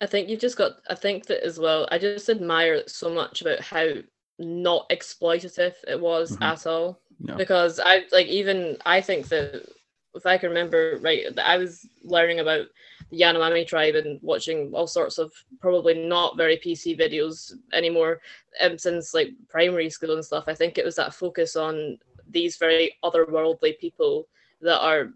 [0.00, 0.72] I think you've just got.
[0.88, 1.88] I think that as well.
[1.90, 3.86] I just admire so much about how
[4.38, 6.42] not exploitative it was mm-hmm.
[6.42, 7.00] at all
[7.36, 9.66] because I like even I think that
[10.14, 12.66] if I can remember right, I was learning about
[13.10, 18.20] the Yanomami tribe and watching all sorts of probably not very PC videos anymore
[18.60, 20.44] um, since like primary school and stuff.
[20.46, 21.98] I think it was that focus on
[22.30, 24.28] these very otherworldly people
[24.60, 25.10] that are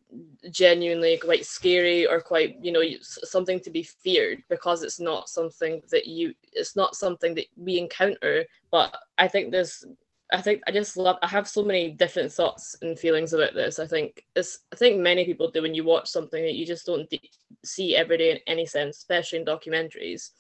[0.51, 5.81] genuinely quite scary or quite you know something to be feared because it's not something
[5.91, 9.87] that you it's not something that we encounter but i think this
[10.33, 11.17] I think I just love.
[11.23, 13.79] I have so many different thoughts and feelings about this.
[13.79, 14.61] I think it's.
[14.73, 17.31] I think many people do when you watch something that you just don't d-
[17.65, 20.31] see every day in any sense, especially in documentaries.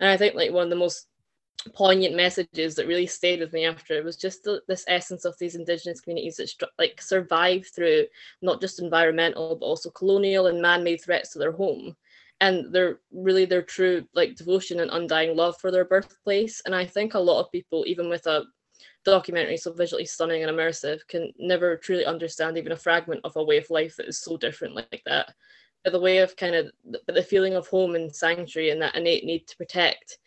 [0.00, 1.08] And I think like one of the most
[1.74, 5.36] poignant messages that really stayed with me after it was just the, this essence of
[5.38, 8.04] these indigenous communities that like survive through
[8.42, 11.96] not just environmental but also colonial and man-made threats to their home
[12.40, 16.86] and they're really their true like devotion and undying love for their birthplace and i
[16.86, 18.44] think a lot of people even with a
[19.04, 23.42] documentary so visually stunning and immersive can never truly understand even a fragment of a
[23.42, 25.32] way of life that is so different like that.
[25.84, 28.96] But the way of kind of the, the feeling of home and sanctuary and that
[28.96, 30.18] innate need to protect,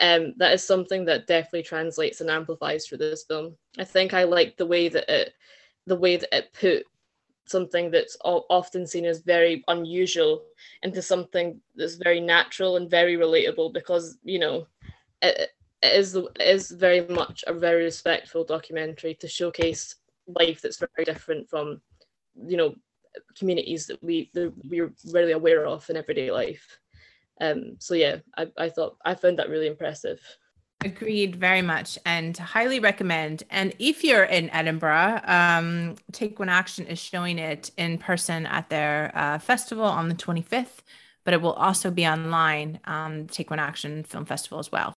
[0.00, 3.56] um, that is something that definitely translates and amplifies through this film.
[3.78, 5.34] I think I like the way that it,
[5.86, 6.84] the way that it put
[7.46, 10.44] something that's often seen as very unusual
[10.82, 14.66] into something that's very natural and very relatable because you know
[15.20, 15.50] it,
[15.84, 19.96] it is very much a very respectful documentary to showcase
[20.26, 21.80] life that's very different from
[22.46, 22.74] you know
[23.38, 26.80] communities that we that we're really aware of in everyday life.
[27.40, 30.20] Um so yeah I, I thought i found that really impressive.
[30.84, 33.42] Agreed very much and highly recommend.
[33.50, 38.68] And if you're in edinburgh um take one action is showing it in person at
[38.70, 40.82] their uh, festival on the 25th
[41.24, 44.94] but it will also be online um take one action film festival as well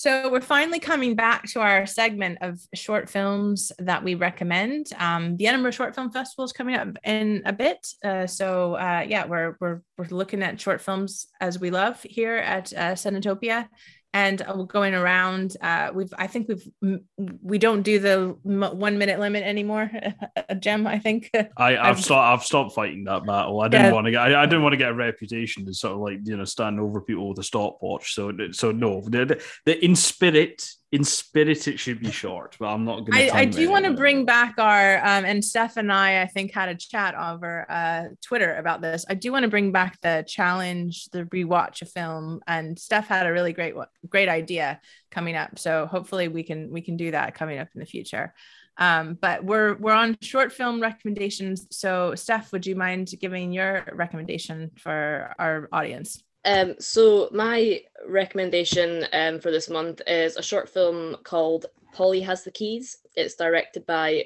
[0.00, 4.86] So we're finally coming back to our segment of short films that we recommend.
[4.98, 9.04] Um, the Edinburgh Short Film Festival is coming up in a bit, uh, so uh,
[9.06, 13.68] yeah, we're we're we're looking at short films as we love here at uh, Cinetopia,
[14.12, 17.00] and uh, going around uh, we've i think we've
[17.42, 19.90] we don't do the one minute limit anymore
[20.48, 21.30] a gem i think.
[21.56, 23.60] I i've stopped i've stopped fighting that battle.
[23.60, 23.92] I didn't yeah.
[23.92, 26.18] want to get I, I, didn't want to get a reputation to sort of like
[26.24, 28.14] you know stand over people with a stopwatch.
[28.14, 32.84] So so no the, the in spirit in spirit it should be short but i'm
[32.84, 36.22] not gonna i, I do want to bring back our um, and steph and i
[36.22, 39.70] i think had a chat over uh, twitter about this i do want to bring
[39.70, 43.74] back the challenge the rewatch a film and steph had a really great
[44.08, 44.80] great idea
[45.10, 48.34] coming up so hopefully we can we can do that coming up in the future
[48.78, 51.66] Um, but we're we're on short film recommendations.
[51.70, 56.22] So, Steph, would you mind giving your recommendation for our audience?
[56.44, 62.44] Um, so my recommendation um, for this month is a short film called Polly Has
[62.44, 62.98] the Keys.
[63.14, 64.24] It's directed by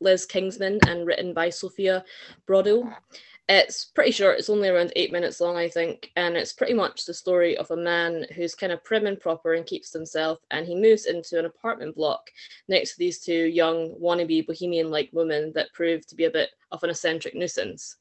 [0.00, 2.04] Liz Kingsman and written by Sophia
[2.46, 2.92] Broadell.
[3.48, 7.04] It's pretty short, it's only around eight minutes long, I think, and it's pretty much
[7.04, 10.66] the story of a man who's kind of prim and proper and keeps himself, and
[10.66, 12.28] he moves into an apartment block
[12.66, 16.50] next to these two young wannabe bohemian like women that prove to be a bit
[16.72, 17.96] of an eccentric nuisance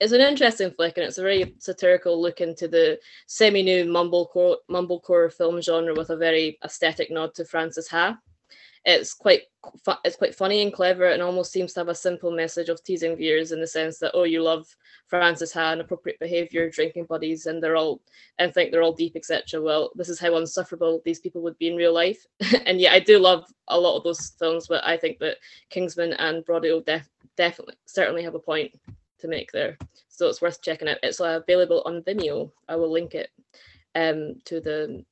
[0.00, 5.32] it's an interesting flick and it's a very satirical look into the semi-new mumblecore mumblecore
[5.32, 8.18] film genre with a very aesthetic nod to Frances Ha.
[8.86, 9.42] It's quite
[10.06, 13.14] it's quite funny and clever and almost seems to have a simple message of teasing
[13.14, 14.74] viewers in the sense that oh you love
[15.06, 18.00] Frances Ha and appropriate behavior, drinking buddies, and they're all
[18.38, 19.60] and think they're all deep, etc.
[19.60, 22.24] Well, this is how unsufferable these people would be in real life.
[22.64, 25.36] and yeah, I do love a lot of those films, but I think that
[25.68, 28.72] Kingsman and Broadell def- definitely certainly have a point
[29.20, 29.76] to make there.
[30.08, 30.98] So it's worth checking out.
[31.02, 32.50] It's uh, available on Vimeo.
[32.68, 33.30] I will link it
[33.94, 35.04] um, to the.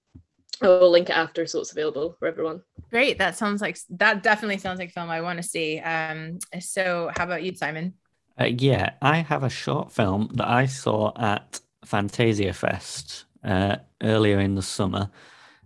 [0.60, 2.62] I will link it after, so it's available for everyone.
[2.90, 3.18] Great.
[3.18, 4.22] That sounds like that.
[4.22, 5.78] Definitely sounds like film I want to see.
[5.78, 7.94] Um, so how about you, Simon?
[8.38, 14.40] Uh, yeah, I have a short film that I saw at Fantasia Fest uh, earlier
[14.40, 15.10] in the summer.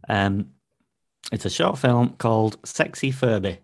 [0.09, 0.51] Um,
[1.33, 3.59] it's a short film called Sexy Furby,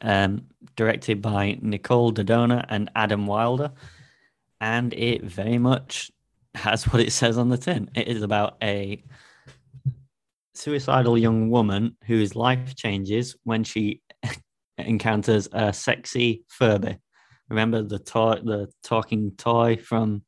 [0.00, 3.72] um, directed by Nicole Daddona and Adam Wilder
[4.60, 6.10] and it very much
[6.54, 7.90] has what it says on the tin.
[7.94, 9.02] It is about a
[10.54, 14.02] suicidal young woman whose life changes when she
[14.78, 16.98] encounters a sexy Furby.
[17.48, 20.22] Remember the the talking toy from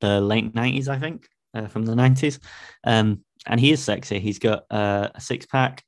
[0.00, 2.38] the late nineties, I think, uh, from the nineties.
[2.84, 4.20] Um, and he is sexy.
[4.20, 5.82] He's got uh, a six pack.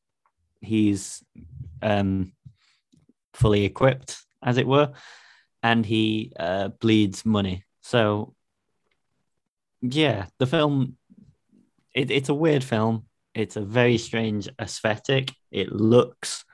[0.60, 1.22] He's
[1.82, 2.32] um,
[3.34, 4.92] fully equipped, as it were,
[5.62, 7.65] and he uh, bleeds money.
[7.86, 8.34] So,
[9.80, 10.96] yeah, the film,
[11.94, 13.04] it, it's a weird film.
[13.32, 15.30] It's a very strange aesthetic.
[15.52, 16.44] It looks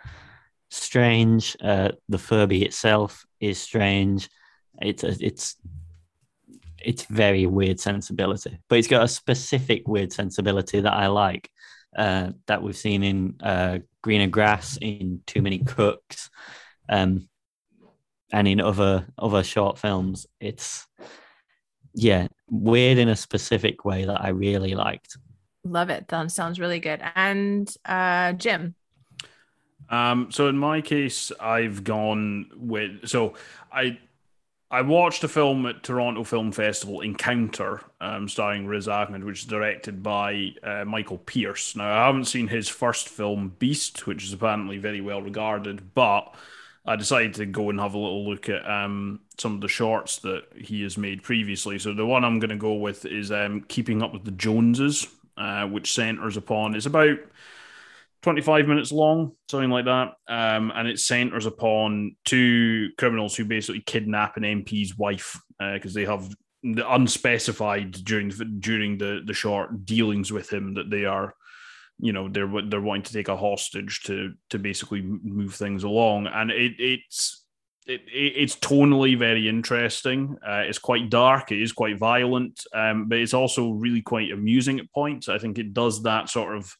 [0.71, 1.57] strange.
[1.59, 4.29] Uh, the Furby itself is strange.
[4.83, 5.57] It's a, it's
[6.79, 11.49] it's very weird sensibility, but it's got a specific weird sensibility that I like.
[11.97, 16.29] Uh, that we've seen in uh, Greener Grass, in Too Many Cooks,
[16.91, 17.27] um,
[18.33, 20.27] and in other other short films.
[20.41, 20.87] It's
[21.95, 25.19] yeah, weird in a specific way that I really liked.
[25.65, 26.09] Love it.
[26.09, 27.01] That sounds really good.
[27.15, 28.75] And uh, Jim.
[29.89, 33.35] Um, so in my case, I've gone with so
[33.71, 33.99] I
[34.71, 39.45] I watched a film at Toronto Film Festival, Encounter, um, starring Riz Ahmed, which is
[39.45, 41.77] directed by uh, Michael Pearce.
[41.77, 46.35] Now I haven't seen his first film, Beast, which is apparently very well regarded, but
[46.85, 50.19] I decided to go and have a little look at um, some of the shorts
[50.21, 51.79] that he has made previously.
[51.79, 55.07] So the one I'm going to go with is um, Keeping Up with the Joneses,
[55.37, 57.19] uh, which centers upon it's about
[58.23, 63.81] 25 minutes long, something like that, um, and it centers upon two criminals who basically
[63.81, 68.29] kidnap an MP's wife because uh, they have the unspecified during
[68.61, 71.35] during the the short dealings with him that they are
[71.99, 76.27] you know they're they're wanting to take a hostage to to basically move things along,
[76.27, 77.45] and it it's
[77.87, 80.37] it, it's tonally very interesting.
[80.47, 81.53] Uh, it's quite dark.
[81.53, 85.29] It is quite violent, um, but it's also really quite amusing at points.
[85.29, 86.73] I think it does that sort of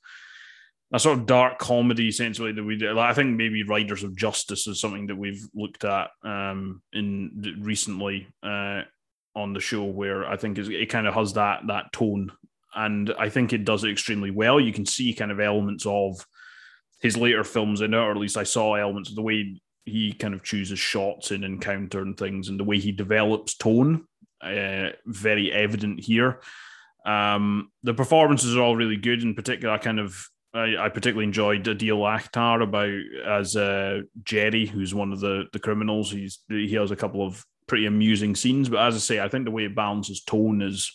[0.93, 2.99] a sort of dark comedy, essentially that we do.
[2.99, 8.29] I think maybe Riders of Justice is something that we've looked at um, in recently
[8.43, 8.83] uh,
[9.35, 12.31] on the show, where I think it kind of has that that tone
[12.75, 14.61] and I think it does it extremely well.
[14.61, 16.27] You can see kind of elements of
[17.01, 20.13] his later films in it, or at least I saw elements of the way he
[20.13, 24.05] kind of chooses shots in encounter and things, and the way he develops tone.
[24.41, 26.41] Uh, very evident here.
[27.05, 29.23] Um, the performances are all really good.
[29.23, 34.67] In particular, I kind of I, I particularly enjoyed Adeel Akhtar about as uh, Jerry,
[34.67, 36.11] who's one of the the criminals.
[36.11, 39.45] He's he has a couple of pretty amusing scenes, but as I say, I think
[39.45, 40.93] the way it balances tone is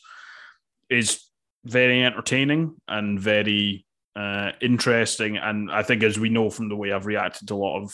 [0.89, 1.26] is
[1.65, 3.85] very entertaining and very
[4.15, 5.37] uh, interesting.
[5.37, 7.93] And I think, as we know from the way I've reacted to a lot of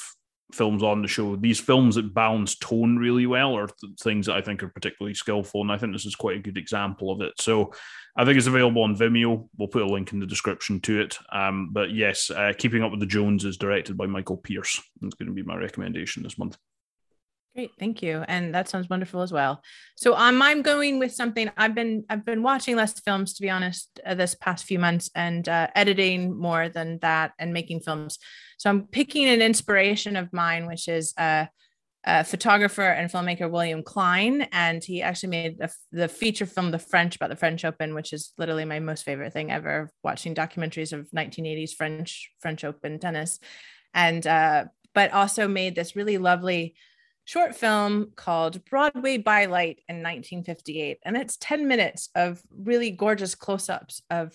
[0.53, 4.35] films on the show, these films that balance tone really well are th- things that
[4.35, 5.61] I think are particularly skillful.
[5.61, 7.33] And I think this is quite a good example of it.
[7.39, 7.73] So
[8.15, 9.49] I think it's available on Vimeo.
[9.57, 11.17] We'll put a link in the description to it.
[11.31, 14.79] Um, but yes, uh, Keeping Up with the Joneses is directed by Michael Pearce.
[15.01, 16.57] It's going to be my recommendation this month.
[17.55, 19.61] Great, thank you, and that sounds wonderful as well.
[19.95, 23.49] So um, I'm going with something I've been I've been watching less films to be
[23.51, 28.17] honest uh, this past few months and uh, editing more than that and making films.
[28.57, 31.45] So I'm picking an inspiration of mine, which is uh,
[32.05, 36.79] a photographer and filmmaker William Klein, and he actually made the, the feature film The
[36.79, 39.91] French about the French Open, which is literally my most favorite thing ever.
[40.03, 43.39] Watching documentaries of 1980s French French Open tennis,
[43.93, 44.65] and uh,
[44.95, 46.73] but also made this really lovely
[47.25, 50.99] short film called Broadway by Light in 1958.
[51.03, 54.33] And it's 10 minutes of really gorgeous close ups of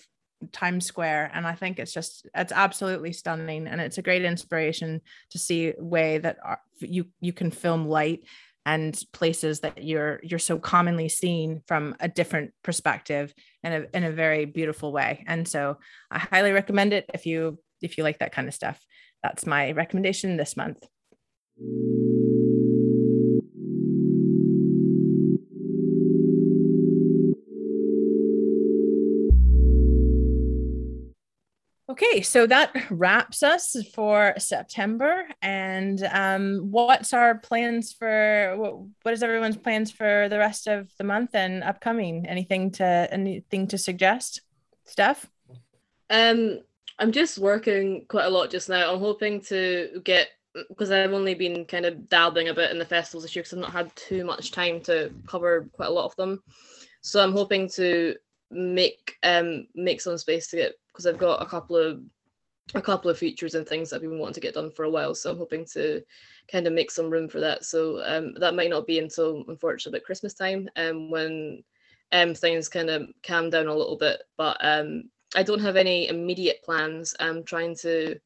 [0.51, 1.31] Times Square.
[1.33, 3.67] And I think it's just, it's absolutely stunning.
[3.67, 5.01] And it's a great inspiration
[5.31, 6.37] to see way that
[6.79, 8.23] you, you can film light
[8.65, 13.33] and places that you're you're so commonly seeing from a different perspective
[13.63, 15.77] in a, in a very beautiful way and so
[16.11, 18.79] i highly recommend it if you if you like that kind of stuff
[19.23, 20.85] that's my recommendation this month
[32.01, 35.27] Okay, so that wraps us for September.
[35.41, 40.89] And um, what's our plans for what, what is everyone's plans for the rest of
[40.97, 42.25] the month and upcoming?
[42.25, 44.41] Anything to anything to suggest,
[44.85, 45.29] Steph?
[46.09, 46.61] Um,
[46.99, 48.93] I'm just working quite a lot just now.
[48.93, 50.29] I'm hoping to get
[50.69, 53.53] because I've only been kind of dabbling a bit in the festivals this year because
[53.53, 56.41] I've not had too much time to cover quite a lot of them.
[57.01, 58.15] So I'm hoping to
[58.51, 62.01] make um make some space to get because I've got a couple of
[62.75, 64.89] a couple of features and things that I've been wanting to get done for a
[64.89, 65.15] while.
[65.15, 66.03] So I'm hoping to
[66.51, 67.65] kind of make some room for that.
[67.65, 71.63] So um, that might not be until unfortunately about Christmas time um, when
[72.11, 74.21] um, things kind of calm down a little bit.
[74.37, 75.05] But um,
[75.35, 77.15] I don't have any immediate plans.
[77.19, 78.19] I'm trying to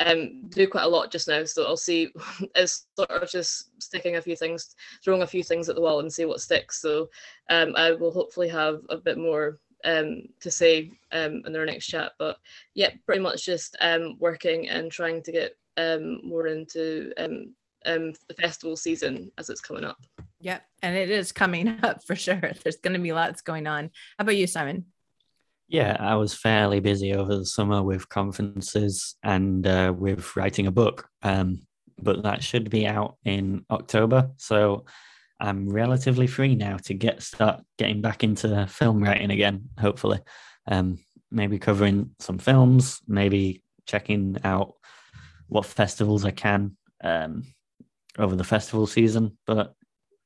[0.00, 1.44] um, do quite a lot just now.
[1.44, 2.12] So I'll see.
[2.54, 4.74] It's sort of just sticking a few things,
[5.04, 6.80] throwing a few things at the wall and see what sticks.
[6.80, 7.10] So
[7.50, 11.86] um, I will hopefully have a bit more um, to say um, in their next
[11.86, 12.12] chat.
[12.18, 12.38] But
[12.74, 17.54] yeah, pretty much just um, working and trying to get um, more into um,
[17.86, 19.98] um, the festival season as it's coming up.
[20.40, 22.52] Yep, and it is coming up for sure.
[22.62, 23.90] There's going to be lots going on.
[24.18, 24.86] How about you, Simon?
[25.66, 30.70] Yeah, I was fairly busy over the summer with conferences and uh, with writing a
[30.70, 31.08] book.
[31.22, 31.62] Um,
[31.98, 34.30] but that should be out in October.
[34.36, 34.84] So
[35.40, 39.68] I'm relatively free now to get start getting back into film writing again.
[39.78, 40.20] Hopefully,
[40.66, 40.98] um,
[41.30, 44.74] maybe covering some films, maybe checking out
[45.48, 47.44] what festivals I can um,
[48.18, 49.36] over the festival season.
[49.46, 49.74] But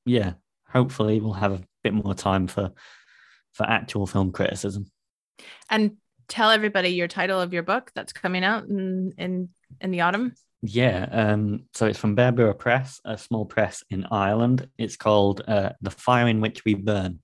[0.04, 0.34] yeah,
[0.68, 2.72] hopefully we'll have a bit more time for
[3.52, 4.90] for actual film criticism.
[5.70, 5.96] And
[6.28, 9.48] tell everybody your title of your book that's coming out in in,
[9.80, 10.34] in the autumn.
[10.62, 14.68] Yeah, um, so it's from Bearborough Press, a small press in Ireland.
[14.76, 17.20] It's called uh, "The Fire in Which We Burn: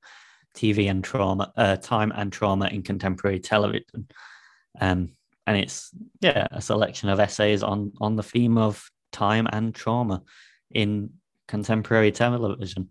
[0.55, 4.09] TV and Trauma, uh, Time and Trauma in Contemporary Television,"
[4.81, 5.11] um,
[5.48, 5.90] and it's
[6.20, 10.23] yeah a selection of essays on on the theme of time and trauma
[10.70, 11.11] in
[11.48, 12.89] contemporary television.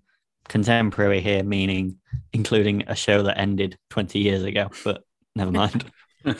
[0.49, 1.99] Contemporary here meaning
[2.33, 5.03] including a show that ended twenty years ago, but
[5.37, 5.89] never mind.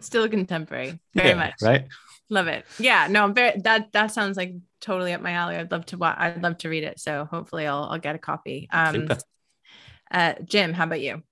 [0.00, 1.54] Still contemporary, very yeah, much.
[1.62, 1.86] Right.
[2.32, 2.64] Love it.
[2.78, 5.56] Yeah, no, I'm very that that sounds like totally up my alley.
[5.56, 6.16] I'd love to watch.
[6.18, 6.98] I'd love to read it.
[6.98, 8.68] So hopefully I'll I'll get a copy.
[8.72, 9.06] Um,
[10.10, 11.22] Uh, Jim, how about you?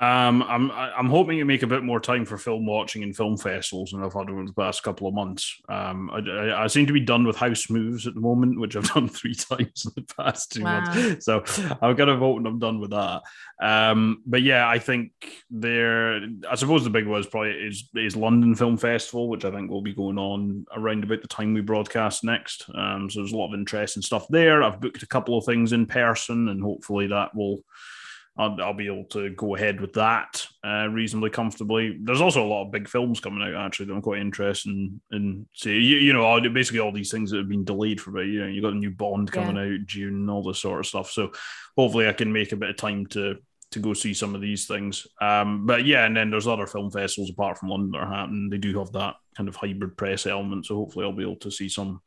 [0.00, 3.36] Um, I'm I'm hoping to make a bit more time for film watching and film
[3.36, 5.60] festivals than I've had over the past couple of months.
[5.68, 8.76] Um, I, I, I, seem to be done with house moves at the moment, which
[8.76, 10.82] I've done three times in the past two wow.
[10.82, 11.24] months.
[11.28, 11.42] So
[11.82, 13.22] I've got to vote and I'm done with that.
[13.60, 15.10] Um, but yeah, I think
[15.50, 16.20] there.
[16.48, 19.68] I suppose the big one is probably is is London Film Festival, which I think
[19.68, 22.70] will be going on around about the time we broadcast next.
[22.72, 24.62] Um, so there's a lot of interesting stuff there.
[24.62, 27.64] I've booked a couple of things in person, and hopefully that will
[28.38, 31.98] I'll, I'll, be able to go ahead with that uh, reasonably comfortably.
[32.00, 35.00] There's also a lot of big films coming out actually that I'm quite interested in.
[35.10, 38.12] in see, you, you know, basically all these things that have been delayed for a
[38.14, 38.28] bit.
[38.28, 39.74] You know, you got a new Bond coming yeah.
[39.74, 41.10] out June, and all this sort of stuff.
[41.10, 41.32] So
[41.76, 43.36] hopefully I can make a bit of time to
[43.70, 45.06] to go see some of these things.
[45.20, 48.48] Um, but yeah, and then there's other film festivals apart from London that are happening.
[48.48, 50.66] They do have that kind of hybrid press element.
[50.66, 52.00] So hopefully I'll be able to see some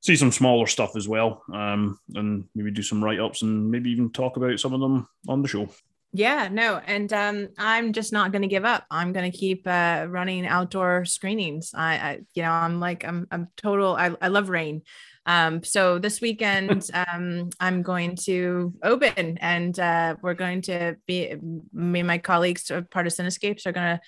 [0.00, 3.90] see some smaller stuff as well, um, and maybe do some write ups and maybe
[3.90, 5.68] even talk about some of them on the show.
[6.12, 8.84] Yeah, no, and um, I'm just not going to give up.
[8.90, 11.72] I'm going to keep uh, running outdoor screenings.
[11.72, 13.94] I, I, you know, I'm like, I'm, I'm total.
[13.94, 14.82] I, I love rain.
[15.26, 21.32] Um, so this weekend, um, I'm going to open, and uh, we're going to be
[21.72, 24.00] me and my colleagues, part of Cinescapes, are going to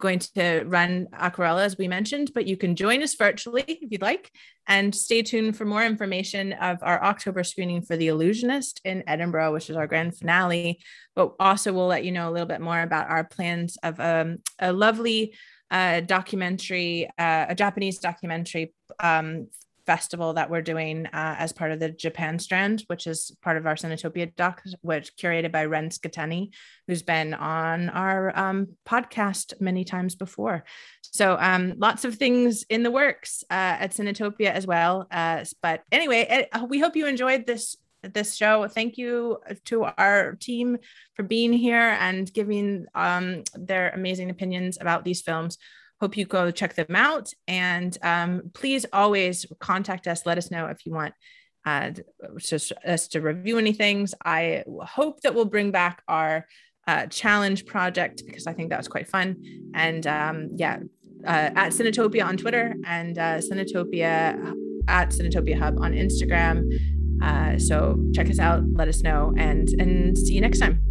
[0.00, 4.02] going to run Aquarela, as we mentioned, but you can join us virtually if you'd
[4.02, 4.30] like.
[4.66, 9.52] And stay tuned for more information of our October screening for The Illusionist in Edinburgh,
[9.52, 10.80] which is our grand finale.
[11.14, 14.38] But also, we'll let you know a little bit more about our plans of um,
[14.58, 15.34] a lovely
[15.70, 19.48] uh, documentary, uh, a Japanese documentary um,
[19.90, 23.66] festival that we're doing uh, as part of the Japan Strand, which is part of
[23.66, 26.50] our Cinetopia doc, which curated by Ren Scateni,
[26.86, 30.62] who's been on our um, podcast many times before.
[31.02, 35.08] So um, lots of things in the works uh, at Cinetopia as well.
[35.10, 38.68] Uh, but anyway, it, uh, we hope you enjoyed this this show.
[38.68, 40.78] Thank you to our team
[41.14, 45.58] for being here and giving um, their amazing opinions about these films.
[46.00, 47.32] Hope you go check them out.
[47.46, 50.26] And um, please always contact us.
[50.26, 51.14] Let us know if you want
[51.66, 51.90] uh,
[52.86, 54.14] us to review any things.
[54.24, 56.46] I hope that we'll bring back our
[56.86, 59.36] uh, challenge project because I think that was quite fun.
[59.74, 60.78] And um, yeah,
[61.26, 64.54] uh, at Cinetopia on Twitter and uh, Cinetopia
[64.88, 66.66] at Cinetopia Hub on Instagram.
[67.22, 70.89] Uh, so check us out, let us know, and and see you next time.